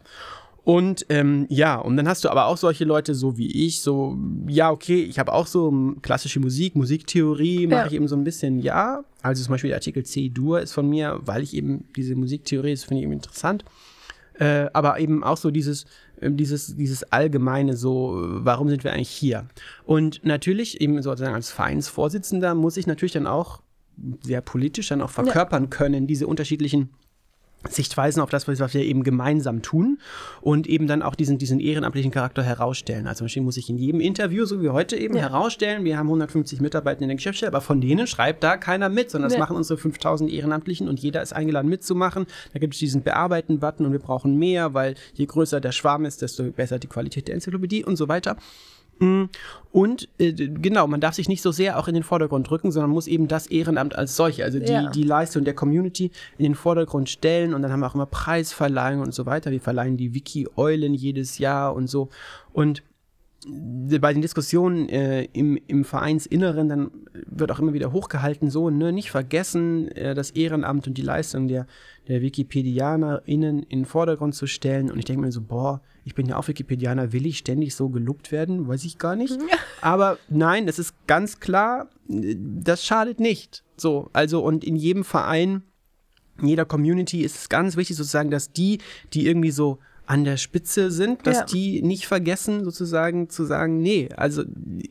Und 0.69 1.07
ähm, 1.09 1.47
ja, 1.49 1.77
und 1.79 1.97
dann 1.97 2.07
hast 2.07 2.23
du 2.23 2.29
aber 2.29 2.45
auch 2.45 2.57
solche 2.57 2.85
Leute, 2.85 3.15
so 3.15 3.39
wie 3.39 3.65
ich, 3.65 3.81
so, 3.81 4.15
ja, 4.47 4.69
okay, 4.69 5.01
ich 5.01 5.17
habe 5.17 5.33
auch 5.33 5.47
so 5.47 5.69
m, 5.69 5.97
klassische 6.03 6.39
Musik, 6.39 6.75
Musiktheorie 6.75 7.65
mache 7.65 7.79
Ja. 7.79 7.87
ich 7.87 7.93
eben 7.93 8.07
so 8.07 8.15
ein 8.15 8.23
bisschen, 8.23 8.59
ja. 8.59 9.03
Also 9.23 9.41
zum 9.43 9.53
Beispiel 9.53 9.69
der 9.69 9.77
Artikel 9.77 10.03
C-Dur 10.05 10.61
ist 10.61 10.73
von 10.73 10.87
mir, 10.87 11.21
weil 11.23 11.41
ich 11.41 11.55
eben 11.55 11.85
diese 11.95 12.13
Musiktheorie, 12.15 12.69
das 12.75 12.83
finde 12.83 12.99
ich 12.99 13.03
eben 13.05 13.13
interessant. 13.13 13.65
Äh, 14.35 14.67
aber 14.73 14.99
eben 14.99 15.23
auch 15.23 15.37
so 15.37 15.49
dieses, 15.49 15.85
ähm, 16.21 16.37
dieses, 16.37 16.75
dieses 16.75 17.01
allgemeine, 17.11 17.75
so, 17.75 18.23
äh, 18.23 18.45
warum 18.45 18.69
sind 18.69 18.83
wir 18.83 18.93
eigentlich 18.93 19.09
hier? 19.09 19.47
Und 19.85 20.23
natürlich, 20.23 20.81
eben 20.81 21.01
sozusagen 21.01 21.33
als 21.33 21.49
Vereinsvorsitzender, 21.49 22.53
muss 22.53 22.77
ich 22.77 22.85
natürlich 22.85 23.13
dann 23.13 23.25
auch 23.25 23.63
sehr 24.23 24.41
politisch 24.41 24.89
dann 24.89 25.01
auch 25.01 25.09
verkörpern 25.09 25.71
können, 25.71 26.05
diese 26.05 26.27
unterschiedlichen 26.27 26.89
Sichtweisen 27.67 28.21
auf 28.21 28.29
das, 28.29 28.47
was 28.47 28.73
wir 28.73 28.81
eben 28.83 29.03
gemeinsam 29.03 29.61
tun 29.61 29.99
und 30.39 30.65
eben 30.67 30.87
dann 30.87 31.01
auch 31.01 31.13
diesen, 31.15 31.37
diesen 31.37 31.59
ehrenamtlichen 31.59 32.09
Charakter 32.11 32.41
herausstellen. 32.41 33.05
Also 33.05 33.19
zum 33.19 33.25
Beispiel 33.25 33.43
muss 33.43 33.57
ich 33.57 33.69
in 33.69 33.77
jedem 33.77 33.99
Interview, 33.99 34.45
so 34.45 34.61
wie 34.61 34.69
heute 34.69 34.95
eben, 34.95 35.15
Ja. 35.15 35.23
herausstellen, 35.23 35.83
wir 35.83 35.97
haben 35.97 36.07
150 36.07 36.61
Mitarbeiter 36.61 37.01
in 37.01 37.09
der 37.09 37.17
Geschäftsstelle, 37.17 37.51
aber 37.51 37.61
von 37.61 37.81
denen 37.81 38.07
schreibt 38.07 38.43
da 38.43 38.55
keiner 38.55 38.87
mit, 38.87 39.11
sondern 39.11 39.29
das 39.29 39.33
Nee. 39.35 39.39
machen 39.39 39.57
unsere 39.57 39.77
5000 39.77 40.31
Ehrenamtlichen 40.31 40.87
und 40.87 40.99
jeder 41.01 41.21
ist 41.21 41.33
eingeladen 41.33 41.69
mitzumachen. 41.69 42.27
Da 42.53 42.59
gibt 42.59 42.75
es 42.75 42.79
diesen 42.79 43.01
Bearbeiten-Button 43.03 43.85
und 43.85 43.91
wir 43.91 43.99
brauchen 43.99 44.37
mehr, 44.37 44.73
weil 44.73 44.95
je 45.13 45.25
größer 45.25 45.59
der 45.59 45.73
Schwarm 45.73 46.05
ist, 46.05 46.21
desto 46.21 46.43
besser 46.51 46.79
die 46.79 46.87
Qualität 46.87 47.27
der 47.27 47.35
Enzyklopädie 47.35 47.83
und 47.83 47.97
so 47.97 48.07
weiter. 48.07 48.37
Mm, 48.99 49.25
Und 49.71 50.09
äh, 50.17 50.33
genau, 50.33 50.87
man 50.87 50.99
darf 50.99 51.15
sich 51.15 51.29
nicht 51.29 51.41
so 51.41 51.51
sehr 51.51 51.77
auch 51.79 51.87
in 51.87 51.93
den 51.93 52.03
Vordergrund 52.03 52.49
rücken, 52.51 52.71
sondern 52.71 52.89
muss 52.91 53.07
eben 53.07 53.27
das 53.27 53.47
Ehrenamt 53.47 53.95
als 53.95 54.15
solche, 54.15 54.43
also 54.43 54.59
die, 54.59 54.71
Ja. 54.71 54.89
die 54.89 55.03
Leistung 55.03 55.43
der 55.45 55.53
Community 55.53 56.11
in 56.37 56.43
den 56.43 56.55
Vordergrund 56.55 57.09
stellen. 57.09 57.53
Und 57.53 57.61
dann 57.61 57.71
haben 57.71 57.79
wir 57.81 57.87
auch 57.87 57.95
immer 57.95 58.07
Preisverleihungen 58.07 59.05
und 59.05 59.13
so 59.13 59.25
weiter. 59.25 59.51
Wir 59.51 59.61
verleihen 59.61 59.95
die 59.95 60.13
Wiki-Eulen 60.13 60.93
jedes 60.93 61.37
Jahr 61.37 61.75
und 61.75 61.87
so. 61.87 62.09
Und 62.51 62.81
bei 63.47 64.11
den 64.11 64.21
Diskussionen 64.21 64.89
äh, 64.89 65.23
im, 65.31 65.57
im 65.67 65.85
Vereinsinneren, 65.85 66.67
dann 66.67 66.91
wird 67.25 67.51
auch 67.51 67.59
immer 67.59 67.73
wieder 67.73 67.93
hochgehalten, 67.93 68.49
so, 68.49 68.69
ne, 68.69 68.91
nicht 68.91 69.11
vergessen, 69.11 69.87
äh, 69.89 70.13
das 70.13 70.31
Ehrenamt 70.31 70.87
und 70.87 70.97
die 70.97 71.01
Leistung 71.01 71.47
der, 71.47 71.65
der 72.09 72.21
WikipedianerInnen 72.21 73.63
in 73.63 73.79
den 73.79 73.85
Vordergrund 73.85 74.35
zu 74.35 74.45
stellen. 74.45 74.91
Und 74.91 74.99
ich 74.99 75.05
denke 75.05 75.21
mir 75.21 75.31
so, 75.31 75.41
boah, 75.41 75.81
ich 76.03 76.15
bin 76.15 76.25
ja 76.25 76.35
auch 76.35 76.47
Wikipedianer, 76.47 77.13
will 77.13 77.25
ich 77.25 77.37
ständig 77.37 77.75
so 77.75 77.89
gelobt 77.89 78.33
werden? 78.33 78.67
Weiß 78.67 78.83
ich 78.83 78.97
gar 78.97 79.15
nicht. 79.15 79.37
Aber 79.81 80.17
nein, 80.27 80.67
es 80.67 80.77
ist 80.77 80.93
ganz 81.07 81.39
klar, 81.39 81.89
das 82.07 82.85
schadet 82.85 83.21
nicht. 83.21 83.63
So, 83.77 84.09
also, 84.11 84.43
und 84.43 84.65
in 84.65 84.75
jedem 84.75 85.05
Verein, 85.05 85.63
in 86.41 86.47
jeder 86.49 86.65
Community 86.65 87.21
ist 87.21 87.37
es 87.37 87.49
ganz 87.49 87.77
wichtig 87.77 87.95
sozusagen, 87.95 88.31
dass 88.31 88.51
die, 88.51 88.79
die 89.13 89.25
irgendwie 89.25 89.51
so 89.51 89.79
an 90.09 90.23
der 90.23 90.37
Spitze 90.37 90.89
sind, 90.89 91.27
dass 91.27 91.37
Ja. 91.37 91.45
die 91.45 91.83
nicht 91.83 92.07
vergessen, 92.07 92.63
sozusagen 92.63 93.29
zu 93.29 93.45
sagen, 93.45 93.79
nee, 93.79 94.09
also 94.17 94.43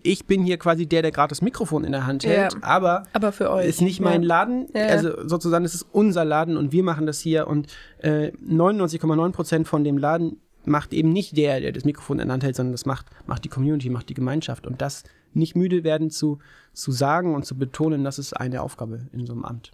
ich 0.04 0.26
bin 0.26 0.44
hier 0.44 0.58
quasi 0.58 0.86
der, 0.86 1.02
der 1.02 1.10
gerade 1.10 1.30
das 1.30 1.42
Mikrofon 1.42 1.82
in 1.82 1.90
der 1.90 2.06
Hand 2.06 2.22
Ja. 2.22 2.30
hält, 2.30 2.56
aber 2.62 3.02
Aber 3.12 3.32
für 3.32 3.50
euch. 3.50 3.66
ist 3.66 3.80
nicht 3.82 4.00
mein 4.00 4.22
ja. 4.22 4.28
Laden, 4.28 4.68
Ja, 4.74 4.82
ja. 4.82 4.86
also 4.88 5.26
sozusagen 5.26 5.64
es 5.64 5.74
ist 5.74 5.86
unser 5.90 6.24
Laden 6.24 6.56
und 6.56 6.70
wir 6.70 6.84
machen 6.84 7.04
das 7.04 7.18
hier 7.18 7.48
und 7.48 7.66
äh, 7.98 8.30
99,9 8.46 9.32
Prozent 9.32 9.66
von 9.66 9.82
dem 9.82 9.98
Laden 9.98 10.40
macht 10.64 10.92
eben 10.94 11.08
nicht 11.12 11.36
der, 11.36 11.60
der 11.60 11.72
das 11.72 11.84
Mikrofon 11.84 12.20
in 12.20 12.28
der 12.28 12.34
Hand 12.34 12.44
hält, 12.44 12.54
sondern 12.54 12.72
das 12.72 12.86
macht, 12.86 13.06
macht 13.26 13.44
die 13.44 13.48
Community, 13.48 13.90
macht 13.90 14.08
die 14.08 14.14
Gemeinschaft 14.14 14.66
und 14.68 14.80
das 14.80 15.02
nicht 15.34 15.56
müde 15.56 15.82
werden 15.82 16.10
zu, 16.10 16.38
zu 16.72 16.92
sagen 16.92 17.34
und 17.34 17.44
zu 17.44 17.56
betonen, 17.58 18.04
das 18.04 18.20
ist 18.20 18.34
eine 18.34 18.62
Aufgabe 18.62 19.08
in 19.12 19.26
so 19.26 19.32
einem 19.32 19.44
Amt. 19.44 19.72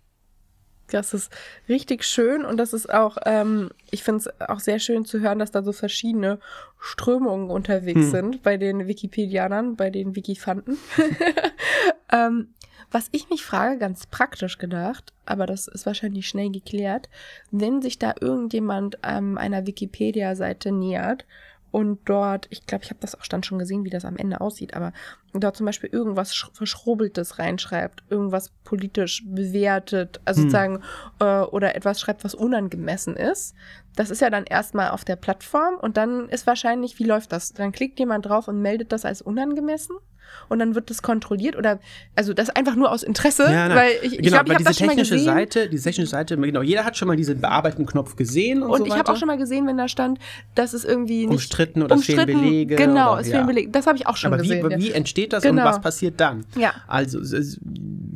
Das 0.88 1.14
ist 1.14 1.32
richtig 1.68 2.04
schön 2.04 2.44
und 2.44 2.58
das 2.58 2.72
ist 2.72 2.92
auch, 2.92 3.16
ähm, 3.24 3.70
ich 3.90 4.02
finde 4.02 4.20
es 4.20 4.48
auch 4.48 4.60
sehr 4.60 4.78
schön 4.78 5.04
zu 5.04 5.20
hören, 5.20 5.38
dass 5.38 5.50
da 5.50 5.62
so 5.62 5.72
verschiedene 5.72 6.38
Strömungen 6.78 7.50
unterwegs 7.50 8.02
Hm. 8.02 8.10
sind 8.10 8.42
bei 8.42 8.56
den 8.56 8.86
Wikipedianern, 8.86 9.76
bei 9.76 9.90
den 9.90 10.14
Wikifanten. 10.14 10.76
ähm, 12.12 12.48
was 12.90 13.08
ich 13.12 13.28
mich 13.28 13.44
frage, 13.44 13.78
ganz 13.78 14.06
praktisch 14.06 14.58
gedacht, 14.58 15.12
aber 15.26 15.46
das 15.46 15.66
ist 15.66 15.86
wahrscheinlich 15.86 16.28
schnell 16.28 16.50
geklärt, 16.50 17.08
wenn 17.50 17.82
sich 17.82 17.98
da 17.98 18.14
irgendjemand 18.20 18.98
ähm, 19.02 19.36
einer 19.36 19.66
Wikipedia-Seite 19.66 20.70
nähert 20.70 21.24
und 21.74 21.98
dort, 22.08 22.46
ich 22.50 22.66
glaube, 22.66 22.84
ich 22.84 22.90
habe 22.90 23.00
das 23.00 23.18
auch 23.18 23.26
dann 23.26 23.42
schon 23.42 23.58
gesehen, 23.58 23.84
wie 23.84 23.90
das 23.90 24.04
am 24.04 24.16
Ende 24.16 24.40
aussieht, 24.40 24.74
aber 24.74 24.92
dort 25.32 25.56
zum 25.56 25.66
Beispiel 25.66 25.90
irgendwas 25.90 26.32
Sch- 26.32 26.54
Verschrobeltes 26.54 27.40
reinschreibt, 27.40 28.04
irgendwas 28.08 28.50
politisch 28.62 29.24
bewertet, 29.26 30.20
also 30.24 30.42
Hm. 30.42 30.50
sozusagen, 30.50 30.82
äh, 31.18 31.40
oder 31.40 31.74
etwas 31.74 32.00
schreibt, 32.00 32.22
was 32.22 32.36
unangemessen 32.36 33.16
ist. 33.16 33.56
Das 33.96 34.10
ist 34.10 34.20
ja 34.20 34.30
dann 34.30 34.44
erstmal 34.44 34.90
auf 34.90 35.04
der 35.04 35.16
Plattform 35.16 35.74
und 35.80 35.96
dann 35.96 36.28
ist 36.28 36.46
wahrscheinlich, 36.46 37.00
wie 37.00 37.04
läuft 37.04 37.32
das? 37.32 37.48
Dann 37.52 37.72
klickt 37.72 37.98
jemand 37.98 38.26
drauf 38.26 38.46
und 38.46 38.62
meldet 38.62 38.92
das 38.92 39.04
als 39.04 39.20
unangemessen 39.20 39.96
und 40.48 40.58
dann 40.58 40.74
wird 40.74 40.90
das 40.90 41.02
kontrolliert 41.02 41.56
oder 41.56 41.78
also 42.16 42.34
das 42.34 42.50
einfach 42.50 42.76
nur 42.76 42.90
aus 42.90 43.02
Interesse, 43.02 43.44
Ja, 43.44 43.74
weil 43.74 43.92
ich, 44.02 44.12
ich 44.14 44.18
genau, 44.18 44.42
glaube, 44.42 44.48
ich 44.48 44.54
habe 44.54 44.64
das 44.64 44.76
diese 44.76 44.78
schon 44.78 44.86
mal 44.88 44.96
gesehen. 44.96 45.24
Seite, 45.24 45.68
diese 45.68 45.84
technische 45.84 46.10
Seite, 46.10 46.36
genau, 46.36 46.62
jeder 46.62 46.84
hat 46.84 46.96
schon 46.96 47.08
mal 47.08 47.16
diesen 47.16 47.40
Bearbeiten-Knopf 47.40 48.16
gesehen 48.16 48.62
und, 48.62 48.70
Und 48.70 48.78
so 48.78 48.86
ich 48.86 48.94
habe 48.94 49.10
auch 49.12 49.16
schon 49.16 49.28
mal 49.28 49.38
gesehen, 49.38 49.66
wenn 49.66 49.76
da 49.78 49.88
stand, 49.88 50.18
dass 50.54 50.72
es 50.74 50.84
irgendwie 50.84 51.26
Umstritten 51.26 51.82
oder 51.82 51.96
es 51.96 52.04
fehlen 52.04 52.18
umstritten- 52.20 52.40
Belege 52.42 52.76
Genau, 52.76 53.12
oder- 53.12 53.20
es 53.22 53.28
ja. 53.28 53.34
fehlen 53.34 53.46
Belege. 53.46 53.70
Das 53.70 53.86
habe 53.86 53.96
ich 53.98 54.06
auch 54.06 54.16
schon 54.16 54.32
Aber 54.32 54.42
wie, 54.42 54.48
gesehen. 54.48 54.70
ja. 54.70 54.78
wie 54.78 54.90
entsteht 54.92 55.32
das 55.32 55.42
Genau. 55.42 55.62
und 55.62 55.68
was 55.68 55.80
passiert 55.80 56.20
dann? 56.20 56.44
Ja. 56.56 56.72
Also, 56.86 57.20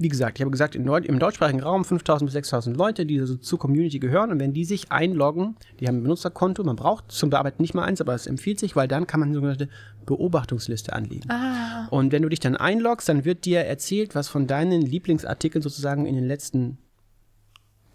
wie 0.00 0.08
gesagt, 0.08 0.38
ich 0.38 0.42
habe 0.42 0.50
gesagt, 0.50 0.74
im 0.76 1.18
deutschsprachigen 1.18 1.60
Raum 1.60 1.84
5000 1.84 2.26
bis 2.28 2.32
6000 2.34 2.76
Leute, 2.76 3.04
die 3.06 3.18
so 3.20 3.36
zur 3.36 3.58
Community 3.58 3.98
gehören. 3.98 4.30
Und 4.30 4.38
wenn 4.40 4.52
die 4.52 4.64
sich 4.64 4.92
einloggen, 4.92 5.56
die 5.80 5.88
haben 5.88 5.98
ein 5.98 6.02
Benutzerkonto, 6.02 6.62
man 6.64 6.76
braucht 6.76 7.10
zum 7.10 7.30
Bearbeiten 7.30 7.60
nicht 7.62 7.74
mal 7.74 7.84
eins, 7.84 8.00
aber 8.00 8.14
es 8.14 8.26
empfiehlt 8.26 8.60
sich, 8.60 8.76
weil 8.76 8.86
dann 8.88 9.06
kann 9.06 9.20
man 9.20 9.32
sogenannte 9.34 9.68
Beobachtungsliste 10.08 10.92
anlegen. 10.92 11.30
Ah, 11.30 11.86
Und 11.90 12.10
wenn 12.12 12.22
du 12.22 12.28
dich 12.28 12.40
dann 12.40 12.56
einloggst, 12.56 13.08
dann 13.08 13.24
wird 13.24 13.44
dir 13.44 13.60
erzählt, 13.60 14.14
was 14.14 14.26
von 14.28 14.46
deinen 14.46 14.82
Lieblingsartikeln 14.82 15.62
sozusagen 15.62 16.06
in 16.06 16.14
den 16.16 16.26
letzten 16.26 16.78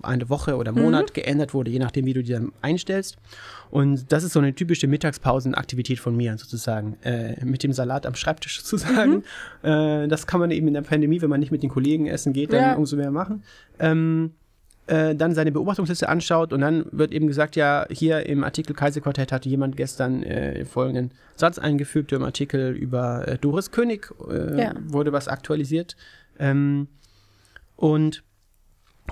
eine 0.01 0.27
Woche 0.29 0.57
oder 0.57 0.71
Monat 0.73 1.09
Mhm. 1.09 1.13
geändert 1.13 1.53
wurde, 1.53 1.71
je 1.71 1.79
nachdem, 1.79 2.05
wie 2.05 2.13
du 2.13 2.23
die 2.23 2.33
dann 2.33 2.51
einstellst. 2.61 3.15
Und 3.69 4.11
das 4.11 4.23
ist 4.25 4.33
so 4.33 4.39
eine 4.39 4.53
typische 4.53 4.87
Mittagspausenaktivität 4.87 5.99
von 5.99 6.15
mir 6.17 6.37
sozusagen, 6.37 6.97
äh, 7.03 7.43
mit 7.45 7.63
dem 7.63 7.71
Salat 7.71 8.05
am 8.05 8.15
Schreibtisch 8.15 8.61
sozusagen. 8.63 9.23
Äh, 9.61 10.07
das 10.09 10.27
kann 10.27 10.39
man 10.41 10.51
eben 10.51 10.67
in 10.67 10.73
der 10.73 10.81
Pandemie, 10.81 11.21
wenn 11.21 11.29
man 11.29 11.39
nicht 11.39 11.51
mit 11.51 11.63
den 11.63 11.69
Kollegen 11.69 12.07
essen 12.07 12.33
geht, 12.33 12.51
dann 12.51 12.59
Ja. 12.61 12.73
umso 12.75 12.97
mehr 12.97 13.11
machen. 13.11 13.43
Ähm, 13.79 14.31
äh, 14.87 15.15
dann 15.15 15.33
seine 15.33 15.51
Beobachtungsliste 15.51 16.09
anschaut 16.09 16.51
und 16.53 16.61
dann 16.61 16.85
wird 16.91 17.13
eben 17.13 17.27
gesagt, 17.27 17.55
ja, 17.55 17.85
hier 17.89 18.25
im 18.25 18.43
Artikel 18.43 18.75
Kaiserquartett 18.75 19.31
hatte 19.31 19.47
jemand 19.49 19.77
gestern 19.77 20.23
äh, 20.23 20.65
folgenden 20.65 21.11
Satz 21.35 21.57
eingefügt 21.57 22.11
im 22.11 22.23
Artikel 22.23 22.71
über 22.73 23.27
äh, 23.27 23.37
Doris 23.37 23.71
König, 23.71 24.11
äh, 24.29 24.61
Ja. 24.61 24.73
wurde 24.87 25.11
was 25.13 25.27
aktualisiert. 25.27 25.95
Ähm, 26.37 26.87
und 27.75 28.23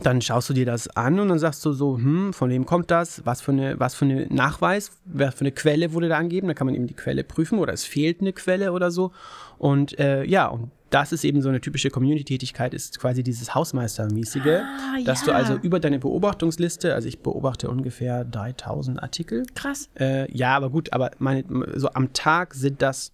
dann 0.03 0.21
schaust 0.21 0.49
du 0.49 0.53
dir 0.53 0.65
das 0.65 0.88
an 0.95 1.19
und 1.19 1.27
dann 1.29 1.39
sagst 1.39 1.65
du 1.65 1.73
so, 1.73 1.97
hm, 1.97 2.31
von 2.34 2.49
wem 2.49 2.65
kommt 2.65 2.91
das? 2.91 3.25
Was 3.25 3.41
für 3.41 3.51
eine, 3.51 3.77
was 3.79 3.93
für 3.93 4.05
eine 4.05 4.25
Nachweis, 4.27 4.91
was 5.05 5.36
für 5.36 5.41
eine 5.41 5.51
Quelle 5.51 5.91
wurde 5.93 6.07
da 6.07 6.17
angegeben? 6.17 6.47
Da 6.47 6.53
kann 6.53 6.65
man 6.65 6.75
eben 6.75 6.88
die 6.88 6.93
Quelle 6.93 7.23
prüfen 7.25 7.60
oder 7.60 7.73
es 7.73 7.84
fehlt 7.84 8.21
eine 8.21 8.31
Quelle 8.31 8.71
oder 8.71 8.89
so. 8.89 9.12
Und 9.57 9.99
äh, 9.99 10.23
ja, 10.23 10.47
und 10.47 10.71
das 10.91 11.12
ist 11.12 11.23
eben 11.23 11.41
so 11.41 11.49
eine 11.49 11.60
typische 11.62 11.89
Community-Tätigkeit, 11.89 12.73
ist 12.75 12.99
quasi 12.99 13.23
dieses 13.23 13.56
Hausmeistermäßige, 13.56 14.62
Ah, 14.62 14.97
dass 15.04 15.23
du 15.23 15.32
ja. 15.32 15.38
also 15.38 15.56
über 15.56 15.80
deine 15.80 15.97
Beobachtungsliste, 15.99 16.93
also 16.93 17.08
ich 17.08 17.19
beobachte 17.19 17.69
ungefähr 17.69 18.23
3000 18.25 19.01
Artikel. 19.01 19.43
krass. 19.56 19.89
Äh, 19.99 20.32
ja, 20.36 20.56
aber 20.56 20.69
gut, 20.69 20.93
aber 20.93 21.12
meine, 21.17 21.43
so 21.75 21.89
am 21.93 22.13
Tag 22.13 22.54
sind 22.54 22.82
das 22.82 23.12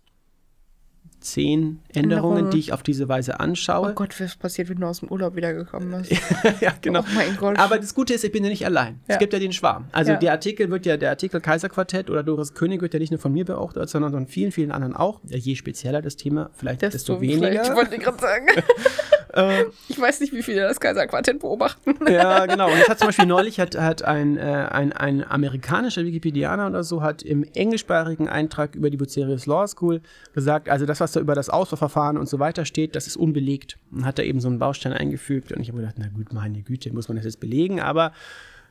zehn 1.19 1.79
Änderungen, 1.93 2.37
Änderungen. 2.37 2.51
die 2.51 2.59
ich 2.59 2.73
auf 2.73 2.83
diese 2.83 3.09
Weise 3.09 3.39
anschaue. 3.39 3.89
Oh 3.91 3.93
Gott, 3.93 4.19
was 4.19 4.35
passiert, 4.35 4.69
wenn 4.69 4.77
du 4.79 4.87
aus 4.87 4.99
dem 4.99 5.09
Urlaub 5.11 5.35
wiedergekommen 5.35 6.01
bist? 6.01 6.11
ja, 6.61 6.73
genau. 6.81 7.01
Oh. 7.41 7.45
Aber 7.57 7.77
das 7.77 7.93
Gute 7.95 8.13
ist, 8.13 8.23
ich 8.23 8.31
bin 8.31 8.43
ja 8.43 8.49
nicht 8.49 8.65
allein. 8.65 8.99
Es 9.07 9.15
Ja. 9.15 9.19
gibt 9.19 9.33
ja 9.33 9.39
den 9.39 9.51
Schwarm. 9.53 9.85
Also 9.91 10.11
Ja. 10.13 10.17
der 10.17 10.31
Artikel 10.31 10.69
wird 10.69 10.85
ja, 10.85 10.97
der 10.97 11.09
Artikel 11.09 11.41
Kaiserquartett 11.41 12.09
oder 12.09 12.23
Doris 12.23 12.53
König 12.53 12.81
wird 12.81 12.93
ja 12.93 12.99
nicht 12.99 13.11
nur 13.11 13.19
von 13.19 13.33
mir 13.33 13.45
beobachtet, 13.45 13.89
sondern 13.89 14.11
von 14.11 14.27
vielen, 14.27 14.51
vielen 14.51 14.71
anderen 14.71 14.95
auch. 14.95 15.19
Je 15.25 15.55
spezieller 15.55 16.01
das 16.01 16.15
Thema, 16.15 16.49
vielleicht 16.55 16.81
desto, 16.81 17.17
vielleicht, 17.19 17.41
weniger. 17.41 17.75
wollte 17.75 17.95
ich 17.95 18.01
gerade 18.01 18.19
sagen. 18.19 18.45
ich 19.87 19.99
weiß 19.99 20.19
nicht, 20.21 20.33
wie 20.33 20.41
viele 20.41 20.61
das 20.61 20.79
Kaiserquartett 20.79 21.39
beobachten. 21.39 21.95
ja, 22.09 22.45
genau. 22.45 22.67
Und 22.67 22.77
es 22.81 22.89
hat 22.89 22.99
zum 22.99 23.09
Beispiel 23.09 23.25
neulich 23.25 23.59
hat, 23.59 23.77
hat 23.77 24.03
ein, 24.03 24.37
äh, 24.37 24.41
ein, 24.41 24.93
ein 24.93 25.23
amerikanischer 25.29 26.03
Wikipedianer 26.05 26.67
oder 26.67 26.83
so 26.83 27.01
hat 27.01 27.21
im 27.21 27.43
englischsprachigen 27.53 28.27
Eintrag 28.29 28.75
über 28.75 28.89
die 28.89 28.97
Bucerius 28.97 29.45
Law 29.45 29.67
School 29.67 30.01
gesagt, 30.33 30.69
also 30.69 30.85
das, 30.85 30.99
was 30.99 31.06
da 31.11 31.19
über 31.19 31.35
das 31.35 31.49
Auswahlverfahren 31.49 32.17
und 32.17 32.27
so 32.27 32.39
weiter 32.39 32.65
steht, 32.65 32.95
das 32.95 33.07
ist 33.07 33.17
unbelegt. 33.17 33.77
Und 33.91 34.05
hat 34.05 34.19
da 34.19 34.23
eben 34.23 34.39
so 34.39 34.47
einen 34.47 34.59
Baustein 34.59 34.93
eingefügt. 34.93 35.51
Und 35.51 35.61
ich 35.61 35.69
habe 35.69 35.79
gedacht, 35.79 35.95
na 35.97 36.07
gut, 36.07 36.33
meine 36.33 36.61
Güte, 36.61 36.93
muss 36.93 37.07
man 37.07 37.17
das 37.17 37.25
jetzt 37.25 37.39
belegen? 37.39 37.79
Aber 37.79 38.11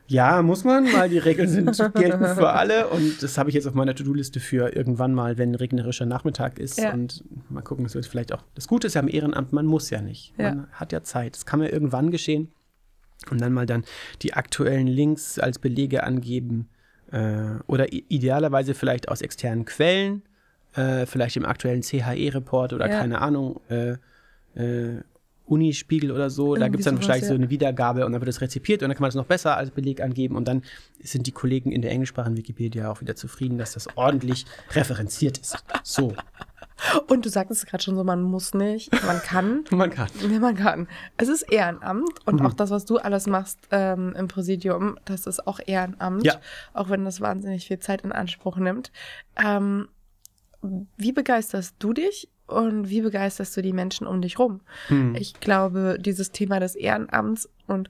ja, 0.09 0.41
muss 0.41 0.63
man, 0.63 0.85
weil 0.93 1.09
die 1.09 1.17
Regeln 1.17 1.49
sind 1.49 1.77
gelten 1.95 2.25
für 2.35 2.49
alle. 2.49 2.87
Und 2.87 3.21
das 3.21 3.37
habe 3.37 3.49
ich 3.49 3.55
jetzt 3.55 3.67
auf 3.67 3.73
meiner 3.73 3.93
To-Do-Liste 3.93 4.39
für 4.39 4.73
irgendwann 4.73 5.13
mal, 5.13 5.37
wenn 5.37 5.53
regnerischer 5.53 6.05
Nachmittag 6.05 6.59
ist. 6.59 6.79
Ja. 6.79 6.93
Und 6.93 7.23
mal 7.49 7.61
gucken, 7.61 7.83
das 7.83 7.93
wird 7.93 8.05
vielleicht 8.05 8.33
auch. 8.33 8.43
Das 8.55 8.67
Gute 8.67 8.87
ist 8.87 8.93
ja 8.93 9.01
im 9.01 9.09
Ehrenamt, 9.09 9.51
man 9.51 9.65
muss 9.65 9.89
ja 9.89 10.01
nicht. 10.01 10.33
Ja. 10.37 10.55
Man 10.55 10.67
hat 10.71 10.93
ja 10.93 11.03
Zeit. 11.03 11.35
Das 11.35 11.45
kann 11.45 11.61
ja 11.61 11.69
irgendwann 11.69 12.09
geschehen. 12.09 12.51
Und 13.29 13.41
dann 13.41 13.51
mal 13.51 13.65
dann 13.65 13.83
die 14.21 14.33
aktuellen 14.33 14.87
Links 14.87 15.39
als 15.39 15.59
Belege 15.59 16.03
angeben. 16.03 16.69
Äh, 17.11 17.59
oder 17.67 17.91
idealerweise 17.91 18.73
vielleicht 18.73 19.09
aus 19.09 19.21
externen 19.21 19.65
Quellen. 19.65 20.23
Äh, 20.77 21.05
vielleicht 21.05 21.35
im 21.35 21.45
aktuellen 21.45 21.81
CHE-Report 21.81 22.71
oder 22.73 22.89
Ja. 22.89 22.99
keine 22.99 23.19
Ahnung. 23.21 23.59
Äh, 23.69 23.97
äh, 24.55 25.01
Unispiegel 25.45 26.11
oder 26.11 26.29
so, 26.29 26.55
da 26.55 26.67
gibt 26.67 26.79
es 26.79 26.83
dann 26.85 26.95
sowas, 26.95 27.05
vielleicht 27.05 27.23
so 27.25 27.31
ja. 27.31 27.37
eine 27.37 27.49
Wiedergabe 27.49 28.05
und 28.05 28.11
dann 28.11 28.19
wird 28.19 28.27
es 28.27 28.41
rezipiert 28.41 28.83
und 28.83 28.89
dann 28.89 28.97
kann 28.97 29.03
man 29.03 29.07
das 29.07 29.15
noch 29.15 29.27
besser 29.27 29.55
als 29.55 29.71
Beleg 29.71 30.01
angeben 30.01 30.35
und 30.35 30.45
dann 30.45 30.61
sind 31.01 31.25
die 31.25 31.31
Kollegen 31.31 31.71
in 31.71 31.81
der 31.81 31.91
englischsprachigen 31.91 32.35
Wikipedia 32.35 32.91
auch 32.91 32.99
wieder 32.99 33.15
zufrieden, 33.15 33.57
dass 33.57 33.71
das 33.71 33.87
ordentlich 33.95 34.45
referenziert 34.71 35.37
ist. 35.37 35.63
So, 35.83 36.13
Und 37.07 37.25
du 37.25 37.29
sagtest 37.29 37.65
gerade 37.65 37.81
schon 37.81 37.95
so, 37.95 38.03
man 38.03 38.21
muss 38.21 38.53
nicht, 38.53 38.91
man 39.05 39.19
kann. 39.21 39.63
man 39.71 39.89
kann. 39.89 40.09
Ja, 40.29 40.39
man 40.39 40.55
kann. 40.55 40.87
Es 41.15 41.29
ist 41.29 41.43
Ehrenamt 41.43 42.09
und 42.25 42.41
Mhm. 42.41 42.45
auch 42.45 42.53
das, 42.53 42.69
was 42.69 42.83
du 42.83 42.97
alles 42.97 43.25
machst 43.25 43.59
ähm, 43.71 44.13
im 44.17 44.27
Präsidium, 44.27 44.97
das 45.05 45.27
ist 45.27 45.47
auch 45.47 45.59
Ehrenamt. 45.65 46.25
Ja. 46.25 46.35
Auch 46.73 46.89
wenn 46.89 47.05
das 47.05 47.21
wahnsinnig 47.21 47.65
viel 47.67 47.79
Zeit 47.79 48.01
in 48.01 48.11
Anspruch 48.11 48.57
nimmt. 48.57 48.91
Ähm, 49.41 49.87
wie 50.61 51.11
begeisterst 51.11 51.75
du 51.79 51.93
dich 51.93 52.29
und 52.47 52.89
wie 52.89 53.01
begeisterst 53.01 53.55
du 53.57 53.61
die 53.61 53.73
Menschen 53.73 54.07
um 54.07 54.21
dich 54.21 54.39
rum? 54.39 54.61
Hm. 54.87 55.15
Ich 55.15 55.39
glaube, 55.39 55.97
dieses 55.99 56.31
Thema 56.31 56.59
des 56.59 56.75
Ehrenamts 56.75 57.49
und 57.67 57.89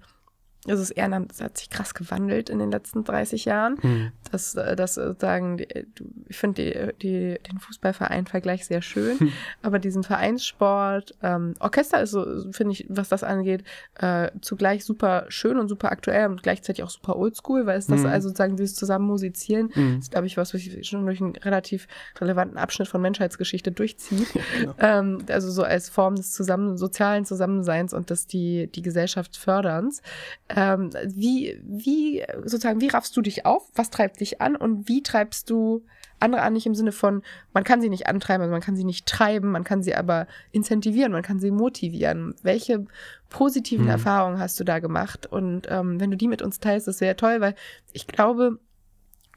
dieses 0.67 0.91
Ehrenamt 0.91 1.32
das 1.32 1.41
hat 1.41 1.58
sich 1.58 1.69
krass 1.69 1.93
gewandelt 1.93 2.49
in 2.49 2.60
den 2.60 2.71
letzten 2.71 3.03
30 3.03 3.45
Jahren. 3.45 3.82
Hm. 3.82 4.12
Das, 4.31 4.55
äh, 4.55 4.75
das 4.75 4.95
sozusagen, 4.95 5.57
die- 5.57 5.67
du- 5.95 6.05
ich 6.27 6.37
finde 6.37 6.91
die, 7.01 7.01
die, 7.01 7.39
den 7.49 7.59
Fußballverein-Vergleich 7.59 8.65
sehr 8.65 8.81
schön, 8.81 9.17
aber 9.61 9.79
diesen 9.79 10.03
Vereinssport, 10.03 11.15
ähm, 11.23 11.53
Orchester 11.59 12.01
ist 12.01 12.11
so, 12.11 12.25
finde 12.51 12.73
ich, 12.73 12.85
was 12.89 13.09
das 13.09 13.23
angeht, 13.23 13.63
äh, 13.95 14.29
zugleich 14.41 14.85
super 14.85 15.25
schön 15.29 15.57
und 15.57 15.67
super 15.67 15.91
aktuell 15.91 16.27
und 16.27 16.43
gleichzeitig 16.43 16.83
auch 16.83 16.89
super 16.89 17.15
oldschool, 17.15 17.65
weil 17.65 17.77
es 17.77 17.87
das 17.87 18.01
Mhm. 18.01 18.07
also 18.07 18.27
sozusagen 18.29 18.57
dieses 18.57 18.75
Zusammenmusizieren 18.75 19.69
Hm. 19.73 19.99
ist, 19.99 20.11
glaube 20.11 20.27
ich, 20.27 20.37
was, 20.37 20.53
was 20.53 20.61
sich 20.61 20.87
schon 20.87 21.05
durch 21.05 21.21
einen 21.21 21.35
relativ 21.35 21.87
relevanten 22.19 22.57
Abschnitt 22.57 22.87
von 22.87 23.01
Menschheitsgeschichte 23.01 23.71
durchzieht. 23.71 24.27
genau. 24.59 24.73
ähm, 24.79 25.19
also 25.29 25.49
so 25.49 25.63
als 25.63 25.89
Form 25.89 26.15
des 26.15 26.31
zusammen, 26.31 26.77
sozialen 26.77 27.25
Zusammenseins 27.25 27.93
und 27.93 28.09
des 28.09 28.27
die, 28.27 28.67
die 28.67 28.81
Gesellschaft 28.81 29.37
förderns. 29.37 30.01
Ähm, 30.49 30.89
wie, 31.05 31.59
wie, 31.63 32.23
sozusagen, 32.43 32.81
wie 32.81 32.87
raffst 32.87 33.15
du 33.17 33.21
dich 33.21 33.45
auf? 33.45 33.69
Was 33.75 33.89
treibt 33.89 34.16
dich 34.19 34.41
an? 34.41 34.56
Und 34.56 34.88
wie 34.88 35.01
treibst 35.03 35.49
du 35.49 35.86
andere 36.19 36.41
an? 36.41 36.53
Nicht 36.53 36.65
im 36.65 36.75
Sinne 36.75 36.91
von, 36.91 37.21
man 37.53 37.63
kann 37.63 37.82
sie 37.82 37.89
nicht 37.89 38.08
antreiben, 38.08 38.41
also 38.41 38.51
man 38.51 38.62
kann 38.62 38.75
sie 38.75 38.84
nicht 38.84 39.06
treiben, 39.06 39.51
man 39.51 39.63
kann 39.63 39.84
sie 39.84 39.95
aber 39.95 40.27
incentivieren, 40.51 41.12
man 41.12 41.23
kann 41.23 41.39
sie 41.39 41.51
motivieren. 41.51 42.36
Welche 42.43 42.86
positiven 43.30 43.86
Mhm. 43.86 43.91
Erfahrungen 43.91 44.39
hast 44.39 44.60
du 44.60 44.63
da 44.63 44.80
gemacht? 44.80 45.25
Und 45.25 45.67
ähm, 45.69 45.99
wenn 45.99 46.12
du 46.12 46.17
die 46.17 46.27
mit 46.27 46.41
uns 46.41 46.60
teilst, 46.60 46.88
ist 46.88 46.99
sehr 46.99 47.15
toll, 47.17 47.41
weil 47.41 47.56
ich 47.93 48.08
glaube, 48.08 48.60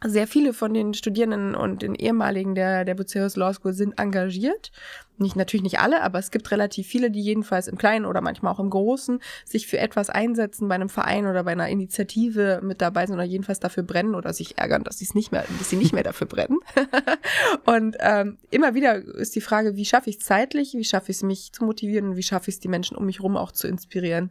sehr 0.03 0.27
viele 0.27 0.55
von 0.55 0.73
den 0.73 0.95
Studierenden 0.95 1.55
und 1.55 1.83
den 1.83 1.95
ehemaligen 1.95 2.55
der, 2.55 2.85
der 2.85 2.95
Bucerius 2.95 3.37
Law 3.37 3.53
School 3.53 3.75
sind 3.75 3.99
engagiert. 3.99 4.73
Nicht, 5.19 5.37
natürlich 5.37 5.63
nicht 5.63 5.81
alle, 5.81 6.01
aber 6.01 6.19
es 6.19 6.31
gibt 6.31 6.51
relativ 6.51 6.87
viele, 6.87 7.11
die 7.11 7.21
jedenfalls 7.21 7.69
im 7.69 7.77
Kleinen 7.77 8.07
oder 8.07 8.23
manchmal 8.23 8.55
auch 8.55 8.61
im 8.61 8.71
Großen 8.71 9.21
sich 9.45 9.67
für 9.67 9.79
etwas 9.79 10.09
einsetzen, 10.09 10.69
bei 10.69 10.75
einem 10.75 10.89
Verein 10.89 11.27
oder 11.27 11.45
bei 11.45 11.53
einer 11.53 11.69
Initiative 11.69 12.61
mit 12.63 12.81
dabei 12.81 13.05
sind 13.05 13.17
oder 13.17 13.25
jedenfalls 13.25 13.61
dafür 13.61 13.83
brennen 13.83 14.15
oder 14.15 14.33
sich 14.33 14.57
ärgern, 14.57 14.83
dass 14.85 14.99
sie 14.99 15.05
es 15.05 15.15
nicht 15.15 15.33
mehr, 15.33 15.45
dass 15.59 15.69
sie 15.69 15.77
nicht 15.77 15.93
mehr 15.93 16.05
dafür 16.05 16.27
brennen. 16.27 16.59
und 17.67 17.99
ähm, 18.01 18.39
immer 18.51 18.75
wieder 18.75 18.95
ist 18.97 19.37
die 19.37 19.43
Frage, 19.43 19.77
wie 19.77 19.85
schaffe 19.85 20.09
ich 20.09 20.17
es 20.17 20.25
zeitlich, 20.25 20.73
wie 20.73 20.85
schaffe 20.85 21.11
ich 21.11 21.19
es 21.19 21.23
mich 21.23 21.53
zu 21.53 21.65
motivieren 21.65 22.17
wie 22.17 22.23
schaffe 22.23 22.49
ich 22.49 22.57
es 22.57 22.61
die 22.61 22.69
Menschen 22.69 22.97
um 22.97 23.05
mich 23.05 23.19
herum 23.19 23.37
auch 23.37 23.53
zu 23.53 23.69
inspirieren. 23.69 24.31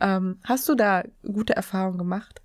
Ähm, 0.00 0.38
hast 0.44 0.66
du 0.68 0.74
da 0.74 1.04
gute 1.22 1.54
Erfahrungen 1.54 1.98
gemacht? 1.98 2.40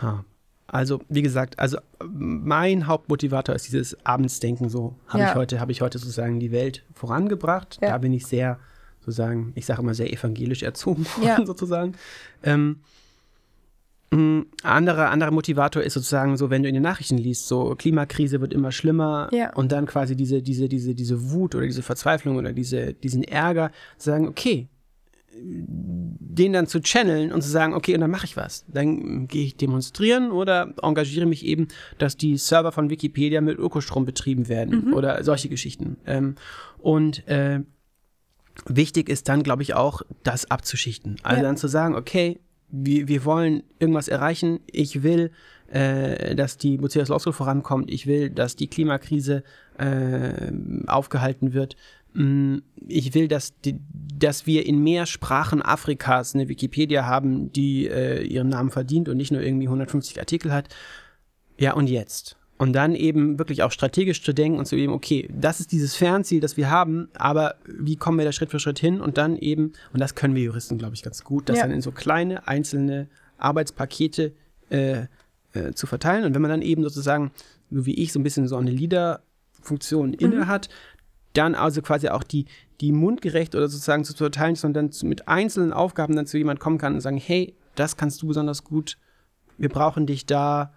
Ha. 0.00 0.24
Also, 0.72 1.00
wie 1.08 1.22
gesagt, 1.22 1.58
also 1.58 1.78
mein 2.04 2.86
Hauptmotivator 2.86 3.54
ist 3.54 3.66
dieses 3.66 3.96
Abendsdenken. 4.06 4.68
So 4.68 4.94
habe 5.08 5.24
Ja. 5.24 5.30
ich 5.30 5.34
heute, 5.34 5.60
habe 5.60 5.72
ich 5.72 5.80
heute 5.80 5.98
sozusagen 5.98 6.38
die 6.38 6.52
Welt 6.52 6.84
vorangebracht. 6.94 7.78
Ja. 7.82 7.90
Da 7.90 7.98
bin 7.98 8.12
ich 8.12 8.24
sehr, 8.26 8.58
sozusagen, 9.00 9.52
ich 9.56 9.66
sage 9.66 9.82
immer 9.82 9.94
sehr 9.94 10.12
evangelisch 10.12 10.62
erzogen 10.62 11.04
worden, 11.06 11.26
Ja. 11.26 11.38
sozusagen. 11.46 11.94
Ähm, 12.44 12.76
mh, 14.12 14.44
anderer, 14.62 15.10
anderer 15.10 15.30
Motivator 15.32 15.82
ist 15.82 15.94
sozusagen 15.94 16.36
so, 16.36 16.50
wenn 16.50 16.62
du 16.62 16.68
in 16.68 16.74
den 16.74 16.82
Nachrichten 16.84 17.18
liest, 17.18 17.48
so 17.48 17.74
Klimakrise 17.76 18.40
wird 18.40 18.52
immer 18.54 18.70
schlimmer 18.72 19.28
Ja. 19.32 19.52
und 19.54 19.72
dann 19.72 19.86
quasi 19.86 20.14
diese, 20.14 20.40
diese, 20.42 20.68
diese, 20.68 20.94
diese 20.94 21.30
Wut 21.32 21.54
oder 21.56 21.66
diese 21.66 21.82
Verzweiflung 21.82 22.36
oder 22.36 22.52
diese, 22.52 22.94
diesen 22.94 23.24
Ärger, 23.24 23.72
sagen, 23.98 24.28
okay, 24.28 24.68
den 25.32 26.52
dann 26.52 26.66
zu 26.66 26.80
channeln 26.80 27.32
und 27.32 27.42
zu 27.42 27.48
sagen, 27.48 27.74
okay, 27.74 27.94
und 27.94 28.00
dann 28.00 28.10
mache 28.10 28.26
ich 28.26 28.36
was. 28.36 28.64
Dann 28.68 29.26
gehe 29.26 29.44
ich 29.44 29.56
demonstrieren 29.56 30.30
oder 30.30 30.74
engagiere 30.82 31.26
mich 31.26 31.44
eben, 31.44 31.68
dass 31.98 32.16
die 32.16 32.36
Server 32.36 32.72
von 32.72 32.90
Wikipedia 32.90 33.40
mit 33.40 33.58
Ökostrom 33.58 34.04
betrieben 34.04 34.48
werden 34.48 34.86
mhm. 34.86 34.94
oder 34.94 35.22
solche 35.24 35.48
Geschichten. 35.48 35.96
Ähm, 36.06 36.34
und 36.78 37.26
äh, 37.28 37.60
wichtig 38.66 39.08
ist 39.08 39.28
dann, 39.28 39.42
glaube 39.42 39.62
ich, 39.62 39.74
auch, 39.74 40.02
das 40.22 40.50
abzuschichten. 40.50 41.16
Also 41.22 41.42
ja. 41.42 41.48
dann 41.48 41.56
zu 41.56 41.68
sagen, 41.68 41.94
okay, 41.94 42.40
wir, 42.68 43.08
wir 43.08 43.24
wollen 43.24 43.62
irgendwas 43.78 44.08
erreichen. 44.08 44.60
Ich 44.66 45.02
will, 45.02 45.30
äh, 45.68 46.34
dass 46.34 46.56
die 46.56 46.76
Buceus 46.78 47.08
Law 47.08 47.18
School 47.18 47.32
vorankommt. 47.32 47.90
Ich 47.90 48.06
will, 48.06 48.30
dass 48.30 48.56
die 48.56 48.68
Klimakrise 48.68 49.42
äh, 49.78 50.52
aufgehalten 50.86 51.52
wird. 51.52 51.76
Mm, 52.14 52.58
ich 52.88 53.14
will, 53.14 53.28
dass, 53.28 53.58
die, 53.60 53.78
dass 53.92 54.46
wir 54.46 54.66
in 54.66 54.82
mehr 54.82 55.06
Sprachen 55.06 55.62
Afrikas 55.62 56.34
eine 56.34 56.48
Wikipedia 56.48 57.06
haben, 57.06 57.52
die 57.52 57.86
äh, 57.86 58.22
ihren 58.22 58.48
Namen 58.48 58.70
verdient 58.70 59.08
und 59.08 59.16
nicht 59.16 59.32
nur 59.32 59.42
irgendwie 59.42 59.66
150 59.66 60.18
Artikel 60.18 60.52
hat. 60.52 60.68
Ja, 61.58 61.74
und 61.74 61.88
jetzt? 61.88 62.36
Und 62.60 62.74
dann 62.74 62.94
eben 62.94 63.38
wirklich 63.38 63.62
auch 63.62 63.72
strategisch 63.72 64.22
zu 64.22 64.34
denken 64.34 64.58
und 64.58 64.66
zu 64.66 64.76
eben, 64.76 64.92
okay, 64.92 65.28
das 65.32 65.60
ist 65.60 65.72
dieses 65.72 65.96
Fernziel, 65.96 66.40
das 66.40 66.58
wir 66.58 66.68
haben, 66.68 67.08
aber 67.14 67.54
wie 67.64 67.96
kommen 67.96 68.18
wir 68.18 68.26
da 68.26 68.32
Schritt 68.32 68.50
für 68.50 68.60
Schritt 68.60 68.78
hin? 68.78 69.00
Und 69.00 69.16
dann 69.16 69.36
eben, 69.36 69.72
und 69.94 70.00
das 70.00 70.14
können 70.14 70.34
wir 70.34 70.42
Juristen, 70.42 70.76
glaube 70.76 70.94
ich, 70.94 71.02
ganz 71.02 71.24
gut, 71.24 71.48
das 71.48 71.56
ja. 71.56 71.62
dann 71.62 71.72
in 71.72 71.80
so 71.80 71.90
kleine 71.90 72.46
einzelne 72.46 73.08
Arbeitspakete 73.38 74.34
äh, 74.68 75.06
äh, 75.54 75.72
zu 75.72 75.86
verteilen. 75.86 76.24
Und 76.24 76.34
wenn 76.34 76.42
man 76.42 76.50
dann 76.50 76.60
eben 76.60 76.82
sozusagen, 76.82 77.30
so 77.70 77.86
wie 77.86 77.94
ich, 77.94 78.12
so 78.12 78.20
ein 78.20 78.24
bisschen 78.24 78.46
so 78.46 78.56
eine 78.56 78.70
Leader-Funktion 78.70 80.10
mhm. 80.10 80.16
inne 80.18 80.46
hat, 80.46 80.68
dann 81.32 81.54
also 81.54 81.82
quasi 81.82 82.08
auch 82.08 82.22
die, 82.22 82.46
die 82.80 82.92
mundgerecht 82.92 83.54
oder 83.54 83.68
sozusagen 83.68 84.04
zu 84.04 84.14
verteilen, 84.14 84.56
sondern 84.56 84.90
mit 85.02 85.28
einzelnen 85.28 85.72
Aufgaben 85.72 86.16
dann 86.16 86.26
zu 86.26 86.38
jemand 86.38 86.60
kommen 86.60 86.78
kann 86.78 86.94
und 86.94 87.00
sagen, 87.00 87.18
hey, 87.18 87.54
das 87.74 87.96
kannst 87.96 88.22
du 88.22 88.26
besonders 88.26 88.64
gut, 88.64 88.96
wir 89.58 89.68
brauchen 89.68 90.06
dich 90.06 90.26
da, 90.26 90.72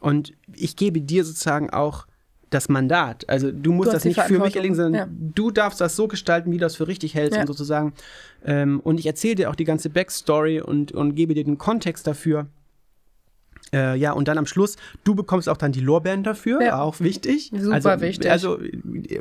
und 0.00 0.32
ich 0.54 0.76
gebe 0.76 1.00
dir 1.00 1.24
sozusagen 1.24 1.70
auch 1.70 2.06
das 2.50 2.68
Mandat. 2.68 3.28
Also 3.28 3.52
du 3.52 3.72
musst 3.72 3.88
du 3.88 3.92
das 3.92 4.04
nicht 4.04 4.20
für 4.22 4.38
mich 4.38 4.56
erlegen, 4.56 4.74
sondern 4.74 4.94
ja. 4.94 5.08
du 5.10 5.50
darfst 5.50 5.80
das 5.80 5.96
so 5.96 6.08
gestalten, 6.08 6.50
wie 6.50 6.56
du 6.56 6.62
das 6.62 6.76
für 6.76 6.88
richtig 6.88 7.14
hältst 7.14 7.34
ja. 7.34 7.42
und 7.42 7.46
sozusagen. 7.46 7.92
Ähm, 8.44 8.80
und 8.80 8.98
ich 8.98 9.06
erzähle 9.06 9.34
dir 9.34 9.50
auch 9.50 9.54
die 9.54 9.64
ganze 9.64 9.90
Backstory 9.90 10.60
und, 10.60 10.92
und 10.92 11.14
gebe 11.14 11.34
dir 11.34 11.44
den 11.44 11.58
Kontext 11.58 12.06
dafür. 12.06 12.46
Äh, 13.72 13.96
ja, 13.96 14.12
und 14.12 14.28
dann 14.28 14.38
am 14.38 14.46
Schluss, 14.46 14.76
du 15.04 15.14
bekommst 15.14 15.48
auch 15.48 15.56
dann 15.56 15.72
die 15.72 15.80
Lorbeeren 15.80 16.22
dafür, 16.22 16.62
ja. 16.62 16.80
auch 16.80 17.00
wichtig. 17.00 17.52
Super 17.54 17.74
also, 17.74 18.00
wichtig. 18.00 18.30
Also 18.30 18.58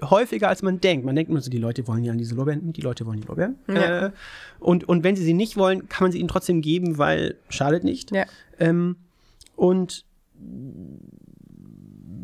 häufiger 0.04 0.50
als 0.50 0.62
man 0.62 0.80
denkt. 0.80 1.06
Man 1.06 1.16
denkt 1.16 1.30
immer 1.30 1.42
so, 1.42 1.50
die 1.50 1.58
Leute 1.58 1.88
wollen 1.88 2.04
ja 2.04 2.14
diese 2.14 2.36
Lorbeeren, 2.36 2.74
die 2.74 2.82
Leute 2.82 3.06
wollen 3.06 3.22
die 3.22 3.28
Lorbeeren. 3.28 3.56
Ja. 3.68 4.08
Äh, 4.08 4.12
und, 4.60 4.88
und 4.88 5.04
wenn 5.04 5.16
sie 5.16 5.24
sie 5.24 5.34
nicht 5.34 5.58
wollen, 5.58 5.90
kann 5.90 6.06
man 6.06 6.12
sie 6.12 6.20
ihnen 6.20 6.30
trotzdem 6.30 6.62
geben, 6.62 6.98
weil 6.98 7.36
schadet 7.50 7.84
nicht. 7.84 8.12
Ja. 8.12 8.26
Ähm, 8.60 8.96
und 9.56 10.06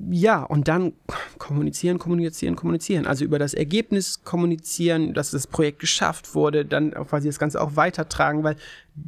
ja, 0.09 0.43
und 0.43 0.67
dann 0.67 0.93
kommunizieren, 1.37 1.99
kommunizieren, 1.99 2.55
kommunizieren. 2.55 3.05
Also 3.05 3.25
über 3.25 3.39
das 3.39 3.53
Ergebnis 3.53 4.23
kommunizieren, 4.23 5.13
dass 5.13 5.31
das 5.31 5.47
Projekt 5.47 5.79
geschafft 5.79 6.35
wurde, 6.35 6.65
dann 6.65 6.91
quasi 6.91 7.27
das 7.27 7.39
Ganze 7.39 7.61
auch 7.61 7.75
weitertragen, 7.75 8.43
weil 8.43 8.55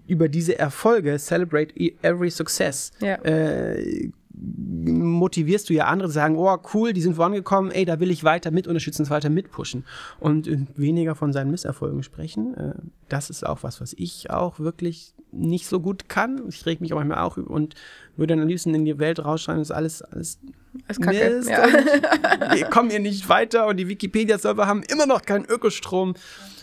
über 0.08 0.30
diese 0.30 0.58
Erfolge, 0.58 1.18
celebrate 1.18 1.76
e-, 1.76 1.96
every 2.02 2.30
success, 2.30 2.92
ja. 3.00 3.16
äh, 3.24 4.12
motivierst 4.38 5.70
du 5.70 5.74
ja 5.74 5.86
andere 5.86 6.10
zu 6.10 6.16
sagen, 6.16 6.36
oh 6.36 6.58
cool, 6.74 6.94
die 6.94 7.02
sind 7.02 7.16
vorangekommen, 7.16 7.72
ey, 7.72 7.86
da 7.86 8.00
will 8.00 8.12
ich 8.12 8.24
weiter 8.24 8.52
mit 8.52 8.68
unterstützen, 8.68 9.10
weiter 9.10 9.30
mitpushen 9.30 9.86
und 10.20 10.50
weniger 10.78 11.16
von 11.16 11.32
seinen 11.32 11.52
Misserfolgen 11.52 12.04
sprechen. 12.04 12.56
Äh, 12.56 12.74
das 13.10 13.30
ist 13.30 13.46
auch 13.46 13.64
was, 13.64 13.82
was 13.82 13.94
ich 13.98 14.30
auch 14.30 14.60
wirklich 14.60 15.14
nicht 15.32 15.68
so 15.68 15.80
gut 15.80 16.10
kann. 16.10 16.44
Ich 16.50 16.66
reg 16.66 16.82
mich 16.82 16.94
auch 16.94 16.98
manchmal 16.98 17.20
auch 17.20 17.38
und 17.38 17.76
würde 18.16 18.34
am 18.34 18.48
liebsten 18.48 18.74
in 18.74 18.86
die 18.86 19.00
Welt 19.00 19.24
rausschreiben, 19.24 19.62
das 19.62 19.70
ist 19.70 19.76
alles, 19.76 20.02
alles 20.02 20.40
ist 20.88 21.02
Kacke. 21.02 21.36
Mist 21.38 21.50
ja. 21.50 21.66
wir 22.54 22.66
kommen 22.66 22.90
hier 22.90 23.00
nicht 23.00 23.28
weiter 23.30 23.68
und 23.68 23.78
die 23.78 23.88
Wikipedia-Server 23.88 24.68
haben 24.68 24.84
immer 24.84 25.06
noch 25.06 25.24
keinen 25.24 25.46
Ökostrom, 25.46 26.16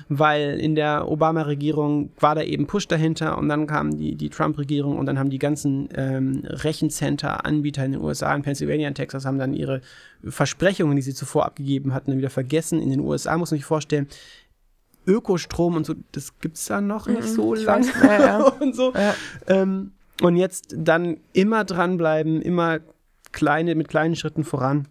weil 0.08 0.58
in 0.60 0.74
der 0.74 1.08
Obama-Regierung 1.08 2.10
war 2.18 2.34
da 2.34 2.42
eben 2.42 2.66
Push 2.66 2.88
dahinter 2.88 3.38
und 3.38 3.48
dann 3.48 3.66
kam 3.66 3.96
die, 3.96 4.14
die 4.14 4.30
Trump-Regierung 4.30 4.98
und 4.98 5.06
dann 5.06 5.18
haben 5.18 5.30
die 5.30 5.38
ganzen 5.38 5.88
ähm, 5.94 6.42
Rechencenter-Anbieter 6.44 7.84
in 7.84 7.92
den 7.92 8.00
USA, 8.00 8.34
in 8.34 8.42
Pennsylvania 8.42 8.88
und 8.88 8.94
Texas, 8.94 9.24
haben 9.24 9.38
dann 9.38 9.54
ihre 9.54 9.80
Versprechungen, 10.24 10.96
die 10.96 11.02
sie 11.02 11.14
zuvor 11.14 11.46
abgegeben 11.46 11.94
hatten, 11.94 12.16
wieder 12.16 12.30
vergessen. 12.30 12.80
In 12.80 12.90
den 12.90 13.00
USA 13.00 13.36
muss 13.38 13.50
man 13.50 13.58
sich 13.58 13.66
vorstellen, 13.66 14.08
Ökostrom 15.06 15.76
und 15.76 15.86
so, 15.86 15.94
das 16.12 16.38
gibt 16.38 16.56
es 16.56 16.66
da 16.66 16.80
noch 16.80 17.08
nicht 17.08 17.22
mhm, 17.22 17.34
so 17.34 17.54
lange 17.54 17.88
ja, 18.04 18.20
ja. 18.20 18.38
und 18.60 18.76
so. 18.76 18.92
Ja. 18.92 19.14
Ähm, 19.48 19.92
und 20.20 20.36
jetzt 20.36 20.74
dann 20.76 21.18
immer 21.32 21.64
dranbleiben, 21.64 22.40
immer 22.40 22.80
kleine, 23.32 23.74
mit 23.74 23.88
kleinen 23.88 24.16
Schritten 24.16 24.44
voran. 24.44 24.88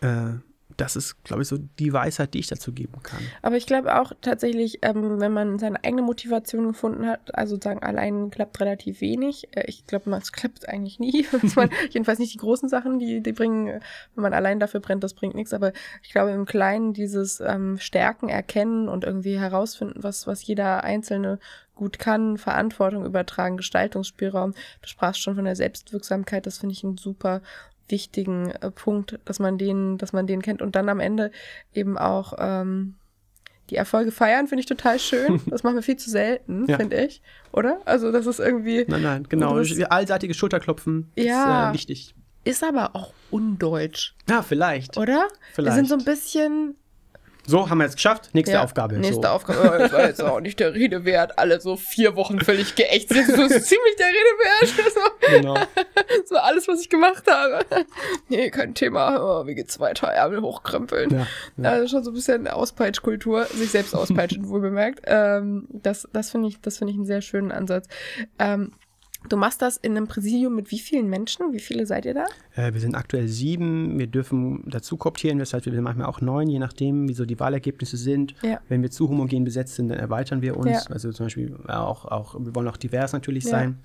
Äh, 0.00 0.34
das 0.78 0.94
ist, 0.94 1.22
glaube 1.24 1.42
ich, 1.42 1.48
so 1.48 1.58
die 1.78 1.92
Weisheit, 1.92 2.34
die 2.34 2.38
ich 2.38 2.46
dazu 2.46 2.72
geben 2.72 3.02
kann. 3.02 3.18
Aber 3.42 3.56
ich 3.56 3.66
glaube 3.66 4.00
auch 4.00 4.12
tatsächlich, 4.20 4.78
ähm, 4.82 5.20
wenn 5.20 5.32
man 5.32 5.58
seine 5.58 5.82
eigene 5.82 6.02
Motivation 6.02 6.68
gefunden 6.68 7.06
hat, 7.06 7.34
also 7.34 7.56
sozusagen 7.56 7.82
allein 7.82 8.30
klappt 8.30 8.60
relativ 8.60 9.00
wenig. 9.00 9.48
Äh, 9.56 9.64
ich 9.66 9.86
glaube, 9.86 10.10
es 10.16 10.32
klappt 10.32 10.68
eigentlich 10.68 11.00
nie. 11.00 11.26
man, 11.56 11.70
jedenfalls 11.90 12.20
nicht 12.20 12.32
die 12.32 12.38
großen 12.38 12.68
Sachen, 12.68 13.00
die, 13.00 13.20
die 13.20 13.32
bringen, 13.32 13.80
wenn 14.14 14.22
man 14.22 14.32
allein 14.32 14.60
dafür 14.60 14.78
brennt, 14.78 15.02
das 15.02 15.14
bringt 15.14 15.34
nichts. 15.34 15.52
Aber 15.52 15.72
ich 16.02 16.10
glaube, 16.10 16.30
im 16.30 16.46
Kleinen 16.46 16.92
dieses 16.92 17.40
ähm, 17.40 17.78
Stärken 17.78 18.28
erkennen 18.28 18.88
und 18.88 19.04
irgendwie 19.04 19.38
herausfinden, 19.38 20.02
was, 20.02 20.28
was 20.28 20.46
jeder 20.46 20.84
Einzelne 20.84 21.40
gut 21.74 21.98
kann, 21.98 22.38
Verantwortung 22.38 23.04
übertragen, 23.04 23.56
Gestaltungsspielraum. 23.56 24.52
Du 24.82 24.88
sprachst 24.88 25.20
schon 25.20 25.34
von 25.34 25.44
der 25.44 25.56
Selbstwirksamkeit, 25.56 26.46
das 26.46 26.58
finde 26.58 26.74
ich 26.74 26.84
ein 26.84 26.96
super 26.96 27.40
wichtigen 27.88 28.50
äh, 28.50 28.70
Punkt, 28.70 29.18
dass 29.24 29.38
man 29.38 29.58
den, 29.58 29.98
dass 29.98 30.12
man 30.12 30.26
den 30.26 30.42
kennt 30.42 30.62
und 30.62 30.76
dann 30.76 30.88
am 30.88 31.00
Ende 31.00 31.30
eben 31.74 31.98
auch 31.98 32.34
ähm, 32.38 32.94
die 33.70 33.76
Erfolge 33.76 34.10
feiern, 34.10 34.46
finde 34.46 34.60
ich 34.60 34.66
total 34.66 34.98
schön. 34.98 35.40
Das 35.46 35.62
machen 35.62 35.76
wir 35.76 35.82
viel 35.82 35.96
zu 35.96 36.10
selten, 36.10 36.66
ja. 36.66 36.76
finde 36.76 37.04
ich. 37.04 37.22
Oder? 37.52 37.80
Also, 37.84 38.12
das 38.12 38.26
ist 38.26 38.40
irgendwie. 38.40 38.84
Nein, 38.88 39.02
nein, 39.02 39.26
genau. 39.28 39.56
Allseitiges 39.56 40.36
Schulterklopfen 40.36 41.10
ja, 41.16 41.68
ist 41.68 41.70
äh, 41.70 41.74
wichtig. 41.74 42.14
Ist 42.44 42.64
aber 42.64 42.94
auch 42.94 43.12
undeutsch. 43.30 44.14
Ja, 44.28 44.42
vielleicht. 44.42 44.96
Oder? 44.96 45.28
Vielleicht. 45.52 45.76
Wir 45.76 45.76
sind 45.76 45.88
so 45.88 45.96
ein 45.96 46.04
bisschen 46.04 46.76
so, 47.48 47.70
haben 47.70 47.78
wir 47.78 47.86
es 47.86 47.94
geschafft. 47.94 48.28
Nächste 48.34 48.56
ja, 48.56 48.62
Aufgabe. 48.62 48.98
Nächste 48.98 49.22
so. 49.22 49.28
Aufgabe. 49.28 49.58
Oh, 49.62 49.78
das 49.78 49.92
war 49.92 50.06
jetzt 50.06 50.22
auch 50.22 50.40
nicht 50.40 50.60
der 50.60 50.74
Rede 50.74 51.06
wert. 51.06 51.38
Alle 51.38 51.60
so 51.60 51.76
vier 51.76 52.14
Wochen 52.14 52.40
völlig 52.40 52.74
geächtet. 52.74 53.16
Das 53.26 53.50
ist 53.50 53.66
ziemlich 53.68 53.96
der 53.98 54.08
Rede 54.08 54.16
wert. 54.16 54.48
So. 54.98 55.00
Genau. 55.36 55.54
Das 55.54 56.30
war 56.30 56.44
alles, 56.44 56.66
was 56.66 56.80
ich 56.80 56.88
gemacht 56.88 57.24
habe. 57.28 57.64
Nee, 58.28 58.50
kein 58.50 58.74
Thema. 58.74 59.18
Oh, 59.42 59.46
wie 59.46 59.54
geht's 59.54 59.78
weiter? 59.80 60.08
Ärmel 60.08 60.40
hochkrempeln. 60.40 61.10
Ja, 61.10 61.26
ja. 61.56 61.70
Also 61.70 61.88
schon 61.88 62.04
so 62.04 62.10
ein 62.10 62.14
bisschen 62.14 62.48
Auspeitschkultur. 62.48 63.44
Sich 63.46 63.70
selbst 63.70 63.94
auspeitschen, 63.94 64.48
wohl 64.48 64.60
bemerkt. 64.60 65.00
Ähm, 65.04 65.68
das 65.70 66.08
das 66.12 66.30
finde 66.30 66.48
ich, 66.48 66.60
das 66.60 66.78
finde 66.78 66.92
ich 66.92 66.98
einen 66.98 67.06
sehr 67.06 67.22
schönen 67.22 67.52
Ansatz. 67.52 67.86
Ähm, 68.38 68.72
Du 69.28 69.36
machst 69.36 69.62
das 69.62 69.76
in 69.76 69.96
einem 69.96 70.06
Präsidium 70.06 70.54
mit 70.54 70.70
wie 70.70 70.78
vielen 70.78 71.08
Menschen? 71.08 71.52
Wie 71.52 71.60
viele 71.60 71.86
seid 71.86 72.04
ihr 72.04 72.14
da? 72.14 72.26
Äh, 72.54 72.72
wir 72.72 72.80
sind 72.80 72.94
aktuell 72.94 73.28
sieben. 73.28 73.98
Wir 73.98 74.06
dürfen 74.06 74.64
dazu 74.66 74.96
kooptieren. 74.96 75.38
Das 75.38 75.52
heißt, 75.52 75.66
wir 75.66 75.72
sind 75.72 75.82
manchmal 75.82 76.06
auch 76.06 76.20
neun, 76.20 76.48
je 76.48 76.58
nachdem, 76.58 77.08
wie 77.08 77.14
so 77.14 77.24
die 77.24 77.38
Wahlergebnisse 77.38 77.96
sind. 77.96 78.34
Ja. 78.42 78.60
Wenn 78.68 78.82
wir 78.82 78.90
zu 78.90 79.08
homogen 79.08 79.44
besetzt 79.44 79.74
sind, 79.74 79.88
dann 79.88 79.98
erweitern 79.98 80.42
wir 80.42 80.56
uns. 80.56 80.70
Ja. 80.70 80.90
Also 80.90 81.12
zum 81.12 81.26
Beispiel 81.26 81.56
auch, 81.66 82.04
auch, 82.06 82.34
wir 82.38 82.54
wollen 82.54 82.68
auch 82.68 82.76
divers 82.76 83.12
natürlich 83.12 83.44
ja. 83.44 83.50
sein. 83.50 83.78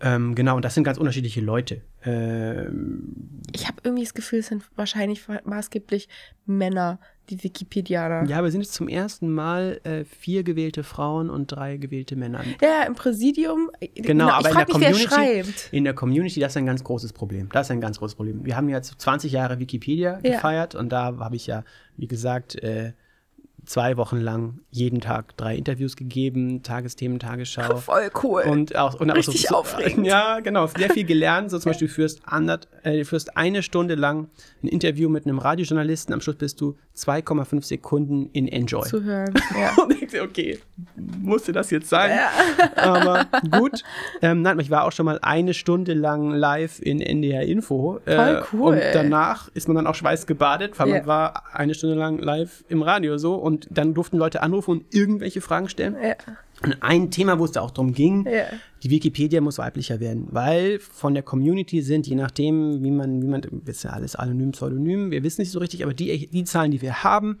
Ähm, 0.00 0.34
genau, 0.34 0.56
und 0.56 0.64
das 0.64 0.74
sind 0.74 0.84
ganz 0.84 0.98
unterschiedliche 0.98 1.40
Leute. 1.40 1.82
Ähm, 2.04 3.40
ich 3.52 3.66
habe 3.66 3.78
irgendwie 3.82 4.04
das 4.04 4.14
Gefühl, 4.14 4.40
es 4.40 4.46
sind 4.46 4.62
wahrscheinlich 4.76 5.26
maßgeblich 5.44 6.08
Männer, 6.46 7.00
die 7.30 7.42
Wikipedianer. 7.42 8.24
Ja, 8.28 8.42
wir 8.42 8.50
sind 8.50 8.62
jetzt 8.62 8.74
zum 8.74 8.88
ersten 8.88 9.30
Mal 9.32 9.80
äh, 9.84 10.04
vier 10.04 10.42
gewählte 10.42 10.82
Frauen 10.82 11.30
und 11.30 11.46
drei 11.46 11.76
gewählte 11.76 12.16
Männer. 12.16 12.42
Ja, 12.60 12.84
im 12.86 12.94
Präsidium. 12.94 13.70
Genau, 13.80 14.06
genau 14.06 14.28
aber 14.30 14.50
in 14.50 14.80
der, 14.80 14.90
mich, 14.90 15.08
Community, 15.08 15.52
in 15.72 15.84
der 15.84 15.94
Community, 15.94 16.40
das 16.40 16.52
ist 16.52 16.56
ein 16.56 16.66
ganz 16.66 16.84
großes 16.84 17.12
Problem. 17.12 17.48
Das 17.52 17.66
ist 17.66 17.70
ein 17.70 17.80
ganz 17.80 17.98
großes 17.98 18.14
Problem. 18.14 18.44
Wir 18.44 18.56
haben 18.56 18.68
jetzt 18.68 19.00
20 19.00 19.32
Jahre 19.32 19.58
Wikipedia 19.58 20.20
ja. 20.22 20.32
gefeiert 20.32 20.74
und 20.74 20.90
da 20.90 21.16
habe 21.18 21.36
ich 21.36 21.46
ja, 21.46 21.64
wie 21.96 22.08
gesagt, 22.08 22.62
äh, 22.62 22.92
zwei 23.68 23.96
Wochen 23.96 24.16
lang 24.16 24.60
jeden 24.70 25.00
Tag 25.00 25.36
drei 25.36 25.54
Interviews 25.56 25.96
gegeben, 25.96 26.62
Tagesthemen, 26.62 27.18
Tagesschau. 27.18 27.76
Voll 27.76 28.10
cool. 28.22 28.42
Und 28.42 28.74
auch, 28.76 28.98
und 28.98 29.10
Richtig 29.10 29.46
so, 29.48 29.56
aufregend. 29.56 30.06
Ja, 30.06 30.40
genau. 30.40 30.66
Sehr 30.66 30.90
viel 30.90 31.04
gelernt. 31.04 31.50
So 31.50 31.58
zum 31.60 31.70
Beispiel 31.70 31.88
führst, 31.88 32.22
andert, 32.24 32.68
äh, 32.82 33.04
führst 33.04 33.36
eine 33.36 33.62
Stunde 33.62 33.94
lang 33.94 34.28
ein 34.62 34.68
Interview 34.68 35.08
mit 35.08 35.26
einem 35.26 35.38
Radiojournalisten. 35.38 36.14
Am 36.14 36.20
Schluss 36.20 36.36
bist 36.36 36.60
du 36.60 36.76
2,5 36.98 37.64
Sekunden 37.64 38.30
in 38.32 38.48
Enjoy. 38.48 38.82
Zu 38.82 39.02
hören. 39.02 39.34
Ja. 39.58 39.74
und 39.82 40.12
dir, 40.12 40.22
okay, 40.22 40.58
musste 40.96 41.52
das 41.52 41.70
jetzt 41.70 41.88
sein? 41.88 42.10
Ja. 42.10 42.72
Aber 42.76 43.26
gut. 43.50 43.82
Ähm, 44.22 44.42
nein, 44.42 44.58
ich 44.60 44.70
war 44.70 44.84
auch 44.84 44.92
schon 44.92 45.06
mal 45.06 45.18
eine 45.22 45.54
Stunde 45.54 45.94
lang 45.94 46.30
live 46.30 46.80
in 46.80 47.00
NDR 47.00 47.42
Info. 47.42 48.00
Äh, 48.04 48.14
Voll 48.14 48.44
cool. 48.52 48.74
Und 48.74 48.82
danach 48.92 49.48
ist 49.54 49.68
man 49.68 49.76
dann 49.76 49.86
auch 49.86 49.94
schweißgebadet, 49.94 50.78
weil 50.78 50.88
yeah. 50.88 50.98
man 50.98 51.06
war 51.06 51.42
eine 51.52 51.74
Stunde 51.74 51.96
lang 51.96 52.18
live 52.18 52.64
im 52.68 52.82
Radio 52.82 53.18
so 53.18 53.34
und 53.34 53.66
dann 53.70 53.94
durften 53.94 54.16
Leute 54.16 54.42
anrufen 54.42 54.70
und 54.70 54.94
irgendwelche 54.94 55.40
Fragen 55.40 55.68
stellen. 55.68 55.96
Ja. 56.02 56.14
Und 56.64 56.82
ein 56.82 57.10
Thema, 57.10 57.38
wo 57.38 57.44
es 57.44 57.52
da 57.52 57.60
auch 57.60 57.70
drum 57.70 57.92
ging, 57.92 58.26
Ja. 58.26 58.46
die 58.82 58.90
Wikipedia 58.90 59.40
muss 59.40 59.58
weiblicher 59.58 60.00
werden, 60.00 60.26
weil 60.30 60.80
von 60.80 61.14
der 61.14 61.22
Community 61.22 61.82
sind, 61.82 62.06
je 62.06 62.16
nachdem, 62.16 62.82
wie 62.82 62.90
man, 62.90 63.22
wie 63.22 63.26
man, 63.28 63.42
ist 63.66 63.84
ja 63.84 63.90
alles 63.90 64.16
anonym, 64.16 64.50
pseudonym, 64.52 65.10
wir 65.10 65.22
wissen 65.22 65.42
nicht 65.42 65.52
so 65.52 65.60
richtig, 65.60 65.84
aber 65.84 65.94
die, 65.94 66.26
die 66.28 66.44
Zahlen, 66.44 66.70
die 66.72 66.82
wir 66.82 67.04
haben, 67.04 67.38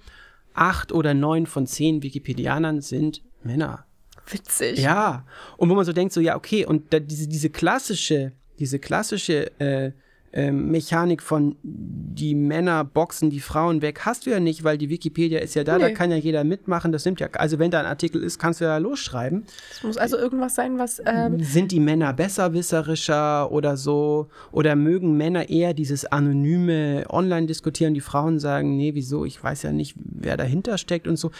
acht 0.54 0.92
oder 0.92 1.14
neun 1.14 1.46
von 1.46 1.66
zehn 1.66 2.02
Wikipedianern 2.02 2.80
sind 2.80 3.22
Männer. 3.42 3.84
Witzig. 4.30 4.78
Ja, 4.78 5.24
und 5.56 5.68
wo 5.70 5.74
man 5.74 5.84
so 5.84 5.92
denkt, 5.92 6.12
so 6.12 6.20
ja, 6.20 6.36
okay, 6.36 6.64
und 6.66 6.92
da, 6.92 7.00
diese, 7.00 7.28
diese 7.28 7.50
klassische, 7.50 8.32
diese 8.58 8.78
klassische 8.78 9.58
äh, 9.60 9.92
ähm, 10.32 10.70
Mechanik 10.70 11.22
von 11.22 11.56
die 11.62 12.34
Männer 12.34 12.84
boxen 12.84 13.30
die 13.30 13.40
Frauen 13.40 13.80
weg, 13.82 14.00
hast 14.04 14.26
du 14.26 14.30
ja 14.30 14.40
nicht, 14.40 14.62
weil 14.64 14.76
die 14.76 14.88
Wikipedia 14.90 15.38
ist 15.40 15.54
ja 15.54 15.64
da, 15.64 15.78
da 15.78 15.88
Nee. 15.88 15.94
kann 15.94 16.10
ja 16.10 16.16
jeder 16.16 16.44
mitmachen, 16.44 16.92
das 16.92 17.04
nimmt 17.04 17.20
ja, 17.20 17.28
also 17.32 17.58
wenn 17.58 17.70
da 17.70 17.80
ein 17.80 17.86
Artikel 17.86 18.22
ist, 18.22 18.38
kannst 18.38 18.60
du 18.60 18.64
ja 18.64 18.76
losschreiben. 18.78 19.44
Es 19.70 19.82
muss 19.82 19.96
also 19.96 20.18
irgendwas 20.18 20.54
sein, 20.54 20.78
was. 20.78 21.00
Ähm, 21.06 21.40
Sind 21.42 21.72
die 21.72 21.80
Männer 21.80 22.12
besserwisserischer 22.12 23.50
oder 23.52 23.76
so? 23.76 24.28
Oder 24.52 24.76
mögen 24.76 25.16
Männer 25.16 25.48
eher 25.48 25.74
dieses 25.74 26.04
anonyme 26.04 27.04
Online-Diskutieren? 27.08 27.94
Die 27.94 28.00
Frauen 28.00 28.38
sagen, 28.38 28.76
nee, 28.76 28.94
wieso? 28.94 29.24
Ich 29.24 29.42
weiß 29.42 29.62
ja 29.62 29.72
nicht, 29.72 29.94
wer 30.04 30.36
dahinter 30.36 30.78
steckt 30.78 31.06
und 31.08 31.16
so. 31.16 31.30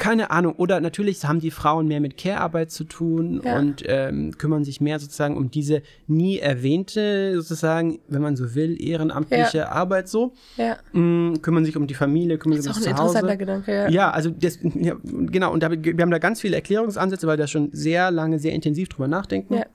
Keine 0.00 0.30
Ahnung. 0.30 0.54
Oder 0.56 0.80
natürlich 0.80 1.24
haben 1.24 1.40
die 1.40 1.50
Frauen 1.50 1.86
mehr 1.86 2.00
mit 2.00 2.16
Care-Arbeit 2.16 2.70
zu 2.70 2.84
tun 2.84 3.40
Ja. 3.44 3.58
und 3.58 3.82
ähm, 3.86 4.36
kümmern 4.38 4.64
sich 4.64 4.80
mehr 4.80 4.98
sozusagen 4.98 5.36
um 5.36 5.50
diese 5.50 5.82
nie 6.06 6.38
erwähnte, 6.38 7.34
sozusagen, 7.36 8.00
wenn 8.08 8.22
man 8.22 8.34
so 8.34 8.54
will, 8.54 8.82
ehrenamtliche 8.82 9.70
Arbeit 9.70 10.08
so. 10.08 10.32
ja. 10.56 10.76
Mm, 10.92 11.42
kümmern 11.42 11.64
sich 11.64 11.76
um 11.76 11.86
die 11.86 11.94
Familie, 11.94 12.38
kümmern 12.38 12.58
Ist 12.58 12.64
sich 12.64 12.72
auch 12.72 12.76
um 12.76 12.82
ein 12.82 12.88
das 12.90 12.96
Zuhause. 12.96 13.18
interessanter 13.18 13.36
Gedanke, 13.36 13.72
ja. 13.74 13.88
Ja, 13.90 14.10
also 14.10 14.30
das, 14.30 14.58
ja, 14.62 14.94
genau, 15.02 15.52
und 15.52 15.62
da, 15.62 15.70
wir 15.70 16.02
haben 16.02 16.10
da 16.10 16.18
ganz 16.18 16.40
viele 16.40 16.56
Erklärungsansätze, 16.56 17.26
weil 17.26 17.34
wir 17.38 17.42
da 17.44 17.46
schon 17.46 17.68
sehr 17.72 18.10
lange, 18.10 18.38
sehr 18.38 18.52
intensiv 18.54 18.88
drüber 18.88 19.06
nachdenken. 19.08 19.54
Ja. 19.54 19.66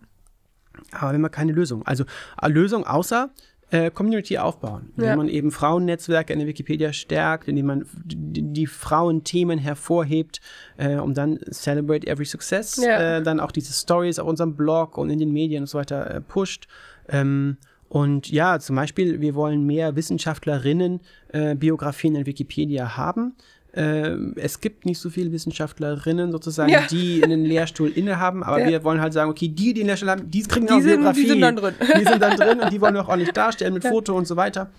Aber 0.92 1.14
wenn 1.14 1.22
man 1.22 1.32
keine 1.32 1.52
Lösung. 1.52 1.84
Also 1.86 2.04
eine 2.38 2.54
Lösung 2.54 2.86
außer 2.86 3.30
äh, 3.72 3.89
Community 3.89 4.38
aufbauen, 4.38 4.89
indem 4.95 5.09
Ja. 5.09 5.16
man 5.16 5.28
eben 5.28 5.51
Frauennetzwerke 5.51 6.32
in 6.34 6.39
der 6.39 6.47
Wikipedia 6.47 6.93
stärkt, 6.93 7.47
indem 7.47 7.66
man 7.66 7.86
die, 8.05 8.41
die 8.43 8.68
Frauenthemen 8.68 9.57
hervorhebt, 9.59 10.39
äh, 10.78 10.95
um 10.97 11.13
dann 11.13 11.39
Celebrate 11.51 12.05
Every 12.07 12.26
Success, 12.26 12.78
Ja. 12.78 13.18
äh, 13.18 13.24
dann 13.24 13.39
auch 13.39 13.51
diese 13.51 13.74
Stories 13.74 14.20
auf 14.20 14.28
unserem 14.28 14.55
Blog 14.55 14.97
und 14.97 15.09
in 15.09 15.20
den 15.20 15.32
Medien 15.32 15.63
und 15.63 15.68
so 15.68 15.78
weiter 15.80 16.09
äh, 16.16 16.22
pusht. 16.22 16.68
Ähm, 17.09 17.57
und 17.89 18.30
ja, 18.32 18.59
zum 18.59 18.76
Beispiel, 18.76 19.22
wir 19.22 19.36
wollen 19.36 19.63
mehr 19.66 19.95
Wissenschaftlerinnen 19.95 21.01
äh, 21.30 21.55
Biografien 21.55 22.16
in 22.16 22.26
Wikipedia 22.26 22.97
haben. 22.97 23.36
Ähm, 23.78 24.34
es 24.38 24.62
gibt 24.62 24.86
nicht 24.86 25.00
so 25.00 25.10
viele 25.10 25.32
Wissenschaftlerinnen 25.34 26.32
sozusagen, 26.32 26.72
Ja. 26.72 26.84
die 26.90 27.22
einen 27.24 27.44
Lehrstuhl 27.44 27.90
innehaben, 27.90 28.42
aber 28.44 28.60
Ja. 28.62 28.68
wir 28.70 28.84
wollen 28.86 29.02
halt 29.02 29.12
sagen, 29.12 29.30
okay, 29.30 29.50
die, 29.50 29.74
die 29.74 29.82
einen 29.82 29.88
Lehrstuhl 29.88 30.10
haben, 30.10 30.32
die 30.32 30.44
kriegen 30.44 30.66
Die 30.68 30.72
auch 30.74 30.78
sind- 30.80 30.92
die 30.92 30.96
Biografie. 30.98 31.28
sind 31.28 31.42
dann 31.42 31.56
drin. 31.58 31.74
Die 32.00 32.04
sind 32.06 32.22
dann 32.22 32.38
drin 32.38 32.60
und 32.62 32.72
die 32.72 32.80
wollen 32.80 32.94
wir 32.94 33.02
auch 33.02 33.10
ordentlich 33.10 33.32
darstellen 33.34 33.74
mit 33.74 33.84
Ja. 33.84 33.90
Foto 33.92 34.16
und 34.18 34.26
so 34.28 34.38
weiter. 34.38 34.70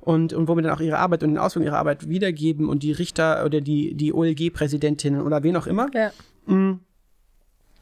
Und, 0.00 0.32
und 0.34 0.46
wo 0.48 0.54
wir 0.54 0.62
dann 0.62 0.72
auch 0.72 0.80
ihre 0.80 0.98
Arbeit 0.98 1.22
und 1.24 1.30
den 1.30 1.38
Ausführungen 1.38 1.66
ihrer 1.68 1.78
Arbeit 1.78 2.08
wiedergeben 2.08 2.68
und 2.68 2.82
die 2.82 2.92
Richter 2.92 3.44
oder 3.44 3.60
die, 3.60 3.94
die 3.94 4.12
OLG-Präsidentinnen 4.12 5.20
oder 5.22 5.42
wen 5.42 5.56
auch 5.56 5.66
immer. 5.66 5.88
Ja. 5.94 6.10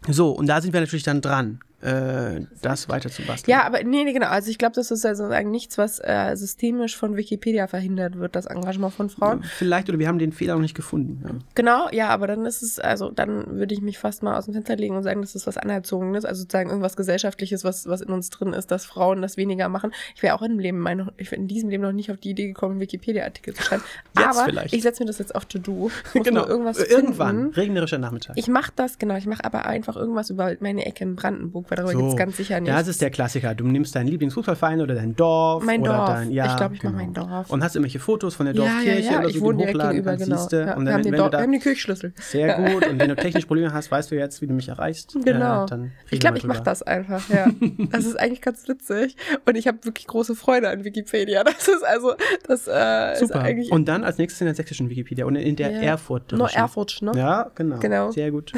So, 0.09 0.31
und 0.31 0.47
da 0.47 0.61
sind 0.61 0.73
wir 0.73 0.81
natürlich 0.81 1.03
dann 1.05 1.21
dran, 1.21 1.61
äh, 1.83 2.47
das 2.63 2.89
weiter 2.89 3.11
zu 3.11 3.23
basteln. 3.23 3.51
Ja, 3.51 3.65
aber 3.65 3.83
nee, 3.83 4.05
nee, 4.05 4.13
genau. 4.13 4.29
Also 4.29 4.51
ich 4.51 4.59
glaube, 4.59 4.75
das 4.75 4.91
ist 4.91 5.05
also 5.05 5.25
eigentlich 5.25 5.63
nichts, 5.63 5.79
was 5.79 5.99
äh, 5.99 6.35
systemisch 6.37 6.97
von 6.97 7.17
Wikipedia 7.17 7.67
verhindert 7.67 8.19
wird, 8.19 8.37
das 8.37 8.47
Engagement 8.47 8.95
von 8.95 9.11
Frauen. 9.11 9.43
Vielleicht, 9.43 9.89
oder 9.89 9.99
wir 9.99 10.09
haben 10.09 10.19
den 10.19 10.33
Fehler 10.33 10.55
noch 10.55 10.63
nicht 10.63 10.75
gefunden. 10.75 11.23
Ja. 11.25 11.35
Genau, 11.55 11.89
ja, 11.91 12.09
aber 12.09 12.27
dann 12.27 12.47
ist 12.47 12.63
es, 12.63 12.79
also 12.79 13.11
dann 13.11 13.59
würde 13.59 13.75
ich 13.75 13.81
mich 13.81 13.99
fast 13.99 14.23
mal 14.23 14.37
aus 14.37 14.47
dem 14.47 14.55
Fenster 14.55 14.77
legen 14.77 14.97
und 14.97 15.03
sagen, 15.03 15.21
das 15.21 15.35
ist 15.35 15.47
was 15.47 15.57
Anerzogenes, 15.57 16.25
also 16.25 16.43
sozusagen 16.43 16.71
irgendwas 16.71 16.97
Gesellschaftliches, 16.97 17.65
was, 17.65 17.87
was 17.87 18.01
in 18.01 18.11
uns 18.11 18.31
drin 18.31 18.53
ist, 18.53 18.71
dass 18.71 18.85
Frauen 18.85 19.23
das 19.23 19.37
weniger 19.37 19.69
machen. 19.69 19.93
Ich 20.15 20.23
wäre 20.23 20.35
auch 20.35 20.43
in, 20.43 20.53
dem 20.53 20.59
Leben 20.59 20.79
mein, 20.79 21.11
ich 21.17 21.31
wär 21.31 21.39
in 21.39 21.49
diesem 21.49 21.71
Leben 21.71 21.83
noch 21.83 21.93
nicht 21.93 22.11
auf 22.11 22.19
die 22.19 22.31
Idee 22.31 22.47
gekommen, 22.47 22.81
Wikipedia-Artikel 22.81 23.55
zu 23.55 23.63
schreiben. 23.63 23.83
Jetzt 24.17 24.27
aber 24.27 24.45
vielleicht. 24.45 24.75
ich 24.75 24.83
setze 24.83 25.03
mir 25.03 25.07
das 25.07 25.19
jetzt 25.19 25.35
auf 25.35 25.45
To-Do. 25.47 25.91
Genau, 26.13 26.47
irgendwas 26.47 26.79
irgendwann, 26.79 27.37
finden. 27.37 27.55
regnerischer 27.55 27.99
Nachmittag. 27.99 28.37
Ich 28.37 28.47
mache 28.47 28.73
das, 28.77 28.99
genau, 28.99 29.17
ich 29.17 29.27
mache 29.27 29.45
aber 29.45 29.67
einfach 29.67 29.97
irgendwas 29.97 30.31
über 30.31 30.55
meine 30.61 30.87
Ecke 30.87 31.05
in 31.05 31.17
Brandenburg, 31.17 31.71
weil 31.73 31.85
darüber 31.85 31.93
So, 31.93 31.99
gibt 32.01 32.11
es 32.13 32.17
ganz 32.17 32.37
sicher 32.37 32.61
nicht. 32.61 32.73
Das 32.73 32.87
ist 32.89 33.01
der 33.01 33.11
Klassiker. 33.11 33.55
Du 33.55 33.67
nimmst 33.67 33.95
deinen 33.95 34.09
Lieblingsfußballverein 34.09 34.81
oder 34.81 34.95
dein 34.95 35.17
Dorf. 35.17 35.65
Mein 35.65 35.81
oder 35.83 35.93
Dorf. 35.97 36.09
Dein, 36.11 36.31
ja, 36.31 36.47
Ich 36.47 36.57
glaub, 36.57 36.73
ich 36.73 36.81
genau. 36.81 36.93
mein 36.95 37.13
Dorf. 37.15 37.51
Und 37.51 37.63
hast 37.65 37.75
irgendwelche 37.77 37.99
Fotos 37.99 38.35
von 38.35 38.47
der 38.47 38.55
ja, 38.55 38.63
ja, 38.63 38.71
Dorfkirche 38.73 39.01
ja, 39.03 39.11
oder 39.19 39.23
so, 39.23 39.29
ich 39.29 39.35
die 39.35 39.41
wohne 39.41 39.57
direkt 39.59 39.75
hochladen 39.77 39.97
gegenüber, 39.97 40.17
genau. 40.25 40.37
siehste. 40.37 40.57
Ja, 40.61 40.75
Und 40.77 40.85
wir, 40.85 40.85
dann, 40.85 40.95
haben 40.95 41.03
den 41.03 41.13
wenn 41.13 41.19
Dor- 41.19 41.31
du 41.31 41.37
wir 41.39 41.43
haben 41.43 41.53
die 41.53 41.59
Kirchschlüssel. 41.59 42.13
sehr 42.19 42.55
gut 42.55 42.87
und 42.87 42.99
wenn 43.01 43.09
du 43.09 43.17
technische 43.17 43.47
Probleme 43.47 43.73
hast, 43.73 43.91
weißt 43.91 44.11
du 44.11 44.17
jetzt, 44.17 44.43
wie 44.43 44.47
du 44.47 44.55
mich 44.55 44.69
erreichst. 44.69 45.17
Genau. 45.25 45.65
Äh, 45.67 45.89
ich 46.11 46.21
glaube, 46.21 46.35
wir 46.37 46.39
ich 46.43 46.47
mache 46.47 46.63
das 46.63 46.83
einfach, 46.83 47.29
ja. 47.31 47.47
Das 47.91 48.05
ist 48.05 48.17
eigentlich 48.19 48.43
ganz 48.43 48.69
witzig. 48.69 49.17
Und 49.47 49.57
ich 49.57 49.67
habe 49.67 49.79
wirklich 49.85 50.07
große 50.07 50.35
Freude 50.37 50.69
an 50.69 50.85
Wikipedia. 50.85 51.43
Das 51.53 51.69
ist 51.69 51.85
also, 51.85 52.15
das 52.47 52.67
äh, 52.69 53.13
ist 53.15 53.21
Super. 53.21 53.41
eigentlich 53.41 53.71
Und 53.73 53.87
dann 53.87 54.05
als 54.05 54.19
nächstes 54.19 54.41
in 54.41 54.47
der 54.47 54.55
sächsischen 54.55 54.91
Wikipedia 54.91 55.25
und 55.27 55.37
in 55.37 55.57
der 55.57 55.71
Ja. 55.71 55.81
Erfurt. 55.81 56.33
nur 56.33 56.51
Erfurt, 56.51 56.99
ne? 57.03 57.13
Ja, 57.17 57.51
genau. 57.55 57.79
Genau. 57.79 58.11
Sehr 58.11 58.31
gut. 58.31 58.53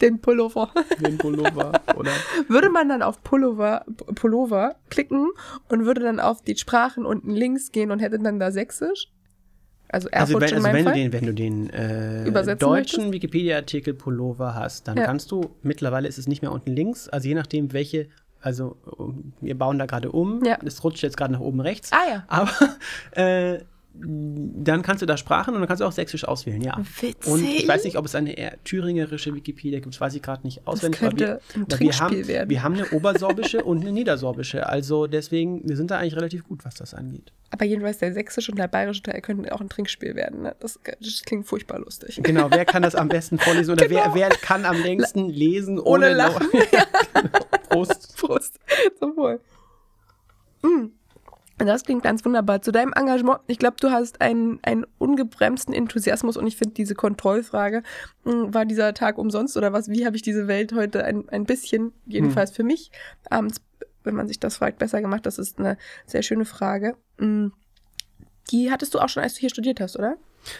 Den 0.00 0.20
Pullover. 0.20 0.70
Den 1.00 1.18
Pullover 1.18 1.72
oder 1.96 2.12
Würde 2.48 2.70
man 2.70 2.88
dann 2.88 3.02
auf 3.02 3.22
Pullover, 3.22 3.84
Pullover 4.14 4.76
klicken 4.90 5.28
und 5.68 5.84
würde 5.86 6.00
dann 6.02 6.20
auf 6.20 6.42
die 6.42 6.56
Sprachen 6.56 7.06
unten 7.06 7.30
links 7.30 7.72
gehen 7.72 7.90
und 7.90 8.00
hätte 8.00 8.18
dann 8.18 8.38
da 8.38 8.50
Sächsisch? 8.50 9.08
Also 9.92 10.08
Also, 10.12 10.34
wenn, 10.40 10.54
also 10.54 10.72
wenn, 10.72 10.84
du 10.84 10.92
den, 10.92 11.12
wenn 11.12 11.26
du 11.26 11.34
den 11.34 11.70
äh, 11.70 12.56
deutschen 12.56 13.12
Wikipedia-Artikel 13.12 13.92
Pullover 13.94 14.54
hast, 14.54 14.86
dann 14.86 14.96
Ja. 14.96 15.04
kannst 15.04 15.30
du, 15.32 15.50
mittlerweile 15.62 16.06
ist 16.06 16.16
es 16.18 16.28
nicht 16.28 16.42
mehr 16.42 16.52
unten 16.52 16.70
links, 16.70 17.08
also 17.08 17.26
je 17.26 17.34
nachdem, 17.34 17.72
welche, 17.72 18.08
also 18.40 18.76
wir 19.40 19.58
bauen 19.58 19.80
da 19.80 19.86
gerade 19.86 20.12
um, 20.12 20.44
Ja. 20.44 20.58
es 20.64 20.84
rutscht 20.84 21.02
jetzt 21.02 21.16
gerade 21.16 21.32
nach 21.32 21.40
oben 21.40 21.60
rechts, 21.60 21.90
Ah 21.92 22.08
ja. 22.08 22.24
aber 22.28 22.50
äh, 23.20 23.64
dann 23.92 24.82
kannst 24.82 25.02
du 25.02 25.06
da 25.06 25.16
Sprachen 25.16 25.52
und 25.54 25.60
dann 25.60 25.68
kannst 25.68 25.80
du 25.80 25.84
auch 25.84 25.92
Sächsisch 25.92 26.24
auswählen, 26.24 26.62
ja. 26.62 26.78
Witzig. 27.00 27.26
Und 27.32 27.44
ich 27.44 27.66
weiß 27.66 27.84
nicht, 27.84 27.96
ob 27.98 28.04
es 28.06 28.14
eine 28.14 28.32
eher 28.38 28.62
thüringerische 28.64 29.34
Wikipedia 29.34 29.80
gibt, 29.80 29.94
das 29.94 30.00
weiß 30.00 30.14
ich 30.14 30.22
gerade 30.22 30.42
nicht 30.44 30.66
auswendig. 30.66 31.02
aber 31.02 31.08
könnte 31.10 31.40
ein 31.54 31.62
aber 31.64 31.80
wir, 31.80 31.92
haben, 31.98 32.08
Trinkspiel 32.10 32.28
werden. 32.28 32.50
wir 32.50 32.62
haben 32.62 32.74
eine 32.74 32.88
obersorbische 32.90 33.64
und 33.64 33.80
eine 33.80 33.92
niedersorbische, 33.92 34.68
also 34.68 35.06
deswegen, 35.06 35.68
wir 35.68 35.76
sind 35.76 35.90
da 35.90 35.98
eigentlich 35.98 36.16
relativ 36.16 36.44
gut, 36.44 36.64
was 36.64 36.76
das 36.76 36.94
angeht. 36.94 37.32
Aber 37.50 37.64
jedenfalls 37.64 37.98
der 37.98 38.12
sächsische 38.12 38.52
und 38.52 38.58
der 38.58 38.68
bayerische 38.68 39.02
Teil 39.02 39.20
könnten 39.20 39.48
auch 39.48 39.60
ein 39.60 39.68
Trinkspiel 39.68 40.14
werden. 40.14 40.42
Ne? 40.42 40.54
Das, 40.60 40.78
das 41.00 41.22
klingt 41.24 41.48
furchtbar 41.48 41.80
lustig. 41.80 42.20
Genau, 42.22 42.48
wer 42.50 42.64
kann 42.64 42.82
das 42.82 42.94
am 42.94 43.08
besten 43.08 43.38
vorlesen 43.40 43.72
oder 43.72 43.88
Genau. 43.88 44.14
wer, 44.14 44.14
wer 44.14 44.28
kann 44.30 44.64
am 44.64 44.80
längsten 44.80 45.28
lesen 45.28 45.80
Ohne 45.80 46.06
ohne, 46.06 46.14
Lachen. 46.14 46.46
ja, 46.72 46.84
genau. 47.14 47.28
Prost. 47.68 48.16
Prost. 48.18 48.60
Zum 49.00 49.16
Wohl. 49.16 49.40
Mm. 50.62 50.90
Das 51.66 51.84
klingt 51.84 52.02
ganz 52.02 52.24
wunderbar. 52.24 52.62
Zu 52.62 52.72
deinem 52.72 52.92
Engagement, 52.94 53.40
ich 53.46 53.58
glaube, 53.58 53.76
du 53.80 53.90
hast 53.90 54.20
einen, 54.20 54.58
einen 54.62 54.86
ungebremsten 54.98 55.74
Enthusiasmus 55.74 56.36
und 56.36 56.46
ich 56.46 56.56
finde 56.56 56.74
diese 56.74 56.94
Kontrollfrage, 56.94 57.82
mm, 58.24 58.54
war 58.54 58.64
dieser 58.64 58.94
Tag 58.94 59.18
umsonst 59.18 59.56
oder 59.56 59.72
was? 59.72 59.88
Wie 59.90 60.06
habe 60.06 60.16
ich 60.16 60.22
diese 60.22 60.48
Welt 60.48 60.72
heute 60.72 61.04
ein, 61.04 61.28
ein 61.28 61.44
bisschen, 61.44 61.92
jedenfalls 62.06 62.50
für 62.50 62.62
mich, 62.62 62.90
abends, 63.28 63.60
wenn 64.04 64.14
man 64.14 64.26
sich 64.26 64.40
das 64.40 64.56
fragt, 64.56 64.78
besser 64.78 65.00
gemacht? 65.00 65.26
Das 65.26 65.38
ist 65.38 65.58
eine 65.58 65.76
sehr 66.06 66.22
schöne 66.22 66.44
Frage. 66.44 66.96
Mm. 67.18 67.48
Die 68.50 68.72
hattest 68.72 68.94
du 68.94 68.98
auch 68.98 69.08
schon, 69.08 69.22
als 69.22 69.34
du 69.34 69.40
hier 69.40 69.50
studiert 69.50 69.80
hast, 69.80 69.96
oder? 69.96 70.16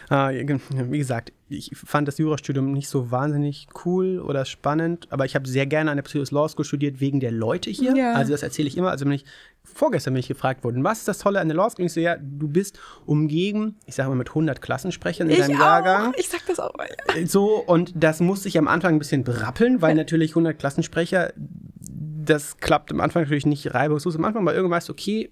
Ah, 0.09 0.31
ja, 0.31 0.45
wie 0.71 0.99
gesagt, 0.99 1.33
ich 1.49 1.73
fand 1.75 2.07
das 2.07 2.19
Jurastudium 2.19 2.73
nicht 2.73 2.89
so 2.89 3.11
wahnsinnig 3.11 3.67
cool 3.85 4.21
oder 4.21 4.45
spannend, 4.45 5.09
aber 5.11 5.25
ich 5.25 5.35
habe 5.35 5.49
sehr 5.49 5.67
gerne 5.67 5.91
an 5.91 5.97
der 5.97 6.03
Psychos 6.03 6.31
Law 6.31 6.49
School 6.49 6.65
studiert 6.65 7.01
wegen 7.01 7.19
der 7.19 7.33
Leute 7.33 7.71
hier. 7.71 7.97
Ja. 7.97 8.13
Also 8.13 8.33
das 8.33 8.43
erzähle 8.43 8.69
ich 8.69 8.77
immer. 8.77 8.91
Also 8.91 9.05
wenn 9.05 9.13
ich 9.13 9.25
vorgestern 9.65 10.15
bin 10.15 10.21
ich 10.21 10.29
gefragt 10.29 10.65
worden, 10.65 10.85
was 10.85 11.01
ist 11.01 11.09
das 11.09 11.19
Tolle 11.19 11.41
an 11.41 11.49
der 11.49 11.57
Law 11.57 11.71
School? 11.71 11.87
Ich 11.87 11.93
so, 11.93 12.01
ja, 12.01 12.17
du 12.21 12.49
bist 12.49 12.79
umgeben, 13.07 13.77
ich 13.87 13.95
sage 13.95 14.09
mal 14.09 14.17
mit 14.17 14.29
100 14.29 14.61
Klassensprechern 14.61 15.29
in 15.31 15.39
deinem 15.39 15.59
Jahrgang. 15.59 16.13
Ich 16.17 16.29
sag 16.29 16.47
das 16.47 16.61
auch 16.61 16.75
mal. 16.77 16.89
So, 17.27 17.57
und 17.57 17.93
das 17.95 18.21
musste 18.21 18.49
ich 18.49 18.59
am 18.59 18.69
Anfang 18.69 18.95
ein 18.95 18.99
bisschen 18.99 19.25
berappeln, 19.25 19.83
weil 19.83 19.95
natürlich 19.95 20.33
100 20.33 20.59
Klassensprecher, 20.59 21.33
das 21.37 22.59
klappt 22.59 22.93
am 22.93 23.01
Anfang 23.01 23.23
natürlich 23.23 23.47
nicht 23.47 23.75
reibungslos. 23.75 24.17
Am 24.17 24.25
Anfang 24.25 24.45
war 24.45 24.55
irgendwann 24.55 24.77
weißt 24.77 24.89
du, 24.89 24.93
okay, 24.93 25.31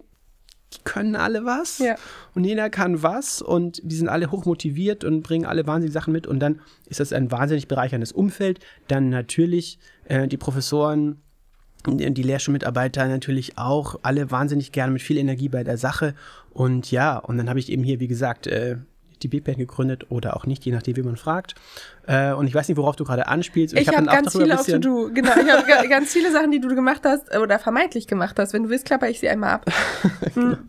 die 0.74 0.80
können 0.84 1.16
alle 1.16 1.44
was 1.44 1.78
Ja. 1.78 1.94
und 2.34 2.44
jeder 2.44 2.68
kann 2.70 3.02
was 3.02 3.40
und 3.40 3.80
die 3.84 3.96
sind 3.96 4.08
alle 4.08 4.30
hochmotiviert 4.30 5.02
und 5.02 5.22
bringen 5.22 5.46
alle 5.46 5.66
wahnsinnige 5.66 5.92
Sachen 5.92 6.12
mit 6.12 6.26
und 6.26 6.40
dann 6.40 6.60
ist 6.86 7.00
das 7.00 7.12
ein 7.12 7.30
wahnsinnig 7.30 7.68
bereicherndes 7.68 8.12
Umfeld. 8.12 8.60
Dann 8.86 9.08
natürlich 9.08 9.78
äh, 10.04 10.28
die 10.28 10.36
Professoren, 10.36 11.22
die 11.86 12.12
die 12.12 12.22
Lehrschulmitarbeiter 12.22 13.06
natürlich 13.08 13.56
auch 13.56 14.00
alle 14.02 14.30
wahnsinnig 14.30 14.72
gerne 14.72 14.92
mit 14.92 15.00
viel 15.00 15.16
Energie 15.16 15.48
bei 15.48 15.64
der 15.64 15.78
Sache 15.78 16.14
und 16.50 16.90
ja, 16.90 17.16
und 17.16 17.38
dann 17.38 17.48
habe 17.48 17.60
ich 17.60 17.70
eben 17.70 17.82
hier, 17.84 18.00
wie 18.00 18.08
gesagt, 18.08 18.46
äh, 18.46 18.76
die 19.22 19.28
BPN 19.28 19.56
gegründet 19.58 20.10
oder 20.10 20.36
auch 20.36 20.46
nicht, 20.46 20.64
je 20.64 20.72
nachdem, 20.72 20.96
wie 20.96 21.02
man 21.02 21.16
fragt. 21.16 21.54
Äh, 22.06 22.32
und 22.32 22.46
ich 22.46 22.54
weiß 22.54 22.68
nicht, 22.68 22.76
worauf 22.76 22.96
du 22.96 23.04
gerade 23.04 23.26
anspielst. 23.28 23.74
Und 23.74 23.80
Ich, 23.80 23.88
habe 23.88 23.96
dann 23.98 24.08
auch 24.08 24.12
ganz 24.14 24.32
viele 24.36 24.58
auf 24.58 24.66
To-Do. 24.66 25.10
Genau, 25.12 25.30
ich 25.32 25.50
habe 25.52 25.66
ga- 25.66 25.86
ganz 25.86 26.12
viele 26.12 26.30
Sachen, 26.32 26.50
die 26.50 26.60
du 26.60 26.68
gemacht 26.74 27.02
hast 27.04 27.36
oder 27.36 27.58
vermeintlich 27.58 28.06
gemacht 28.06 28.38
hast. 28.38 28.52
Wenn 28.52 28.64
du 28.64 28.68
willst, 28.70 28.84
klapper 28.86 29.08
ich 29.08 29.20
sie 29.20 29.28
einmal 29.28 29.50
ab. 29.54 29.66
Genau. 30.34 30.56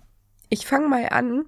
Ich 0.52 0.66
fange 0.66 0.88
mal 0.88 1.06
an 1.10 1.46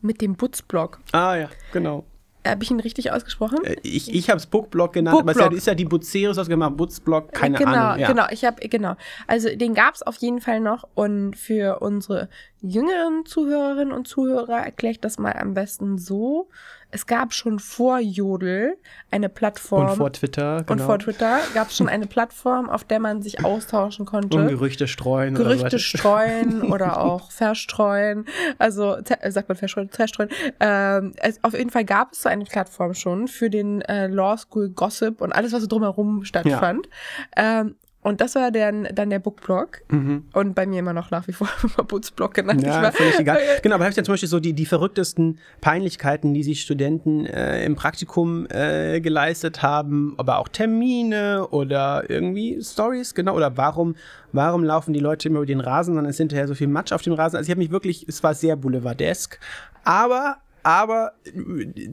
mit 0.00 0.22
dem 0.22 0.34
Butzblock. 0.36 0.98
Ah 1.12 1.34
ja, 1.36 1.50
genau. 1.74 2.06
Habe 2.50 2.62
ich 2.62 2.70
ihn 2.70 2.80
richtig 2.80 3.12
ausgesprochen? 3.12 3.64
Äh, 3.64 3.76
ich 3.82 4.14
ich 4.14 4.30
habe 4.30 4.38
es 4.38 4.46
Bookblock 4.46 4.92
genannt, 4.92 5.16
Bookblock. 5.16 5.46
aber 5.46 5.52
es 5.52 5.58
ist 5.58 5.66
ja 5.66 5.74
die 5.74 5.84
Bucerius 5.84 6.38
ausgemacht, 6.38 6.76
Butzblock, 6.76 7.32
keine 7.32 7.58
genau, 7.58 7.72
Ahnung. 7.72 8.00
Ja. 8.00 8.08
Genau, 8.08 8.26
ich 8.30 8.44
habe 8.44 8.68
genau. 8.68 8.96
Also 9.26 9.54
den 9.54 9.74
gab 9.74 9.94
es 9.94 10.02
auf 10.02 10.16
jeden 10.16 10.40
Fall 10.40 10.60
noch 10.60 10.88
und 10.94 11.36
für 11.36 11.80
unsere 11.80 12.28
jüngeren 12.62 13.24
Zuhörerinnen 13.26 13.92
und 13.92 14.08
Zuhörer 14.08 14.58
erkläre 14.64 14.92
ich 14.92 15.00
das 15.00 15.18
mal 15.18 15.32
am 15.32 15.54
besten 15.54 15.98
so. 15.98 16.48
Es 16.90 17.06
gab 17.06 17.34
schon 17.34 17.58
vor 17.58 17.98
Jodel 17.98 18.76
eine 19.10 19.28
Plattform 19.28 19.90
Und 19.90 19.96
vor 19.96 20.12
Twitter, 20.12 20.62
genau. 20.62 20.72
und 20.72 20.86
vor 20.86 20.98
Twitter 20.98 21.40
gab 21.54 21.68
es 21.68 21.76
schon 21.76 21.88
eine 21.88 22.06
Plattform, 22.06 22.70
auf 22.70 22.84
der 22.84 23.00
man 23.00 23.22
sich 23.22 23.44
austauschen 23.44 24.06
konnte. 24.06 24.36
Und 24.36 24.48
Gerüchte 24.48 24.86
streuen. 24.86 25.36
oder 25.36 25.44
Gerüchte 25.44 25.78
so. 25.78 25.98
streuen 25.98 26.62
oder 26.72 27.00
auch 27.00 27.30
verstreuen. 27.30 28.24
Also 28.58 28.96
äh, 28.96 29.30
sagt 29.30 29.48
man 29.48 29.56
verstreuen, 29.56 29.90
zerstreuen. 29.90 30.30
Ähm, 30.60 31.12
es, 31.16 31.42
auf 31.42 31.54
jeden 31.54 31.70
Fall 31.70 31.84
gab 31.84 32.12
es 32.12 32.22
so 32.22 32.28
eine 32.28 32.44
Plattform 32.44 32.94
schon 32.94 33.28
für 33.28 33.50
den 33.50 33.82
äh, 33.82 34.06
Law 34.06 34.36
School 34.36 34.70
Gossip 34.70 35.20
und 35.20 35.32
alles, 35.32 35.52
was 35.52 35.62
so 35.62 35.66
drumherum 35.66 36.24
stattfand. 36.24 36.88
Ähm, 37.36 37.76
und 38.06 38.20
das 38.20 38.34
war 38.36 38.50
dann, 38.50 38.88
dann 38.94 39.10
der 39.10 39.18
Bookblog. 39.18 39.82
Mhm. 39.90 40.24
Und 40.32 40.54
bei 40.54 40.64
mir 40.66 40.78
immer 40.78 40.92
noch 40.92 41.10
nach 41.10 41.26
wie 41.28 41.32
vor 41.32 41.48
Bootsblog 41.88 42.34
genannt. 42.34 42.60
Ich 42.62 42.66
Ja, 42.68 42.82
war- 42.82 42.92
völlig 42.92 43.18
egal. 43.18 43.38
Genau, 43.62 43.74
aber 43.74 43.84
habe 43.84 43.90
ich 43.90 43.96
dann 43.96 44.04
zum 44.04 44.12
Beispiel 44.14 44.28
so 44.28 44.38
die, 44.40 44.52
die 44.52 44.64
verrücktesten 44.66 45.38
Peinlichkeiten, 45.60 46.32
die 46.32 46.42
sich 46.42 46.60
Studenten 46.62 47.26
äh, 47.26 47.64
im 47.64 47.74
Praktikum 47.74 48.46
äh, 48.50 49.00
geleistet 49.00 49.62
haben, 49.62 50.14
aber 50.18 50.38
auch 50.38 50.48
Termine 50.48 51.48
oder 51.50 52.08
irgendwie 52.08 52.62
Stories, 52.62 53.14
genau, 53.14 53.34
oder 53.34 53.56
warum, 53.56 53.96
warum 54.32 54.62
laufen 54.64 54.92
die 54.92 55.00
Leute 55.00 55.28
immer 55.28 55.38
über 55.38 55.46
den 55.46 55.60
Rasen, 55.60 55.96
dann 55.96 56.04
ist 56.04 56.18
hinterher 56.18 56.46
so 56.46 56.54
viel 56.54 56.68
Matsch 56.68 56.92
auf 56.92 57.02
dem 57.02 57.12
Rasen. 57.14 57.36
Also 57.36 57.46
ich 57.48 57.50
habe 57.50 57.58
mich 57.60 57.70
wirklich, 57.70 58.06
es 58.08 58.22
war 58.22 58.34
sehr 58.34 58.54
boulevardesk, 58.56 59.38
aber 59.84 60.36
aber 60.66 61.12
äh, 61.24 61.88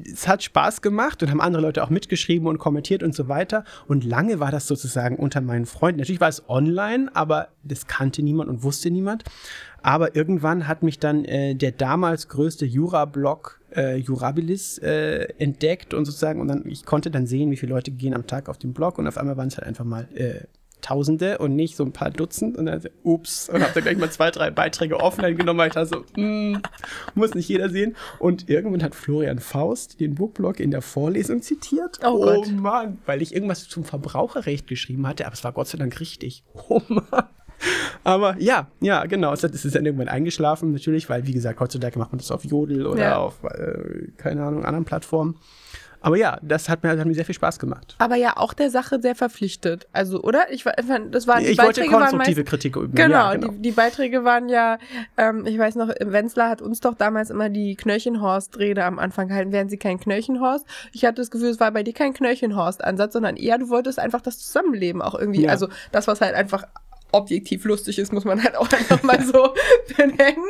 es 0.00 0.28
hat 0.28 0.44
Spaß 0.44 0.80
gemacht 0.80 1.20
und 1.24 1.30
haben 1.30 1.40
andere 1.40 1.60
Leute 1.60 1.82
auch 1.82 1.90
mitgeschrieben 1.90 2.46
und 2.46 2.58
kommentiert 2.58 3.02
und 3.02 3.16
so 3.16 3.26
weiter. 3.26 3.64
Und 3.88 4.04
lange 4.04 4.38
war 4.38 4.52
das 4.52 4.68
sozusagen 4.68 5.16
unter 5.16 5.40
meinen 5.40 5.66
Freunden. 5.66 5.98
Natürlich 5.98 6.20
war 6.20 6.28
es 6.28 6.48
online, 6.48 7.10
aber 7.14 7.48
das 7.64 7.88
kannte 7.88 8.22
niemand 8.22 8.48
und 8.48 8.62
wusste 8.62 8.92
niemand. 8.92 9.24
Aber 9.82 10.14
irgendwann 10.14 10.68
hat 10.68 10.84
mich 10.84 11.00
dann 11.00 11.24
äh, 11.24 11.56
der 11.56 11.72
damals 11.72 12.28
größte 12.28 12.64
Jura-Blog 12.64 13.60
äh, 13.74 13.96
Jurabilis 13.96 14.78
äh, 14.78 15.26
entdeckt 15.38 15.92
und 15.92 16.04
sozusagen, 16.04 16.40
und 16.40 16.46
dann, 16.46 16.64
ich 16.68 16.84
konnte 16.84 17.10
dann 17.10 17.26
sehen, 17.26 17.50
wie 17.50 17.56
viele 17.56 17.74
Leute 17.74 17.90
gehen 17.90 18.14
am 18.14 18.28
Tag 18.28 18.48
auf 18.48 18.58
den 18.58 18.72
Blog 18.72 18.98
und 18.98 19.08
auf 19.08 19.18
einmal 19.18 19.36
waren 19.36 19.48
es 19.48 19.56
halt 19.56 19.66
einfach 19.66 19.84
mal 19.84 20.06
äh, 20.14 20.42
Tausende 20.82 21.38
und 21.38 21.56
nicht 21.56 21.76
so 21.76 21.84
ein 21.84 21.92
paar 21.92 22.10
Dutzend 22.10 22.58
und 22.58 22.66
dann 22.66 22.82
ups, 23.02 23.48
und 23.48 23.62
hab 23.62 23.72
dann 23.72 23.82
gleich 23.84 23.96
mal 23.96 24.10
zwei, 24.10 24.30
drei 24.30 24.50
Beiträge 24.50 25.00
offline 25.00 25.36
genommen, 25.36 25.58
weil 25.60 25.68
ich 25.68 25.74
da 25.74 25.86
so, 25.86 26.04
mm, 26.16 26.58
muss 27.14 27.34
nicht 27.34 27.48
jeder 27.48 27.70
sehen. 27.70 27.96
Und 28.18 28.50
irgendwann 28.50 28.82
hat 28.82 28.94
Florian 28.94 29.38
Faust 29.38 30.00
den 30.00 30.16
Bookblog 30.16 30.60
in 30.60 30.70
der 30.70 30.82
Vorlesung 30.82 31.40
zitiert. 31.40 32.00
Oh 32.04 32.20
Gott. 32.20 32.50
Mann, 32.52 32.98
weil 33.06 33.22
ich 33.22 33.34
irgendwas 33.34 33.68
zum 33.68 33.84
Verbraucherrecht 33.84 34.66
geschrieben 34.66 35.06
hatte, 35.06 35.24
aber 35.26 35.34
es 35.34 35.44
war 35.44 35.52
Gott 35.52 35.68
sei 35.68 35.78
Dank 35.78 35.98
richtig. 36.00 36.44
Oh 36.68 36.82
Mann. 36.88 37.04
Aber 38.02 38.36
ja, 38.40 38.66
ja, 38.80 39.04
genau. 39.06 39.32
Es 39.32 39.44
ist 39.44 39.74
dann 39.76 39.86
irgendwann 39.86 40.08
eingeschlafen, 40.08 40.72
natürlich, 40.72 41.08
weil, 41.08 41.26
wie 41.28 41.32
gesagt, 41.32 41.60
heutzutage 41.60 41.96
macht 41.98 42.10
man 42.10 42.18
das 42.18 42.32
auf 42.32 42.44
Jodel 42.44 42.86
oder 42.86 43.00
Ja. 43.00 43.16
auf, 43.18 43.44
äh, 43.44 44.08
keine 44.16 44.42
Ahnung, 44.42 44.64
anderen 44.64 44.84
Plattformen. 44.84 45.36
Aber 46.02 46.16
ja, 46.16 46.38
das 46.42 46.68
hat 46.68 46.82
mir, 46.82 46.90
hat 46.90 47.06
mir 47.06 47.14
sehr 47.14 47.24
viel 47.24 47.34
Spaß 47.34 47.58
gemacht. 47.58 47.94
Aber 47.98 48.16
ja 48.16 48.36
auch 48.36 48.52
der 48.54 48.70
Sache 48.70 49.00
sehr 49.00 49.14
verpflichtet. 49.14 49.86
Also, 49.92 50.20
oder? 50.22 50.52
Ich, 50.52 50.64
das 50.64 51.26
waren 51.26 51.44
die 51.44 51.50
ich 51.50 51.58
wollte 51.58 51.80
Beiträge 51.82 51.90
konstruktive 51.96 52.40
meist- 52.40 52.48
Kritik 52.50 52.76
üben. 52.76 52.94
Genau, 52.94 53.14
ja, 53.14 53.34
genau. 53.34 53.52
Die, 53.52 53.62
die 53.62 53.70
Beiträge 53.72 54.24
waren 54.24 54.48
ja, 54.48 54.78
ähm, 55.16 55.46
ich 55.46 55.58
weiß 55.58 55.76
noch, 55.76 55.88
Wenzler 56.00 56.48
hat 56.48 56.60
uns 56.60 56.80
doch 56.80 56.94
damals 56.94 57.30
immer 57.30 57.48
die 57.48 57.76
Knöchenhorst-Rede 57.76 58.84
am 58.84 58.98
Anfang 58.98 59.28
gehalten, 59.28 59.52
wären 59.52 59.68
sie 59.68 59.78
kein 59.78 59.98
Knöchenhorst. 60.00 60.66
Ich 60.92 61.04
hatte 61.04 61.16
das 61.22 61.30
Gefühl, 61.30 61.48
es 61.50 61.60
war 61.60 61.70
bei 61.70 61.82
dir 61.82 61.94
kein 61.94 62.12
Knöchenhorst-Ansatz, 62.14 63.12
sondern 63.12 63.36
eher, 63.36 63.58
du 63.58 63.68
wolltest 63.68 63.98
einfach 63.98 64.20
das 64.20 64.38
Zusammenleben 64.38 65.02
auch 65.02 65.14
irgendwie, 65.14 65.42
Ja. 65.44 65.50
also 65.50 65.68
das, 65.92 66.06
was 66.06 66.20
halt 66.20 66.34
einfach 66.34 66.64
objektiv 67.12 67.64
lustig 67.64 67.98
ist, 67.98 68.12
muss 68.12 68.24
man 68.24 68.42
halt 68.42 68.56
auch 68.56 68.70
einfach 68.72 69.02
mal 69.02 69.20
so 69.24 69.54
benennen. 69.96 70.44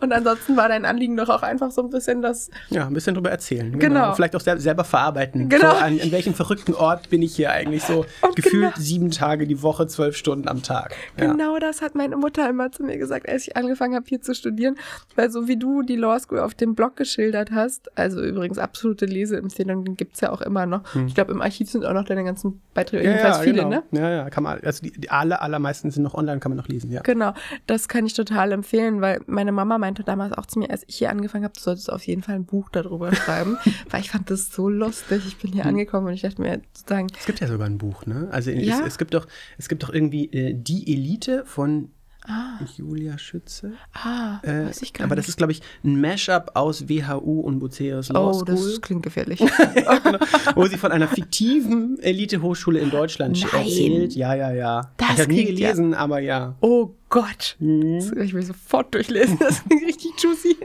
Und 0.00 0.12
ansonsten 0.12 0.56
war 0.56 0.68
dein 0.68 0.84
Anliegen 0.84 1.16
doch 1.16 1.28
auch 1.28 1.42
einfach 1.42 1.70
so 1.70 1.82
ein 1.82 1.90
bisschen 1.90 2.22
das, 2.22 2.50
Ja, 2.70 2.86
ein 2.86 2.92
bisschen 2.94 3.14
drüber 3.14 3.30
erzählen. 3.30 3.78
Genau. 3.78 4.14
Vielleicht 4.14 4.34
auch 4.36 4.40
sel 4.40 4.58
selber 4.60 4.84
verarbeiten. 4.84 5.48
Genau. 5.48 5.70
So, 5.70 5.76
an, 5.76 6.00
an 6.00 6.12
welchem 6.12 6.34
verrückten 6.34 6.74
Ort 6.74 7.10
bin 7.10 7.22
ich 7.22 7.34
hier 7.36 7.50
eigentlich 7.52 7.84
so 7.84 8.04
Und 8.22 8.36
gefühlt 8.36 8.74
genau- 8.74 8.84
sieben 8.84 9.10
Tage 9.10 9.46
die 9.46 9.62
Woche, 9.62 9.86
zwölf 9.86 10.16
Stunden 10.16 10.48
am 10.48 10.62
Tag. 10.62 10.94
Ja. 11.18 11.26
Genau 11.30 11.58
das 11.58 11.82
hat 11.82 11.94
meine 11.94 12.16
Mutter 12.16 12.48
immer 12.48 12.72
zu 12.72 12.82
mir 12.82 12.98
gesagt, 12.98 13.28
als 13.28 13.46
ich 13.46 13.56
angefangen 13.56 13.94
habe, 13.94 14.06
hier 14.08 14.20
zu 14.20 14.34
studieren. 14.34 14.76
Weil 15.16 15.30
so 15.30 15.46
wie 15.48 15.56
du 15.56 15.82
die 15.82 15.96
Law 15.96 16.18
School 16.18 16.40
auf 16.40 16.54
dem 16.54 16.74
Blog 16.74 16.96
geschildert 16.96 17.50
hast, 17.52 17.96
also 17.96 18.20
übrigens 18.22 18.58
absolute 18.58 19.06
Leseempfehlung, 19.06 19.84
den 19.84 19.96
gibt's 19.96 20.20
ja 20.20 20.30
auch 20.32 20.40
immer 20.40 20.66
noch. 20.66 20.82
Ich 21.06 21.14
glaube, 21.14 21.32
im 21.32 21.40
Archiv 21.42 21.70
sind 21.70 21.84
auch 21.84 21.92
noch 21.94 22.04
deine 22.04 22.24
ganzen 22.24 22.60
Beiträge, 22.74 23.02
Hm. 23.02 23.04
Ja, 23.04 23.10
jedenfalls 23.12 23.36
ja, 23.38 23.42
viele, 23.44 23.62
genau. 23.62 23.68
ne? 23.68 23.82
Ja, 23.92 24.10
ja, 24.10 24.30
kann 24.30 24.42
man, 24.44 24.60
also 24.64 24.82
die, 24.82 24.92
die 24.92 25.10
alle, 25.10 25.40
allermeisten 25.40 25.90
sind 25.90 25.99
noch 26.02 26.14
online, 26.14 26.40
kann 26.40 26.50
man 26.50 26.56
noch 26.56 26.68
lesen, 26.68 26.90
ja. 26.90 27.00
Genau, 27.02 27.32
das 27.66 27.88
kann 27.88 28.06
ich 28.06 28.14
total 28.14 28.52
empfehlen, 28.52 29.00
weil 29.00 29.20
meine 29.26 29.52
Mama 29.52 29.78
meinte 29.78 30.04
damals 30.04 30.32
auch 30.32 30.46
zu 30.46 30.58
mir, 30.58 30.70
als 30.70 30.84
ich 30.86 30.96
hier 30.96 31.10
angefangen 31.10 31.44
habe, 31.44 31.54
du 31.54 31.60
solltest 31.60 31.92
auf 31.92 32.06
jeden 32.06 32.22
Fall 32.22 32.34
ein 32.36 32.44
Buch 32.44 32.68
darüber 32.70 33.14
schreiben, 33.14 33.56
weil 33.90 34.00
ich 34.00 34.10
fand 34.10 34.30
das 34.30 34.50
so 34.52 34.68
lustig. 34.68 35.26
Ich 35.26 35.38
bin 35.38 35.52
hier 35.52 35.64
Hm. 35.64 35.70
angekommen 35.70 36.06
und 36.08 36.14
ich 36.14 36.22
dachte 36.22 36.40
mir 36.42 36.60
sozusagen, 36.74 37.06
Es 37.18 37.26
gibt 37.26 37.40
ja 37.40 37.46
sogar 37.46 37.66
ein 37.66 37.78
Buch, 37.78 38.06
ne? 38.06 38.28
Also 38.30 38.50
Ja? 38.50 38.80
es, 38.80 38.92
es 38.94 38.98
gibt 38.98 39.14
doch, 39.14 39.26
es 39.58 39.68
gibt 39.68 39.82
doch 39.82 39.90
irgendwie 39.92 40.26
äh, 40.32 40.54
die 40.54 40.92
Elite 40.92 41.44
von 41.46 41.90
ah, 42.30 42.58
Julia 42.76 43.18
Schütze. 43.18 43.72
ah, 43.92 44.38
Äh, 44.42 44.66
weiß 44.66 44.82
ich 44.82 44.92
gar 44.92 45.04
aber 45.06 45.16
nicht. 45.16 45.24
das 45.24 45.28
ist, 45.30 45.36
glaube 45.36 45.52
ich, 45.52 45.60
ein 45.84 46.00
Mashup 46.00 46.52
aus 46.54 46.88
WHU 46.88 47.40
und 47.40 47.58
Buceus 47.58 48.08
Law 48.10 48.30
oh, 48.30 48.32
School, 48.32 48.46
das 48.54 48.80
klingt 48.80 49.02
gefährlich. 49.02 49.40
wo 50.54 50.66
sie 50.66 50.76
von 50.76 50.92
einer 50.92 51.08
fiktiven 51.08 51.98
Elite-Hochschule 52.00 52.78
in 52.80 52.90
Deutschland 52.90 53.40
Nein. 53.52 53.64
erzählt. 53.66 54.14
Ja, 54.14 54.34
ja, 54.34 54.52
ja. 54.52 54.90
Das 54.96 55.10
ich 55.14 55.20
habe 55.20 55.32
nie 55.32 55.44
klingt 55.44 55.58
ja- 55.58 55.68
gelesen, 55.72 55.94
aber 55.94 56.20
ja. 56.20 56.54
oh 56.60 56.94
Gott. 57.10 57.56
Mhm. 57.58 57.96
Das, 57.98 58.12
ich 58.12 58.32
will 58.34 58.42
sofort 58.42 58.94
durchlesen, 58.94 59.38
das 59.38 59.62
klingt 59.64 59.84
richtig 59.86 60.12
juicy. 60.18 60.56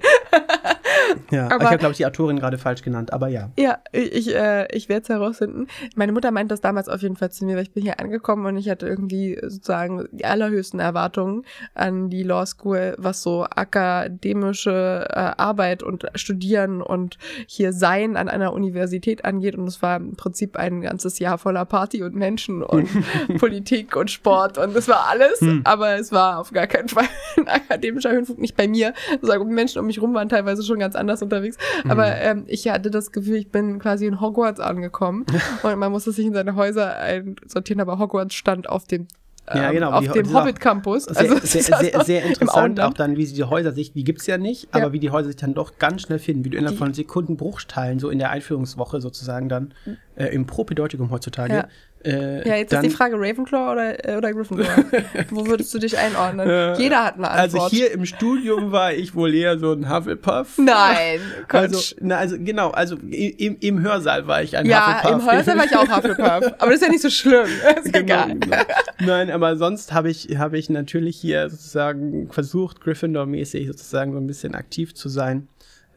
Ja, 1.32 1.46
Aber- 1.48 1.58
ich 1.58 1.64
habe, 1.66 1.78
glaube 1.80 1.91
ich, 1.91 1.98
die 1.98 2.06
Autorin 2.06 2.38
gerade 2.39 2.58
falsch 2.58 2.82
genannt, 2.84 3.12
aber 3.12 3.28
ja. 3.28 3.50
Ja, 3.58 3.80
ich, 3.91 4.14
ich, 4.14 4.36
äh, 4.36 4.68
ich 4.76 4.88
werde 4.89 5.04
es 5.04 5.10
herausfinden. 5.10 5.68
Meine 5.96 6.12
Mutter 6.12 6.32
meint 6.32 6.52
das 6.52 6.62
damals 6.62 6.88
auf 6.88 7.02
jeden 7.02 7.16
Fall 7.16 7.32
zu 7.32 7.46
mir, 7.46 7.56
weil 7.56 7.64
ich 7.64 7.72
bin 7.72 7.84
hier 7.84 8.00
angekommen 8.00 8.46
und 8.46 8.58
ich 8.58 8.70
hatte 8.70 8.88
irgendwie 8.88 9.38
sozusagen 9.41 10.08
die 10.12 10.26
allerhöchsten 10.26 10.80
Erwartungen 10.80 11.43
an 11.74 12.10
die 12.10 12.24
Law 12.24 12.46
School, 12.46 12.96
was 12.98 13.22
so 13.24 13.43
akademische 13.43 15.08
äh, 15.10 15.16
Arbeit 15.38 15.84
und 15.84 16.06
Studieren 16.16 16.82
und 16.82 17.18
hier 17.48 17.74
Sein 17.74 18.18
an 18.18 18.30
einer 18.30 18.54
Universität 18.54 19.26
angeht. 19.26 19.56
Und 19.56 19.68
es 19.68 19.82
war 19.82 19.98
im 19.98 20.16
Prinzip 20.16 20.58
ein 20.58 20.82
ganzes 20.82 21.20
Jahr 21.20 21.38
voller 21.38 21.66
Party 21.66 22.04
und 22.04 22.16
Menschen 22.16 22.62
und 22.64 22.88
Politik 23.39 23.96
und 23.96 24.12
Sport 24.12 24.58
und 24.58 24.76
das 24.76 24.88
war 24.88 25.08
alles. 25.10 25.41
Hm. 25.41 25.62
Aber 25.64 25.96
es 25.96 26.12
war 26.12 26.35
auf 26.40 26.52
gar 26.52 26.68
keinen 26.68 26.90
Fall 26.90 27.08
ein 27.38 27.48
akademischer 27.48 28.12
Höhenflug, 28.12 28.40
nicht 28.40 28.56
bei 28.56 28.68
mir. 28.68 28.94
Also 29.22 29.44
die 29.44 29.54
Menschen 29.54 29.80
um 29.80 29.86
mich 29.88 30.02
rum 30.02 30.14
waren 30.14 30.30
teilweise 30.30 30.64
schon 30.64 30.80
ganz 30.80 30.96
anders 30.96 31.22
unterwegs. 31.22 31.58
Aber 31.88 32.08
ähm, 32.16 32.44
ich 32.48 32.68
hatte 32.68 32.92
das 32.92 33.12
Gefühl, 33.12 33.36
ich 33.36 33.52
bin 33.52 33.80
quasi 33.80 34.06
in 34.06 34.22
Hogwarts 34.22 34.60
angekommen 34.60 35.26
und 35.64 35.78
man 35.78 35.92
musste 35.92 36.12
sich 36.12 36.26
in 36.26 36.34
seine 36.34 36.56
Häuser 36.56 36.98
einsortieren, 36.98 37.82
aber 37.82 38.00
Hogwarts 38.00 38.36
stand 38.36 38.70
auf 38.70 38.86
dem 38.86 39.08
Ja, 39.48 39.68
ähm, 39.70 39.74
genau, 39.76 39.92
auf 39.92 40.04
dem 40.04 40.14
das 40.14 40.28
ist 40.30 40.36
auch 40.36 40.42
Hobbit 40.42 40.60
Campus. 40.60 41.04
Sehr, 41.06 41.18
Also 41.18 41.38
sehr, 41.46 41.62
es 41.62 41.68
sehr, 41.68 42.04
sehr 42.04 42.24
interessant 42.24 42.80
auch 42.80 42.94
dann, 42.94 43.16
wie 43.18 43.26
sie 43.26 43.36
die 43.36 43.44
Häuser 43.44 43.72
sich, 43.72 43.94
die 43.94 44.04
gibt's 44.04 44.26
ja 44.28 44.38
nicht, 44.38 44.64
Ja. 44.74 44.82
aber 44.82 44.94
wie 44.94 45.00
die 45.00 45.12
Häuser 45.12 45.28
sich 45.28 45.36
dann 45.38 45.54
doch 45.54 45.78
ganz 45.78 46.02
schnell 46.04 46.20
finden, 46.20 46.46
wie 46.46 46.50
du 46.50 46.58
innerhalb 46.58 46.78
von 46.78 46.94
Sekundenbruchteilen, 46.94 48.00
so 48.00 48.10
in 48.10 48.20
der 48.20 48.32
Einführungswoche 48.32 49.02
sozusagen 49.02 49.50
dann, 49.50 49.74
äh, 50.16 50.26
im 50.28 50.46
Propedeutikum 50.46 51.12
heutzutage. 51.12 51.54
Ja. 51.54 51.68
Äh, 52.06 52.47
Ja, 52.47 52.56
jetzt 52.56 52.72
dann, 52.72 52.86
ist 52.86 52.91
die 52.91 52.95
Frage 52.95 53.16
Ravenclaw 53.18 53.72
oder, 53.72 54.08
äh, 54.10 54.18
oder 54.18 54.32
Gryffindor. 54.34 54.66
Wo 55.32 55.47
würdest 55.47 55.74
du 55.74 55.80
dich 55.80 55.97
einordnen? 55.97 56.47
Äh, 56.49 56.78
Jeder 56.78 57.03
hat 57.03 57.16
eine 57.16 57.30
Antwort. 57.30 57.64
Also 57.64 57.76
hier 57.76 57.91
im 57.91 58.06
Studium 58.06 58.72
war 58.72 58.93
ich 58.93 59.16
wohl 59.16 59.34
eher 59.34 59.58
so 59.58 59.72
ein 59.74 59.89
Hufflepuff. 59.89 60.58
Nein, 60.58 61.20
Also, 61.49 61.95
na, 62.01 62.18
also 62.18 62.36
genau, 62.39 62.70
also 62.72 62.95
im, 62.97 63.58
im 63.60 63.82
Hörsaal 63.82 64.28
war 64.28 64.43
ich 64.43 64.56
ein 64.56 64.66
ja, 64.68 65.01
Hufflepuff. 65.03 65.22
im 65.24 65.32
Hörsaal 65.32 65.58
war 65.58 65.66
ich 65.66 65.76
auch 65.76 65.97
Hufflepuff. 65.97 66.53
Aber 66.60 66.66
das 66.68 66.76
ist 66.76 66.82
ja 66.84 66.89
nicht 66.89 67.01
so 67.01 67.10
schlimm. 67.10 67.45
Ist 67.84 67.93
Genau, 67.93 67.99
egal. 67.99 68.36
genau. 68.39 68.58
Nein, 68.99 69.32
aber 69.32 69.58
sonst 69.58 69.93
habe 69.93 70.10
ich, 70.10 70.38
habe 70.38 70.58
ich 70.58 70.70
natürlich 70.70 71.18
hier 71.18 71.49
sozusagen 71.49 72.30
versucht, 72.32 72.82
Gryffindor-mäßig 72.82 73.68
sozusagen 73.68 74.14
so 74.14 74.20
ein 74.20 74.28
bisschen 74.28 74.56
aktiv 74.56 74.93
zu 74.93 75.10
sein. 75.10 75.47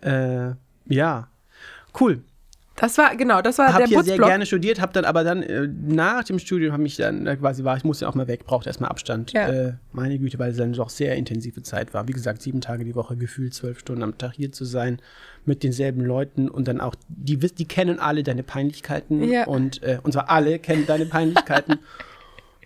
Äh, 0.00 0.50
ja, 0.86 1.28
cool. 2.00 2.22
Das 2.80 2.96
war, 2.96 3.16
genau, 3.16 3.42
das 3.42 3.58
war 3.58 3.68
Habe 3.68 3.78
der 3.78 3.86
hier 3.88 4.02
sehr 4.02 4.12
Putzblock. 4.14 4.28
gerne 4.28 4.46
studiert, 4.46 4.80
habe 4.80 4.92
dann 4.92 5.04
aber 5.04 5.24
dann 5.24 5.42
äh, 5.42 5.68
nach 5.86 6.22
dem 6.24 6.38
Studium 6.38 6.72
habe 6.72 6.82
mich 6.82 6.96
dann 6.96 7.26
äh, 7.26 7.36
quasi 7.36 7.64
war, 7.64 7.76
ich 7.76 7.84
musste 7.84 8.08
auch 8.08 8.14
mal 8.14 8.28
weg, 8.28 8.44
brauchte 8.44 8.68
erstmal 8.68 8.90
Abstand. 8.90 9.32
Ja. 9.32 9.48
Äh, 9.48 9.72
meine 9.92 10.18
Güte, 10.18 10.38
weil 10.38 10.52
es 10.52 10.56
dann 10.58 10.72
doch 10.72 10.88
sehr 10.88 11.16
intensive 11.16 11.62
Zeit 11.62 11.92
war. 11.92 12.06
Wie 12.06 12.12
gesagt, 12.12 12.40
sieben 12.40 12.60
Tage 12.60 12.84
die 12.84 12.94
Woche, 12.94 13.16
gefühlt 13.16 13.52
zwölf 13.52 13.80
Stunden 13.80 14.02
am 14.04 14.16
Tag 14.16 14.34
hier 14.34 14.52
zu 14.52 14.64
sein, 14.64 15.00
mit 15.44 15.62
denselben 15.62 16.02
Leuten 16.04 16.48
und 16.48 16.68
dann 16.68 16.80
auch, 16.80 16.94
die, 17.08 17.36
die 17.38 17.64
kennen 17.64 17.98
alle 17.98 18.22
deine 18.22 18.42
Peinlichkeiten 18.44 19.24
Ja. 19.24 19.46
und, 19.46 19.82
äh, 19.82 19.98
und 20.02 20.12
zwar 20.12 20.30
alle 20.30 20.58
kennen 20.58 20.86
deine 20.86 21.06
Peinlichkeiten. 21.06 21.78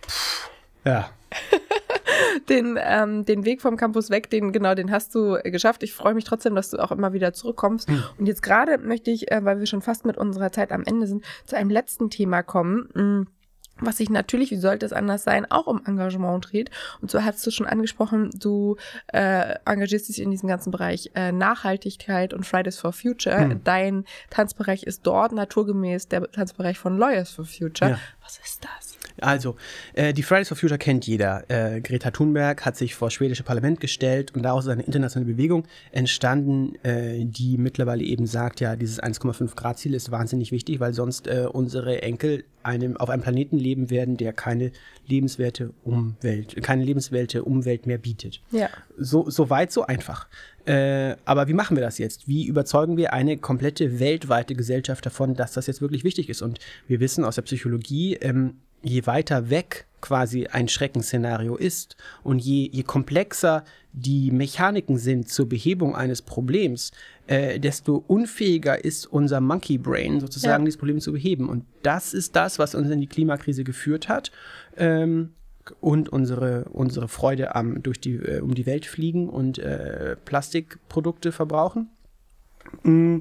Puh, 0.03 0.11
ja. 0.89 1.11
Den, 2.49 2.79
ähm, 2.81 3.25
den 3.25 3.45
Weg 3.45 3.62
vom 3.62 3.77
Campus 3.77 4.11
weg, 4.11 4.31
den 4.31 4.53
genau, 4.53 4.75
den 4.75 4.91
hast 4.91 5.14
du 5.14 5.39
geschafft. 5.45 5.83
Ich 5.83 5.93
freue 5.93 6.14
mich 6.14 6.25
trotzdem, 6.25 6.55
dass 6.55 6.70
du 6.70 6.79
auch 6.79 6.93
immer 6.93 7.12
wieder 7.12 7.33
zurückkommst. 7.33 7.89
Mhm. 7.89 8.03
Und 8.18 8.27
jetzt 8.27 8.43
gerade 8.43 8.79
möchte 8.79 9.11
ich, 9.11 9.31
äh, 9.31 9.45
weil 9.45 9.59
wir 9.59 9.66
schon 9.66 9.83
fast 9.83 10.05
mit 10.05 10.16
unserer 10.16 10.53
Zeit 10.53 10.73
am 10.73 10.85
Ende 10.85 11.07
sind, 11.07 11.25
zu 11.47 11.57
einem 11.57 11.70
letzten 11.70 12.11
Thema 12.11 12.43
kommen. 12.43 12.89
Mhm 12.95 13.27
was 13.87 13.99
sich 13.99 14.11
natürlich, 14.11 14.51
wie 14.51 14.57
sollte 14.57 14.87
es 14.87 14.93
anders 14.93 15.25
sein, 15.25 15.51
auch 15.51 15.66
um 15.66 15.85
Engagement 15.85 16.53
dreht. 16.53 16.70
Und 17.01 17.11
so 17.11 17.23
hast 17.23 17.45
du 17.47 17.51
schon 17.51 17.66
angesprochen, 17.66 18.31
du 18.35 18.77
äh, 19.09 19.57
engagierst 19.64 20.09
dich 20.09 20.20
in 20.20 20.31
diesem 20.31 20.49
ganzen 20.49 20.70
Bereich 20.70 21.11
äh, 21.14 21.33
Nachhaltigkeit 21.33 22.33
und 22.35 22.47
Fridays 22.47 22.79
for 22.79 22.93
Future. 22.93 23.39
Hm. 23.39 23.64
Dein 23.64 24.05
Tanzbereich 24.31 24.85
ist 24.85 25.07
dort 25.07 25.33
naturgemäß 25.33 26.09
der 26.09 26.31
Tanzbereich 26.31 26.79
von 26.79 26.97
Lawyers 26.97 27.31
for 27.31 27.45
Future. 27.45 27.93
Ja. 27.93 27.99
Was 28.23 28.39
ist 28.39 28.64
das? 28.64 29.01
Also, 29.21 29.57
äh, 29.95 30.13
die 30.13 30.23
Fridays 30.23 30.49
for 30.49 30.57
Future 30.57 30.79
kennt 30.79 31.07
jeder. 31.07 31.45
Äh, 31.49 31.81
Greta 31.81 32.11
Thunberg 32.11 32.65
hat 32.65 32.77
sich 32.77 32.95
vor 32.95 33.09
das 33.09 33.15
schwedische 33.15 33.43
Parlament 33.43 33.81
gestellt 33.81 34.35
und 34.35 34.43
daraus 34.43 34.65
ist 34.65 34.71
eine 34.71 34.83
internationale 34.83 35.33
Bewegung 35.33 35.65
entstanden, 35.91 36.75
äh, 36.85 37.25
die 37.25 37.59
mittlerweile 37.59 38.03
eben 38.03 38.27
sagt, 38.27 38.61
ja, 38.61 38.77
dieses 38.77 39.03
1,5 39.03 39.55
Grad 39.55 39.79
Ziel 39.79 39.95
ist 39.95 40.11
wahnsinnig 40.11 40.53
wichtig, 40.53 40.81
weil 40.81 40.93
sonst 40.93 41.27
äh, 41.27 41.47
unsere 41.51 42.03
Enkel 42.03 42.45
einem, 42.63 42.97
auf 42.97 43.11
einem 43.11 43.23
Planeten 43.23 43.59
leben 43.59 43.91
werden, 43.91 44.17
der 44.17 44.33
keine 44.33 44.73
lebenswerte 45.07 45.73
Umwelt, 45.85 46.63
keine 46.63 46.85
lebenswerte 46.85 47.45
Umwelt 47.45 47.87
mehr 47.87 47.99
bietet. 47.99 48.41
Ja. 48.51 48.69
So, 48.97 49.29
so 49.29 49.51
weit, 49.51 49.73
so 49.73 49.85
einfach. 49.85 50.29
Äh, 50.65 51.17
aber 51.25 51.49
wie 51.49 51.55
machen 51.55 51.77
wir 51.77 51.83
das 51.83 51.99
jetzt? 51.99 52.29
Wie 52.29 52.47
überzeugen 52.47 52.97
wir 52.97 53.13
eine 53.13 53.37
komplette 53.37 53.99
weltweite 53.99 54.55
Gesellschaft 54.55 55.05
davon, 55.05 55.35
dass 55.35 55.53
das 55.53 55.67
jetzt 55.67 55.83
wirklich 55.83 56.05
wichtig 56.05 56.29
ist? 56.29 56.43
Und 56.43 56.59
wir 56.87 57.01
wissen 57.01 57.25
aus 57.25 57.35
der 57.35 57.43
Psychologie, 57.43 58.15
ähm, 58.15 58.59
je 58.83 59.07
weiter 59.07 59.51
weg 59.51 59.87
quasi 60.01 60.47
ein 60.49 60.68
Schreckensszenario 60.68 61.57
ist 61.57 61.97
und 62.22 62.41
je, 62.41 62.68
je 62.70 62.83
komplexer 62.83 63.64
die 63.93 64.30
Mechaniken 64.30 64.99
sind 64.99 65.28
zur 65.28 65.49
Behebung 65.49 65.95
eines 65.95 66.22
Problems, 66.22 66.93
äh, 67.26 67.61
desto 67.61 68.03
unfähiger 68.07 68.85
ist 68.85 69.07
unser 69.07 69.41
Monkey 69.41 69.78
Brain 69.78 70.20
sozusagen, 70.20 70.62
ja. 70.62 70.66
dieses 70.66 70.78
Problem 70.78 71.01
zu 71.01 71.12
beheben. 71.12 71.49
Und 71.49 71.64
das 71.83 72.14
ist 72.14 72.35
das, 72.35 72.59
was 72.59 72.74
uns 72.74 72.91
in 72.91 73.01
die 73.01 73.07
Klimakrise 73.07 73.64
geführt 73.64 74.09
hat. 74.09 74.33
Ähm, 74.76 75.30
und 75.80 76.09
unsere, 76.09 76.64
unsere 76.72 77.07
Freude 77.07 77.55
am 77.55 77.83
durch 77.83 78.01
die, 78.01 78.16
äh, 78.16 78.41
um 78.41 78.55
die 78.55 78.66
Welt 78.66 78.85
fliegen 78.87 79.28
und 79.28 79.59
äh, 79.59 80.16
Plastikprodukte 80.24 81.30
verbrauchen. 81.30 81.89
Mm. 82.83 83.20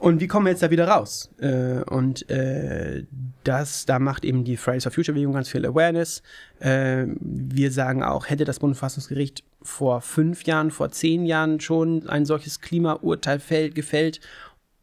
Und 0.00 0.18
wie 0.20 0.28
kommen 0.28 0.46
wir 0.46 0.50
jetzt 0.50 0.62
da 0.62 0.70
wieder 0.70 0.88
raus? 0.88 1.30
Äh, 1.40 1.82
und 1.84 2.28
äh, 2.30 3.04
das, 3.44 3.84
da 3.84 3.98
macht 3.98 4.24
eben 4.24 4.44
die 4.44 4.56
Fridays 4.56 4.84
for 4.84 4.92
Future 4.92 5.14
Bewegung 5.14 5.34
ganz 5.34 5.50
viel 5.50 5.64
Awareness. 5.66 6.22
Äh, 6.58 7.04
wir 7.20 7.70
sagen 7.70 8.02
auch, 8.02 8.30
hätte 8.30 8.46
das 8.46 8.60
Bundesverfassungsgericht 8.60 9.44
vor 9.60 10.00
fünf 10.00 10.44
Jahren, 10.44 10.70
vor 10.70 10.90
zehn 10.90 11.26
Jahren 11.26 11.60
schon 11.60 12.08
ein 12.08 12.24
solches 12.24 12.62
Klimaurteil 12.62 13.40
fällt, 13.40 13.74
gefällt, 13.74 14.20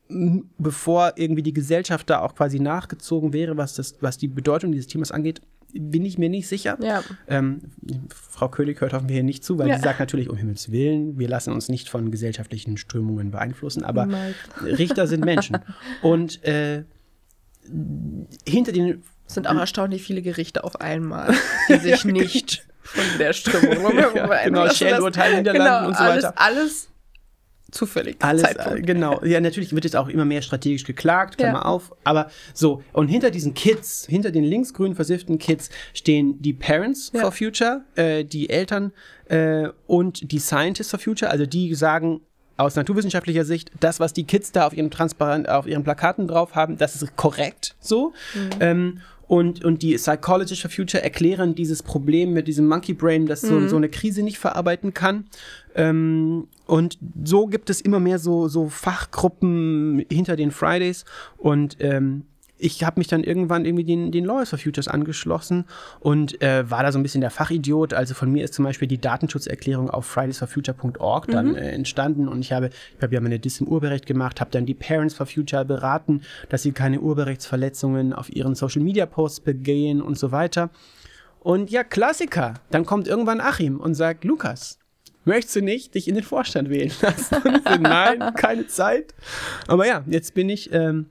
bevor 0.07 1.13
irgendwie 1.15 1.43
die 1.43 1.53
Gesellschaft 1.53 2.11
da 2.11 2.21
auch 2.21 2.35
quasi 2.35 2.59
nachgezogen 2.59 3.33
wäre, 3.33 3.57
was, 3.57 3.73
das, 3.73 3.95
was 4.01 4.19
die 4.19 4.27
Bedeutung 4.27 4.71
dieses 4.71 4.87
Themas 4.87 5.11
angeht, 5.11 5.41
bin 5.73 6.05
ich 6.05 6.17
mir 6.17 6.29
nicht 6.29 6.47
sicher. 6.47 6.77
Ja. 6.81 7.03
Ähm, 7.27 7.59
Frau 8.13 8.49
König 8.49 8.81
hört 8.81 8.93
hoffen 8.93 9.09
wir 9.09 9.15
hier 9.15 9.23
nicht 9.23 9.43
zu, 9.43 9.57
weil 9.59 9.67
ja. 9.67 9.75
sie 9.75 9.81
sagt 9.81 9.99
natürlich, 9.99 10.29
um 10.29 10.37
Himmels 10.37 10.71
Willen, 10.71 11.17
wir 11.19 11.27
lassen 11.27 11.53
uns 11.53 11.69
nicht 11.69 11.89
von 11.89 12.11
gesellschaftlichen 12.11 12.77
Strömungen 12.77 13.31
beeinflussen, 13.31 13.83
aber 13.83 14.05
Mike. 14.05 14.35
Richter 14.63 15.07
sind 15.07 15.25
Menschen. 15.25 15.57
Und 16.01 16.43
äh, 16.43 16.83
hinter 18.47 18.71
den. 18.71 19.03
Sind 19.29 19.45
auch 19.47 19.57
erstaunlich 19.57 20.03
viele 20.03 20.21
Gerichte 20.21 20.63
auf 20.63 20.79
einmal, 20.79 21.33
die 21.67 21.75
sich 21.79 22.05
nicht 22.05 22.65
von 22.81 23.03
der 23.19 23.33
Strömung 23.33 23.97
ja, 24.15 24.43
Genau, 24.45 24.69
Schädelurteil 24.69 25.37
Niederlanden 25.37 25.65
genau, 25.67 25.87
und 25.89 25.97
so 25.97 26.03
weiter. 26.03 26.33
Alles, 26.37 26.57
alles 26.61 26.89
zufällig. 27.77 28.17
Alles, 28.19 28.41
Zeitpunkt. 28.41 28.85
genau. 28.85 29.23
Ja, 29.23 29.39
natürlich 29.39 29.73
wird 29.73 29.83
jetzt 29.83 29.95
auch 29.95 30.09
immer 30.09 30.25
mehr 30.25 30.41
strategisch 30.41 30.83
geklagt, 30.83 31.37
Klammer 31.37 31.59
ja. 31.59 31.65
auf. 31.65 31.95
Aber 32.03 32.29
so, 32.53 32.83
und 32.93 33.07
hinter 33.07 33.31
diesen 33.31 33.53
Kids, 33.53 34.05
hinter 34.09 34.31
den 34.31 34.43
linksgrün 34.43 34.95
versifften 34.95 35.37
Kids 35.37 35.69
stehen 35.93 36.41
die 36.41 36.53
Parents 36.53 37.11
ja. 37.13 37.21
for 37.21 37.31
Future, 37.31 37.85
äh, 37.95 38.25
die 38.25 38.49
Eltern 38.49 38.91
äh, 39.29 39.69
und 39.85 40.31
die 40.31 40.39
Scientists 40.39 40.91
for 40.91 40.99
Future, 40.99 41.31
also 41.31 41.45
die 41.45 41.73
sagen, 41.75 42.21
aus 42.57 42.75
naturwissenschaftlicher 42.75 43.45
Sicht, 43.45 43.71
das, 43.79 43.99
was 43.99 44.13
die 44.13 44.23
Kids 44.23 44.51
da 44.51 44.65
auf 44.65 44.75
ihren 44.75 44.89
Transparent, 44.89 45.47
auf 45.47 45.67
ihren 45.67 45.83
Plakaten 45.83 46.27
drauf 46.27 46.55
haben, 46.55 46.77
das 46.77 46.95
ist 46.95 47.15
korrekt 47.15 47.75
so. 47.79 48.13
Mhm. 48.33 48.49
Ähm, 48.59 49.01
und, 49.27 49.65
und 49.65 49.81
die 49.81 49.95
Psychologists 49.95 50.61
for 50.61 50.71
Future 50.71 51.03
erklären 51.03 51.53
dieses 51.53 51.83
Problem 51.83 52.33
mit 52.33 52.47
diesem 52.47 52.67
Monkey 52.67 52.93
Brain, 52.93 53.25
das 53.25 53.41
so, 53.41 53.55
mhm. 53.55 53.69
so 53.69 53.75
eine 53.75 53.89
Krise 53.89 54.23
nicht 54.23 54.37
verarbeiten 54.37 54.93
kann. 54.93 55.25
Ähm, 55.75 56.47
und 56.65 56.97
so 57.23 57.47
gibt 57.47 57.69
es 57.69 57.81
immer 57.81 57.99
mehr 57.99 58.19
so, 58.19 58.47
so 58.47 58.69
Fachgruppen 58.69 60.05
hinter 60.09 60.37
den 60.37 60.51
Fridays. 60.51 61.03
Und 61.37 61.77
ähm, 61.81 62.23
ich 62.57 62.83
habe 62.83 62.99
mich 62.99 63.07
dann 63.07 63.23
irgendwann 63.23 63.65
irgendwie 63.65 63.83
den, 63.83 64.11
den 64.11 64.25
Lawyers 64.25 64.49
for 64.49 64.59
Futures 64.59 64.87
angeschlossen 64.87 65.65
und 65.99 66.41
äh, 66.41 66.69
war 66.69 66.83
da 66.83 66.91
so 66.91 66.99
ein 66.99 67.03
bisschen 67.03 67.21
der 67.21 67.29
Fachidiot. 67.29 67.93
Also 67.93 68.13
von 68.13 68.31
mir 68.31 68.43
ist 68.43 68.53
zum 68.53 68.65
Beispiel 68.65 68.87
die 68.87 68.99
Datenschutzerklärung 68.99 69.89
auf 69.89 70.05
fridaysforfuture.org 70.05 71.27
dann 71.27 71.49
mhm. 71.49 71.55
äh, 71.55 71.71
entstanden 71.71 72.27
und 72.27 72.39
ich 72.39 72.51
habe, 72.51 72.69
ich 72.69 73.03
habe 73.03 73.13
ja 73.13 73.21
meine 73.21 73.39
Diss 73.39 73.61
im 73.61 73.67
Urheberrecht 73.67 74.05
gemacht, 74.05 74.41
habe 74.41 74.51
dann 74.51 74.65
die 74.65 74.73
Parents 74.73 75.13
for 75.13 75.25
Future 75.25 75.65
beraten, 75.65 76.21
dass 76.49 76.63
sie 76.63 76.71
keine 76.71 76.99
Urheberrechtsverletzungen 76.99 78.13
auf 78.13 78.33
ihren 78.33 78.55
Social 78.55 78.81
Media 78.81 79.05
Posts 79.05 79.41
begehen 79.41 80.01
und 80.01 80.17
so 80.17 80.31
weiter. 80.31 80.69
Und 81.39 81.69
ja, 81.69 81.83
Klassiker. 81.83 82.55
Dann 82.71 82.85
kommt 82.85 83.07
irgendwann 83.07 83.39
Achim 83.39 83.79
und 83.79 83.93
sagt, 83.93 84.25
Lukas, 84.25 84.79
möchtest 85.23 85.55
du 85.57 85.61
nicht 85.61 85.95
dich 85.95 86.07
in 86.07 86.15
den 86.15 86.23
Vorstand 86.23 86.69
wählen 86.69 86.91
lassen? 87.01 87.37
Nein, 87.81 88.33
keine 88.35 88.67
Zeit. 88.67 89.13
Aber 89.67 89.87
ja, 89.87 90.03
jetzt 90.07 90.33
bin 90.33 90.49
ich 90.49 90.73
ähm, 90.73 91.07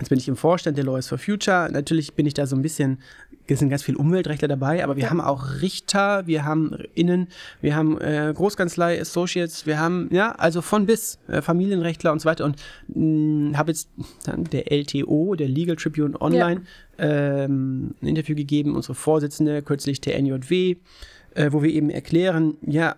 Jetzt 0.00 0.08
bin 0.08 0.18
ich 0.18 0.26
im 0.26 0.36
Vorstand 0.36 0.76
der 0.76 0.84
Lawyers 0.84 1.06
for 1.06 1.18
Future. 1.18 1.68
Natürlich 1.70 2.14
bin 2.14 2.26
ich 2.26 2.34
da 2.34 2.46
so 2.46 2.56
ein 2.56 2.62
bisschen, 2.62 2.98
es 3.46 3.60
sind 3.60 3.70
ganz 3.70 3.84
viele 3.84 3.96
Umweltrechtler 3.98 4.48
dabei, 4.48 4.82
aber 4.82 4.96
wir 4.96 5.04
ja. 5.04 5.10
haben 5.10 5.20
auch 5.20 5.60
Richter, 5.62 6.26
wir 6.26 6.44
haben 6.44 6.76
Innen, 6.94 7.28
wir 7.60 7.76
haben 7.76 8.00
äh, 8.00 8.32
Großkanzlei, 8.34 9.00
Associates, 9.00 9.66
wir 9.66 9.78
haben, 9.78 10.08
ja, 10.10 10.32
also 10.32 10.62
von 10.62 10.86
bis 10.86 11.18
äh, 11.28 11.42
Familienrechtler 11.42 12.10
und 12.10 12.20
so 12.20 12.28
weiter. 12.28 12.44
Und 12.44 12.56
mm, 12.88 13.56
habe 13.56 13.70
jetzt 13.70 13.88
dann 14.24 14.42
der 14.44 14.72
LTO, 14.72 15.36
der 15.36 15.48
Legal 15.48 15.76
Tribune 15.76 16.20
Online, 16.20 16.62
ja. 16.98 17.44
ähm, 17.44 17.94
ein 18.02 18.08
Interview 18.08 18.34
gegeben, 18.34 18.74
unsere 18.74 18.96
Vorsitzende, 18.96 19.62
kürzlich 19.62 20.00
der 20.00 20.20
NJW, 20.20 20.76
äh, 21.34 21.52
wo 21.52 21.62
wir 21.62 21.70
eben 21.70 21.90
erklären, 21.90 22.56
ja, 22.62 22.96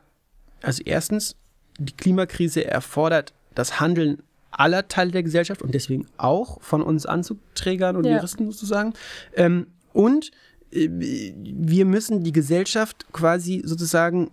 also 0.62 0.82
erstens, 0.86 1.36
die 1.78 1.92
Klimakrise 1.92 2.64
erfordert 2.64 3.34
das 3.54 3.80
Handeln 3.80 4.22
aller 4.58 4.88
Teile 4.88 5.10
der 5.10 5.22
Gesellschaft 5.22 5.62
und 5.62 5.74
deswegen 5.74 6.06
auch 6.16 6.60
von 6.62 6.82
uns 6.82 7.06
Anzugträgern 7.06 7.96
und 7.96 8.04
ja. 8.04 8.16
Juristen 8.16 8.50
sozusagen. 8.50 8.94
Ähm, 9.34 9.66
und 9.92 10.30
äh, 10.72 10.88
wir 10.90 11.84
müssen 11.84 12.24
die 12.24 12.32
Gesellschaft 12.32 13.06
quasi 13.12 13.62
sozusagen 13.64 14.30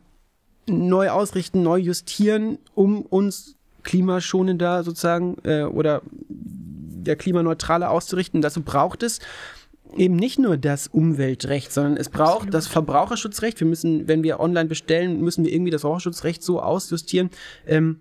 neu 0.67 1.09
ausrichten, 1.09 1.61
neu 1.61 1.77
justieren, 1.77 2.57
um 2.73 3.01
uns 3.01 3.55
klimaschonender 3.83 4.83
sozusagen 4.83 5.37
äh, 5.43 5.63
oder 5.63 6.01
der 6.29 7.15
klimaneutrale 7.17 7.89
auszurichten. 7.89 8.41
Dazu 8.41 8.61
braucht 8.61 9.03
es 9.03 9.19
eben 9.97 10.15
nicht 10.15 10.39
nur 10.39 10.57
das 10.57 10.87
Umweltrecht, 10.87 11.71
sondern 11.71 11.97
es 11.97 12.09
braucht 12.09 12.35
Absolut. 12.35 12.53
das 12.53 12.67
Verbraucherschutzrecht. 12.67 13.59
Wir 13.59 13.67
müssen, 13.67 14.07
wenn 14.07 14.23
wir 14.23 14.39
online 14.39 14.69
bestellen, 14.69 15.21
müssen 15.21 15.43
wir 15.43 15.51
irgendwie 15.51 15.71
das 15.71 15.81
Verbraucherschutzrecht 15.81 16.41
so 16.41 16.61
ausjustieren, 16.61 17.29
ähm, 17.67 17.99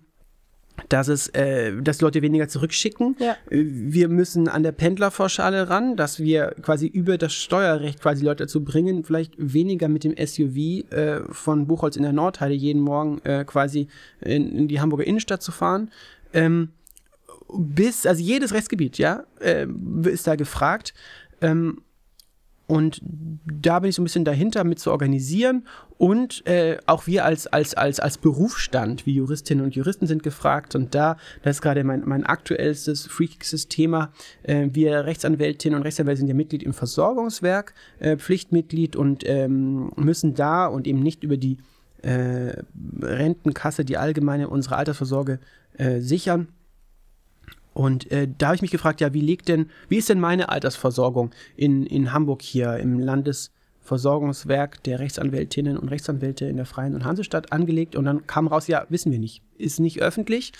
dass 0.88 1.08
es, 1.08 1.28
äh, 1.28 1.72
dass 1.80 2.00
Leute 2.00 2.22
weniger 2.22 2.48
zurückschicken. 2.48 3.16
Ja. 3.18 3.36
Wir 3.50 4.08
müssen 4.08 4.48
an 4.48 4.62
der 4.62 4.72
Pendlervorschale 4.72 5.68
ran, 5.68 5.96
dass 5.96 6.18
wir 6.18 6.54
quasi 6.62 6.86
über 6.86 7.18
das 7.18 7.32
Steuerrecht 7.32 8.00
quasi 8.00 8.24
Leute 8.24 8.44
dazu 8.44 8.64
bringen, 8.64 9.04
vielleicht 9.04 9.34
weniger 9.38 9.88
mit 9.88 10.04
dem 10.04 10.14
SUV 10.16 10.56
äh, 10.92 11.20
von 11.30 11.66
Buchholz 11.66 11.96
in 11.96 12.02
der 12.02 12.12
Nordheide 12.12 12.54
jeden 12.54 12.80
Morgen 12.80 13.20
äh, 13.24 13.44
quasi 13.44 13.88
in, 14.20 14.56
in, 14.56 14.68
die 14.68 14.80
Hamburger 14.80 15.06
Innenstadt 15.06 15.42
zu 15.42 15.52
fahren. 15.52 15.90
Ähm, 16.32 16.70
bis, 17.54 18.06
also 18.06 18.22
jedes 18.22 18.52
Rechtsgebiet, 18.52 18.98
ja, 18.98 19.24
äh, 19.40 19.66
ist 20.04 20.26
da 20.26 20.36
gefragt. 20.36 20.94
Ähm, 21.40 21.82
und 22.72 23.02
da 23.44 23.80
bin 23.80 23.90
ich 23.90 23.96
so 23.96 24.00
ein 24.00 24.04
bisschen 24.04 24.24
dahinter, 24.24 24.64
mit 24.64 24.78
zu 24.78 24.92
organisieren. 24.92 25.66
Und 25.98 26.46
äh, 26.46 26.78
auch 26.86 27.06
wir 27.06 27.26
als, 27.26 27.46
als, 27.46 27.74
als, 27.74 28.00
als 28.00 28.16
Berufsstand, 28.16 29.04
wie 29.04 29.12
Juristinnen 29.12 29.62
und 29.62 29.74
Juristen 29.74 30.06
sind 30.06 30.22
gefragt. 30.22 30.74
Und 30.74 30.94
da, 30.94 31.18
das 31.42 31.56
ist 31.56 31.60
gerade 31.60 31.84
mein, 31.84 32.02
mein 32.06 32.24
aktuellstes, 32.24 33.06
freakigstes 33.06 33.68
Thema. 33.68 34.10
Äh, 34.42 34.68
wir 34.72 35.04
Rechtsanwältinnen 35.04 35.76
und 35.76 35.82
Rechtsanwälte 35.82 36.20
sind 36.20 36.28
ja 36.28 36.34
Mitglied 36.34 36.62
im 36.62 36.72
Versorgungswerk, 36.72 37.74
äh, 37.98 38.16
Pflichtmitglied 38.16 38.96
und 38.96 39.22
ähm, 39.26 39.92
müssen 39.96 40.34
da 40.34 40.64
und 40.64 40.86
eben 40.86 41.00
nicht 41.00 41.24
über 41.24 41.36
die 41.36 41.58
äh, 42.00 42.54
Rentenkasse, 43.02 43.84
die 43.84 43.98
allgemeine 43.98 44.48
unsere 44.48 44.76
Altersvorsorge 44.76 45.40
äh, 45.76 46.00
sichern 46.00 46.48
und 47.74 48.10
äh, 48.10 48.28
da 48.36 48.48
habe 48.48 48.56
ich 48.56 48.62
mich 48.62 48.70
gefragt, 48.70 49.00
ja, 49.00 49.14
wie 49.14 49.20
liegt 49.20 49.48
denn, 49.48 49.70
wie 49.88 49.98
ist 49.98 50.08
denn 50.08 50.20
meine 50.20 50.48
Altersversorgung 50.50 51.30
in, 51.56 51.86
in 51.86 52.12
Hamburg 52.12 52.42
hier 52.42 52.76
im 52.76 52.98
Landes 52.98 53.50
Versorgungswerk 53.82 54.82
der 54.84 55.00
Rechtsanwältinnen 55.00 55.76
und 55.76 55.88
Rechtsanwälte 55.88 56.46
in 56.46 56.56
der 56.56 56.66
Freien 56.66 56.94
und 56.94 57.04
Hansestadt 57.04 57.52
angelegt 57.52 57.96
und 57.96 58.04
dann 58.04 58.26
kam 58.26 58.46
raus, 58.46 58.68
ja, 58.68 58.86
wissen 58.90 59.10
wir 59.10 59.18
nicht, 59.18 59.42
ist 59.58 59.80
nicht 59.80 60.00
öffentlich. 60.00 60.52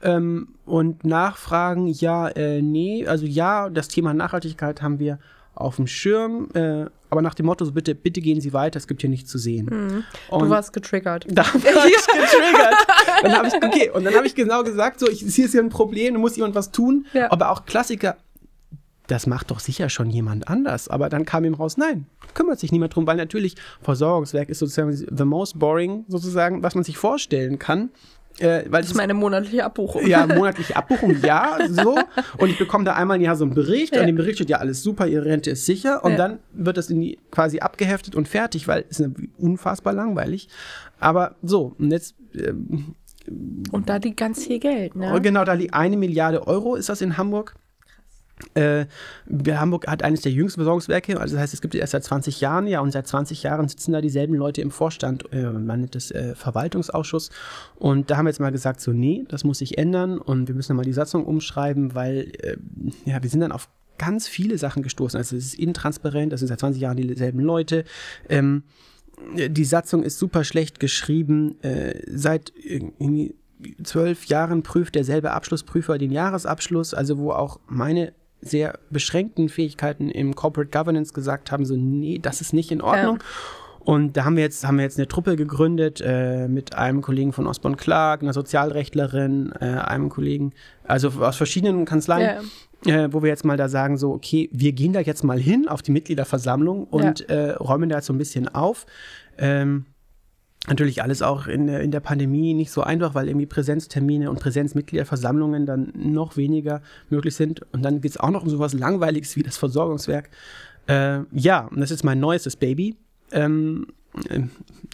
Ähm, 0.00 0.54
und 0.64 1.04
Nachfragen, 1.04 1.88
ja, 1.88 2.28
äh, 2.28 2.62
nee, 2.62 3.04
also 3.06 3.26
ja, 3.26 3.68
das 3.68 3.88
Thema 3.88 4.14
Nachhaltigkeit 4.14 4.80
haben 4.80 5.00
wir 5.00 5.18
auf 5.56 5.76
dem 5.76 5.88
Schirm, 5.88 6.50
äh, 6.54 6.84
aber 7.10 7.20
nach 7.20 7.34
dem 7.34 7.46
Motto, 7.46 7.64
so 7.64 7.72
bitte, 7.72 7.96
bitte 7.96 8.20
gehen 8.20 8.40
Sie 8.40 8.52
weiter, 8.52 8.76
es 8.76 8.86
gibt 8.86 9.00
hier 9.00 9.10
nichts 9.10 9.28
zu 9.28 9.38
sehen. 9.38 9.66
Mhm. 9.66 10.04
Du 10.30 10.48
warst 10.48 10.72
getriggert. 10.72 11.26
Da 11.30 11.42
war 11.42 11.86
ich 11.86 12.06
getriggert. 12.06 12.74
dann 13.22 13.32
habe 13.32 13.48
ich, 13.48 13.54
okay, 13.54 13.90
und 13.90 14.04
dann 14.04 14.14
habe 14.14 14.26
ich 14.26 14.34
genau 14.34 14.62
gesagt, 14.62 15.00
so, 15.00 15.08
ich, 15.08 15.20
hier 15.20 15.44
ist 15.44 15.52
hier 15.52 15.62
ein 15.62 15.68
Problem, 15.68 16.14
da 16.14 16.20
muss 16.20 16.36
jemand 16.36 16.54
was 16.54 16.70
tun. 16.70 17.06
Ja. 17.12 17.30
Aber 17.30 17.50
auch 17.50 17.64
Klassiker, 17.66 18.16
das 19.08 19.26
macht 19.26 19.50
doch 19.50 19.58
sicher 19.58 19.88
schon 19.88 20.10
jemand 20.10 20.48
anders. 20.48 20.88
Aber 20.88 21.08
dann 21.08 21.24
kam 21.24 21.44
ihm 21.44 21.54
raus, 21.54 21.76
nein, 21.76 22.06
kümmert 22.34 22.60
sich 22.60 22.70
niemand 22.70 22.94
drum, 22.94 23.06
weil 23.06 23.16
natürlich 23.16 23.56
Versorgungswerk 23.80 24.48
ist 24.50 24.60
sozusagen 24.60 24.92
the 24.94 25.24
most 25.24 25.58
boring, 25.58 26.04
sozusagen, 26.08 26.62
was 26.62 26.74
man 26.74 26.84
sich 26.84 26.98
vorstellen 26.98 27.58
kann. 27.58 27.90
Äh, 28.38 28.64
weil 28.68 28.82
das 28.82 28.90
ist 28.90 28.96
meine 28.96 29.14
monatliche 29.14 29.64
Abbuchung. 29.64 30.06
Ja, 30.06 30.26
monatliche 30.34 30.76
Abbuchung, 30.76 31.16
ja, 31.22 31.58
so. 31.68 31.98
Und 32.36 32.50
ich 32.50 32.58
bekomme 32.58 32.84
da 32.84 32.94
einmal 32.94 33.16
im 33.16 33.22
Jahr 33.22 33.34
so 33.34 33.44
einen 33.44 33.54
Bericht. 33.54 33.96
Ja. 33.96 34.02
Und 34.02 34.08
im 34.08 34.16
Bericht 34.16 34.36
steht 34.36 34.50
ja 34.50 34.58
alles 34.58 34.82
super, 34.82 35.06
Ihre 35.06 35.24
Rente 35.24 35.50
ist 35.50 35.66
sicher. 35.66 36.04
Und 36.04 36.12
ja. 36.12 36.18
dann 36.18 36.38
wird 36.52 36.76
das 36.76 36.90
in 36.90 37.00
die, 37.00 37.18
quasi 37.30 37.60
abgeheftet 37.60 38.14
und 38.14 38.28
fertig, 38.28 38.68
weil 38.68 38.84
es 38.90 39.00
ist 39.00 39.10
unfassbar 39.38 39.92
langweilig. 39.92 40.48
Aber 41.00 41.34
so, 41.42 41.74
und 41.78 41.90
jetzt. 41.90 42.14
Ähm, 42.34 42.94
und 43.72 43.88
da 43.88 43.96
liegt 43.96 44.16
ganz 44.16 44.46
viel 44.46 44.58
Geld, 44.58 44.96
ne? 44.96 45.20
Genau, 45.20 45.44
da 45.44 45.54
liegt 45.54 45.74
eine 45.74 45.96
Milliarde 45.96 46.46
Euro, 46.46 46.74
ist 46.74 46.88
das 46.88 47.00
in 47.00 47.16
Hamburg. 47.16 47.54
Äh, 48.54 48.86
Hamburg 49.48 49.88
hat 49.88 50.02
eines 50.02 50.20
der 50.20 50.32
jüngsten 50.32 50.60
Versorgungswerke, 50.60 51.20
also 51.20 51.34
das 51.34 51.42
heißt, 51.42 51.54
es 51.54 51.60
gibt 51.60 51.74
es 51.74 51.80
erst 51.80 51.92
seit 51.92 52.04
20 52.04 52.40
Jahren, 52.40 52.66
ja, 52.66 52.80
und 52.80 52.92
seit 52.92 53.06
20 53.06 53.42
Jahren 53.42 53.68
sitzen 53.68 53.92
da 53.92 54.00
dieselben 54.00 54.34
Leute 54.34 54.60
im 54.60 54.70
Vorstand, 54.70 55.32
äh, 55.32 55.50
man 55.50 55.80
nennt 55.80 55.94
das 55.94 56.10
äh, 56.10 56.34
Verwaltungsausschuss. 56.34 57.30
Und 57.76 58.10
da 58.10 58.16
haben 58.16 58.26
wir 58.26 58.30
jetzt 58.30 58.40
mal 58.40 58.52
gesagt, 58.52 58.80
so, 58.80 58.92
nee, 58.92 59.24
das 59.28 59.44
muss 59.44 59.58
sich 59.58 59.78
ändern 59.78 60.18
und 60.18 60.48
wir 60.48 60.54
müssen 60.54 60.76
mal 60.76 60.84
die 60.84 60.92
Satzung 60.92 61.24
umschreiben, 61.24 61.94
weil, 61.94 62.32
äh, 62.42 62.56
ja, 63.04 63.22
wir 63.22 63.30
sind 63.30 63.40
dann 63.40 63.52
auf 63.52 63.68
ganz 63.98 64.28
viele 64.28 64.56
Sachen 64.58 64.82
gestoßen. 64.82 65.18
Also 65.18 65.36
es 65.36 65.46
ist 65.46 65.58
intransparent, 65.58 66.32
das 66.32 66.40
sind 66.40 66.48
seit 66.48 66.60
20 66.60 66.80
Jahren 66.80 66.96
dieselben 66.96 67.40
Leute. 67.40 67.84
Ähm, 68.28 68.62
die 69.34 69.64
Satzung 69.64 70.02
ist 70.02 70.18
super 70.18 70.44
schlecht 70.44 70.80
geschrieben. 70.80 71.62
Äh, 71.62 72.00
seit 72.06 72.52
irgendwie 72.56 73.34
zwölf 73.82 74.26
Jahren 74.26 74.62
prüft 74.62 74.94
derselbe 74.94 75.32
Abschlussprüfer 75.32 75.98
den 75.98 76.12
Jahresabschluss, 76.12 76.94
also 76.94 77.18
wo 77.18 77.32
auch 77.32 77.58
meine 77.66 78.12
sehr 78.40 78.78
beschränkten 78.90 79.48
Fähigkeiten 79.48 80.10
im 80.10 80.34
Corporate 80.34 80.70
Governance 80.70 81.12
gesagt 81.12 81.50
haben, 81.50 81.64
so, 81.64 81.76
nee, 81.76 82.18
das 82.20 82.40
ist 82.40 82.52
nicht 82.52 82.70
in 82.70 82.80
Ordnung. 82.80 83.18
Ja. 83.18 83.24
Und 83.88 84.18
da 84.18 84.26
haben 84.26 84.36
wir 84.36 84.42
jetzt, 84.42 84.66
haben 84.66 84.76
wir 84.76 84.82
jetzt 84.82 84.98
eine 84.98 85.08
Truppe 85.08 85.34
gegründet 85.34 86.02
äh, 86.04 86.46
mit 86.46 86.74
einem 86.74 87.00
Kollegen 87.00 87.32
von 87.32 87.46
Osborne 87.46 87.78
Clark, 87.78 88.20
einer 88.20 88.34
Sozialrechtlerin, 88.34 89.50
äh, 89.62 89.64
einem 89.64 90.10
Kollegen, 90.10 90.52
also 90.84 91.08
aus 91.08 91.36
verschiedenen 91.36 91.86
Kanzleien, 91.86 92.44
ja. 92.84 93.04
äh, 93.04 93.12
wo 93.14 93.22
wir 93.22 93.30
jetzt 93.30 93.46
mal 93.46 93.56
da 93.56 93.70
sagen, 93.70 93.96
so, 93.96 94.12
okay, 94.12 94.50
wir 94.52 94.72
gehen 94.72 94.92
da 94.92 95.00
jetzt 95.00 95.24
mal 95.24 95.40
hin 95.40 95.68
auf 95.68 95.80
die 95.80 95.92
Mitgliederversammlung 95.92 96.84
und 96.84 97.20
ja. 97.20 97.34
Äh, 97.34 97.50
räumen 97.52 97.88
da 97.88 97.96
jetzt 97.96 98.08
so 98.08 98.12
ein 98.12 98.18
bisschen 98.18 98.46
auf. 98.54 98.84
Ähm, 99.38 99.86
Natürlich 100.66 101.02
alles 101.02 101.22
auch 101.22 101.46
in 101.46 101.66
der, 101.66 101.80
in 101.80 101.90
der 101.90 102.00
Pandemie 102.00 102.52
nicht 102.52 102.70
so 102.70 102.82
einfach, 102.82 103.14
weil 103.14 103.26
irgendwie 103.26 103.46
Präsenztermine 103.46 104.28
und 104.28 104.38
Präsenzmitgliederversammlungen 104.38 105.64
dann 105.64 105.94
noch 105.94 106.36
weniger 106.36 106.82
möglich 107.08 107.36
sind. 107.36 107.62
Und 107.72 107.82
dann 107.86 108.02
geht 108.02 108.10
es 108.10 108.16
auch 108.18 108.28
noch 108.28 108.42
um 108.42 108.50
sowas 108.50 108.74
Langweiliges 108.74 109.34
wie 109.36 109.42
das 109.42 109.56
Versorgungswerk. 109.56 110.28
Äh, 110.86 111.20
ja, 111.32 111.68
und 111.68 111.80
das 111.80 111.90
ist 111.90 112.04
mein 112.04 112.20
neuestes 112.20 112.56
Baby. 112.56 112.96
Ähm, 113.32 113.86
äh, 114.28 114.40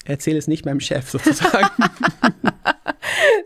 erzähle 0.04 0.38
es 0.38 0.48
nicht 0.48 0.64
meinem 0.64 0.80
Chef 0.80 1.10
sozusagen. 1.10 1.68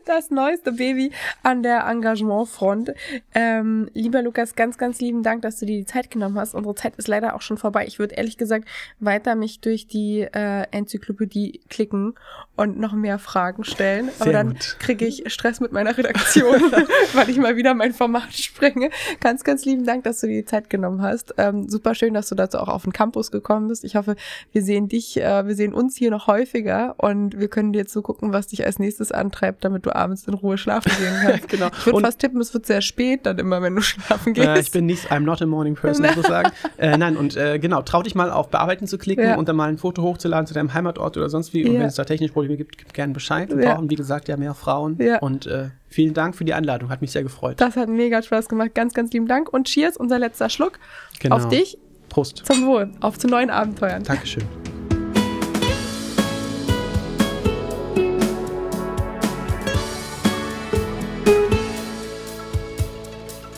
das 0.04 0.30
neueste 0.30 0.72
Baby 0.72 1.12
an 1.42 1.62
der 1.62 1.86
Engagementfront. 1.86 2.92
Ähm, 3.34 3.88
lieber 3.94 4.22
Lukas, 4.22 4.54
ganz, 4.54 4.78
ganz 4.78 5.00
lieben 5.00 5.22
Dank, 5.22 5.42
dass 5.42 5.58
du 5.58 5.66
dir 5.66 5.78
die 5.78 5.86
Zeit 5.86 6.10
genommen 6.10 6.38
hast. 6.38 6.54
Unsere 6.54 6.74
Zeit 6.74 6.96
ist 6.96 7.08
leider 7.08 7.34
auch 7.34 7.42
schon 7.42 7.58
vorbei. 7.58 7.86
Ich 7.86 7.98
würde 7.98 8.14
ehrlich 8.14 8.36
gesagt 8.36 8.68
weiter 9.00 9.34
mich 9.34 9.60
durch 9.60 9.86
die 9.86 10.20
äh, 10.20 10.66
Enzyklopädie 10.70 11.60
klicken 11.68 12.14
und 12.56 12.78
noch 12.78 12.92
mehr 12.92 13.18
Fragen 13.18 13.64
stellen. 13.64 14.06
Sehr 14.06 14.20
Aber 14.20 14.32
dann 14.32 14.58
kriege 14.78 15.06
ich 15.06 15.24
Stress 15.32 15.60
mit 15.60 15.72
meiner 15.72 15.96
Redaktion, 15.96 16.60
weil 17.12 17.30
ich 17.30 17.38
mal 17.38 17.56
wieder 17.56 17.74
mein 17.74 17.92
Format 17.92 18.32
sprenge. 18.32 18.90
Ganz, 19.20 19.44
ganz 19.44 19.64
lieben 19.64 19.84
Dank, 19.84 20.04
dass 20.04 20.20
du 20.20 20.26
dir 20.26 20.42
die 20.42 20.44
Zeit 20.44 20.70
genommen 20.70 21.02
hast. 21.02 21.34
Ähm, 21.38 21.68
super 21.68 21.94
schön, 21.94 22.14
dass 22.14 22.28
du 22.28 22.34
dazu 22.34 22.58
auch 22.58 22.68
auf 22.68 22.82
den 22.82 22.92
Campus 22.92 23.30
gekommen 23.30 23.68
bist. 23.68 23.84
Ich 23.84 23.96
hoffe, 23.96 24.16
wir 24.52 24.62
sehen 24.62 24.88
dich, 24.88 25.20
äh, 25.20 25.46
wir 25.46 25.54
sehen 25.54 25.72
uns 25.72 25.96
hier 25.96 26.10
noch 26.10 26.26
häufiger 26.26 26.94
und 26.98 27.38
wir 27.38 27.48
können 27.48 27.72
dir 27.72 27.86
zugucken, 27.86 28.32
was 28.32 28.48
dich 28.48 28.66
als 28.66 28.78
nächstes 28.78 29.12
antreibt, 29.12 29.64
damit 29.64 29.77
du 29.86 29.94
abends 29.94 30.26
in 30.26 30.34
Ruhe 30.34 30.58
schlafen 30.58 30.92
gehen 30.98 31.14
kannst. 31.22 31.48
genau. 31.48 31.68
Ich 31.68 31.86
würde 31.86 32.00
fast 32.00 32.18
tippen, 32.18 32.40
es 32.40 32.52
wird 32.54 32.66
sehr 32.66 32.80
spät 32.80 33.26
dann 33.26 33.38
immer, 33.38 33.62
wenn 33.62 33.74
du 33.74 33.82
schlafen 33.82 34.34
gehst. 34.34 34.46
Äh, 34.46 34.60
ich 34.60 34.70
bin 34.70 34.86
nicht, 34.86 35.10
I'm 35.10 35.20
not 35.20 35.42
a 35.42 35.46
morning 35.46 35.74
person, 35.74 36.06
sozusagen. 36.14 36.50
äh, 36.78 36.96
nein, 36.96 37.16
und 37.16 37.36
äh, 37.36 37.58
genau, 37.58 37.82
trau 37.82 38.02
dich 38.02 38.14
mal 38.14 38.30
auf 38.30 38.48
Bearbeiten 38.48 38.86
zu 38.86 38.98
klicken 38.98 39.24
ja. 39.24 39.36
und 39.36 39.48
dann 39.48 39.56
mal 39.56 39.68
ein 39.68 39.78
Foto 39.78 40.02
hochzuladen 40.02 40.46
zu 40.46 40.54
deinem 40.54 40.74
Heimatort 40.74 41.16
oder 41.16 41.28
sonst 41.28 41.52
wie. 41.54 41.64
Und 41.64 41.74
ja. 41.74 41.80
wenn 41.80 41.86
es 41.86 41.94
da 41.94 42.04
technische 42.04 42.32
Probleme 42.32 42.56
gibt, 42.56 42.78
gib 42.78 42.92
gerne 42.92 43.12
Bescheid. 43.12 43.50
Wir 43.50 43.64
ja. 43.64 43.74
brauchen, 43.74 43.90
wie 43.90 43.96
gesagt, 43.96 44.28
ja 44.28 44.36
mehr 44.36 44.54
Frauen. 44.54 44.96
Ja. 45.00 45.18
Und 45.18 45.46
äh, 45.46 45.70
vielen 45.88 46.14
Dank 46.14 46.36
für 46.36 46.44
die 46.44 46.54
Einladung, 46.54 46.90
hat 46.90 47.00
mich 47.00 47.12
sehr 47.12 47.22
gefreut. 47.22 47.60
Das 47.60 47.76
hat 47.76 47.88
mega 47.88 48.22
Spaß 48.22 48.48
gemacht. 48.48 48.74
Ganz, 48.74 48.94
ganz 48.94 49.12
lieben 49.12 49.26
Dank. 49.26 49.52
Und 49.52 49.68
Cheers, 49.68 49.96
unser 49.96 50.18
letzter 50.18 50.48
Schluck. 50.48 50.78
Genau. 51.20 51.36
Auf 51.36 51.48
dich. 51.48 51.78
Prost. 52.08 52.42
Zum 52.46 52.66
Wohl. 52.66 52.90
Auf 53.00 53.18
zu 53.18 53.28
neuen 53.28 53.50
Abenteuern. 53.50 54.02
Dankeschön. 54.02 54.44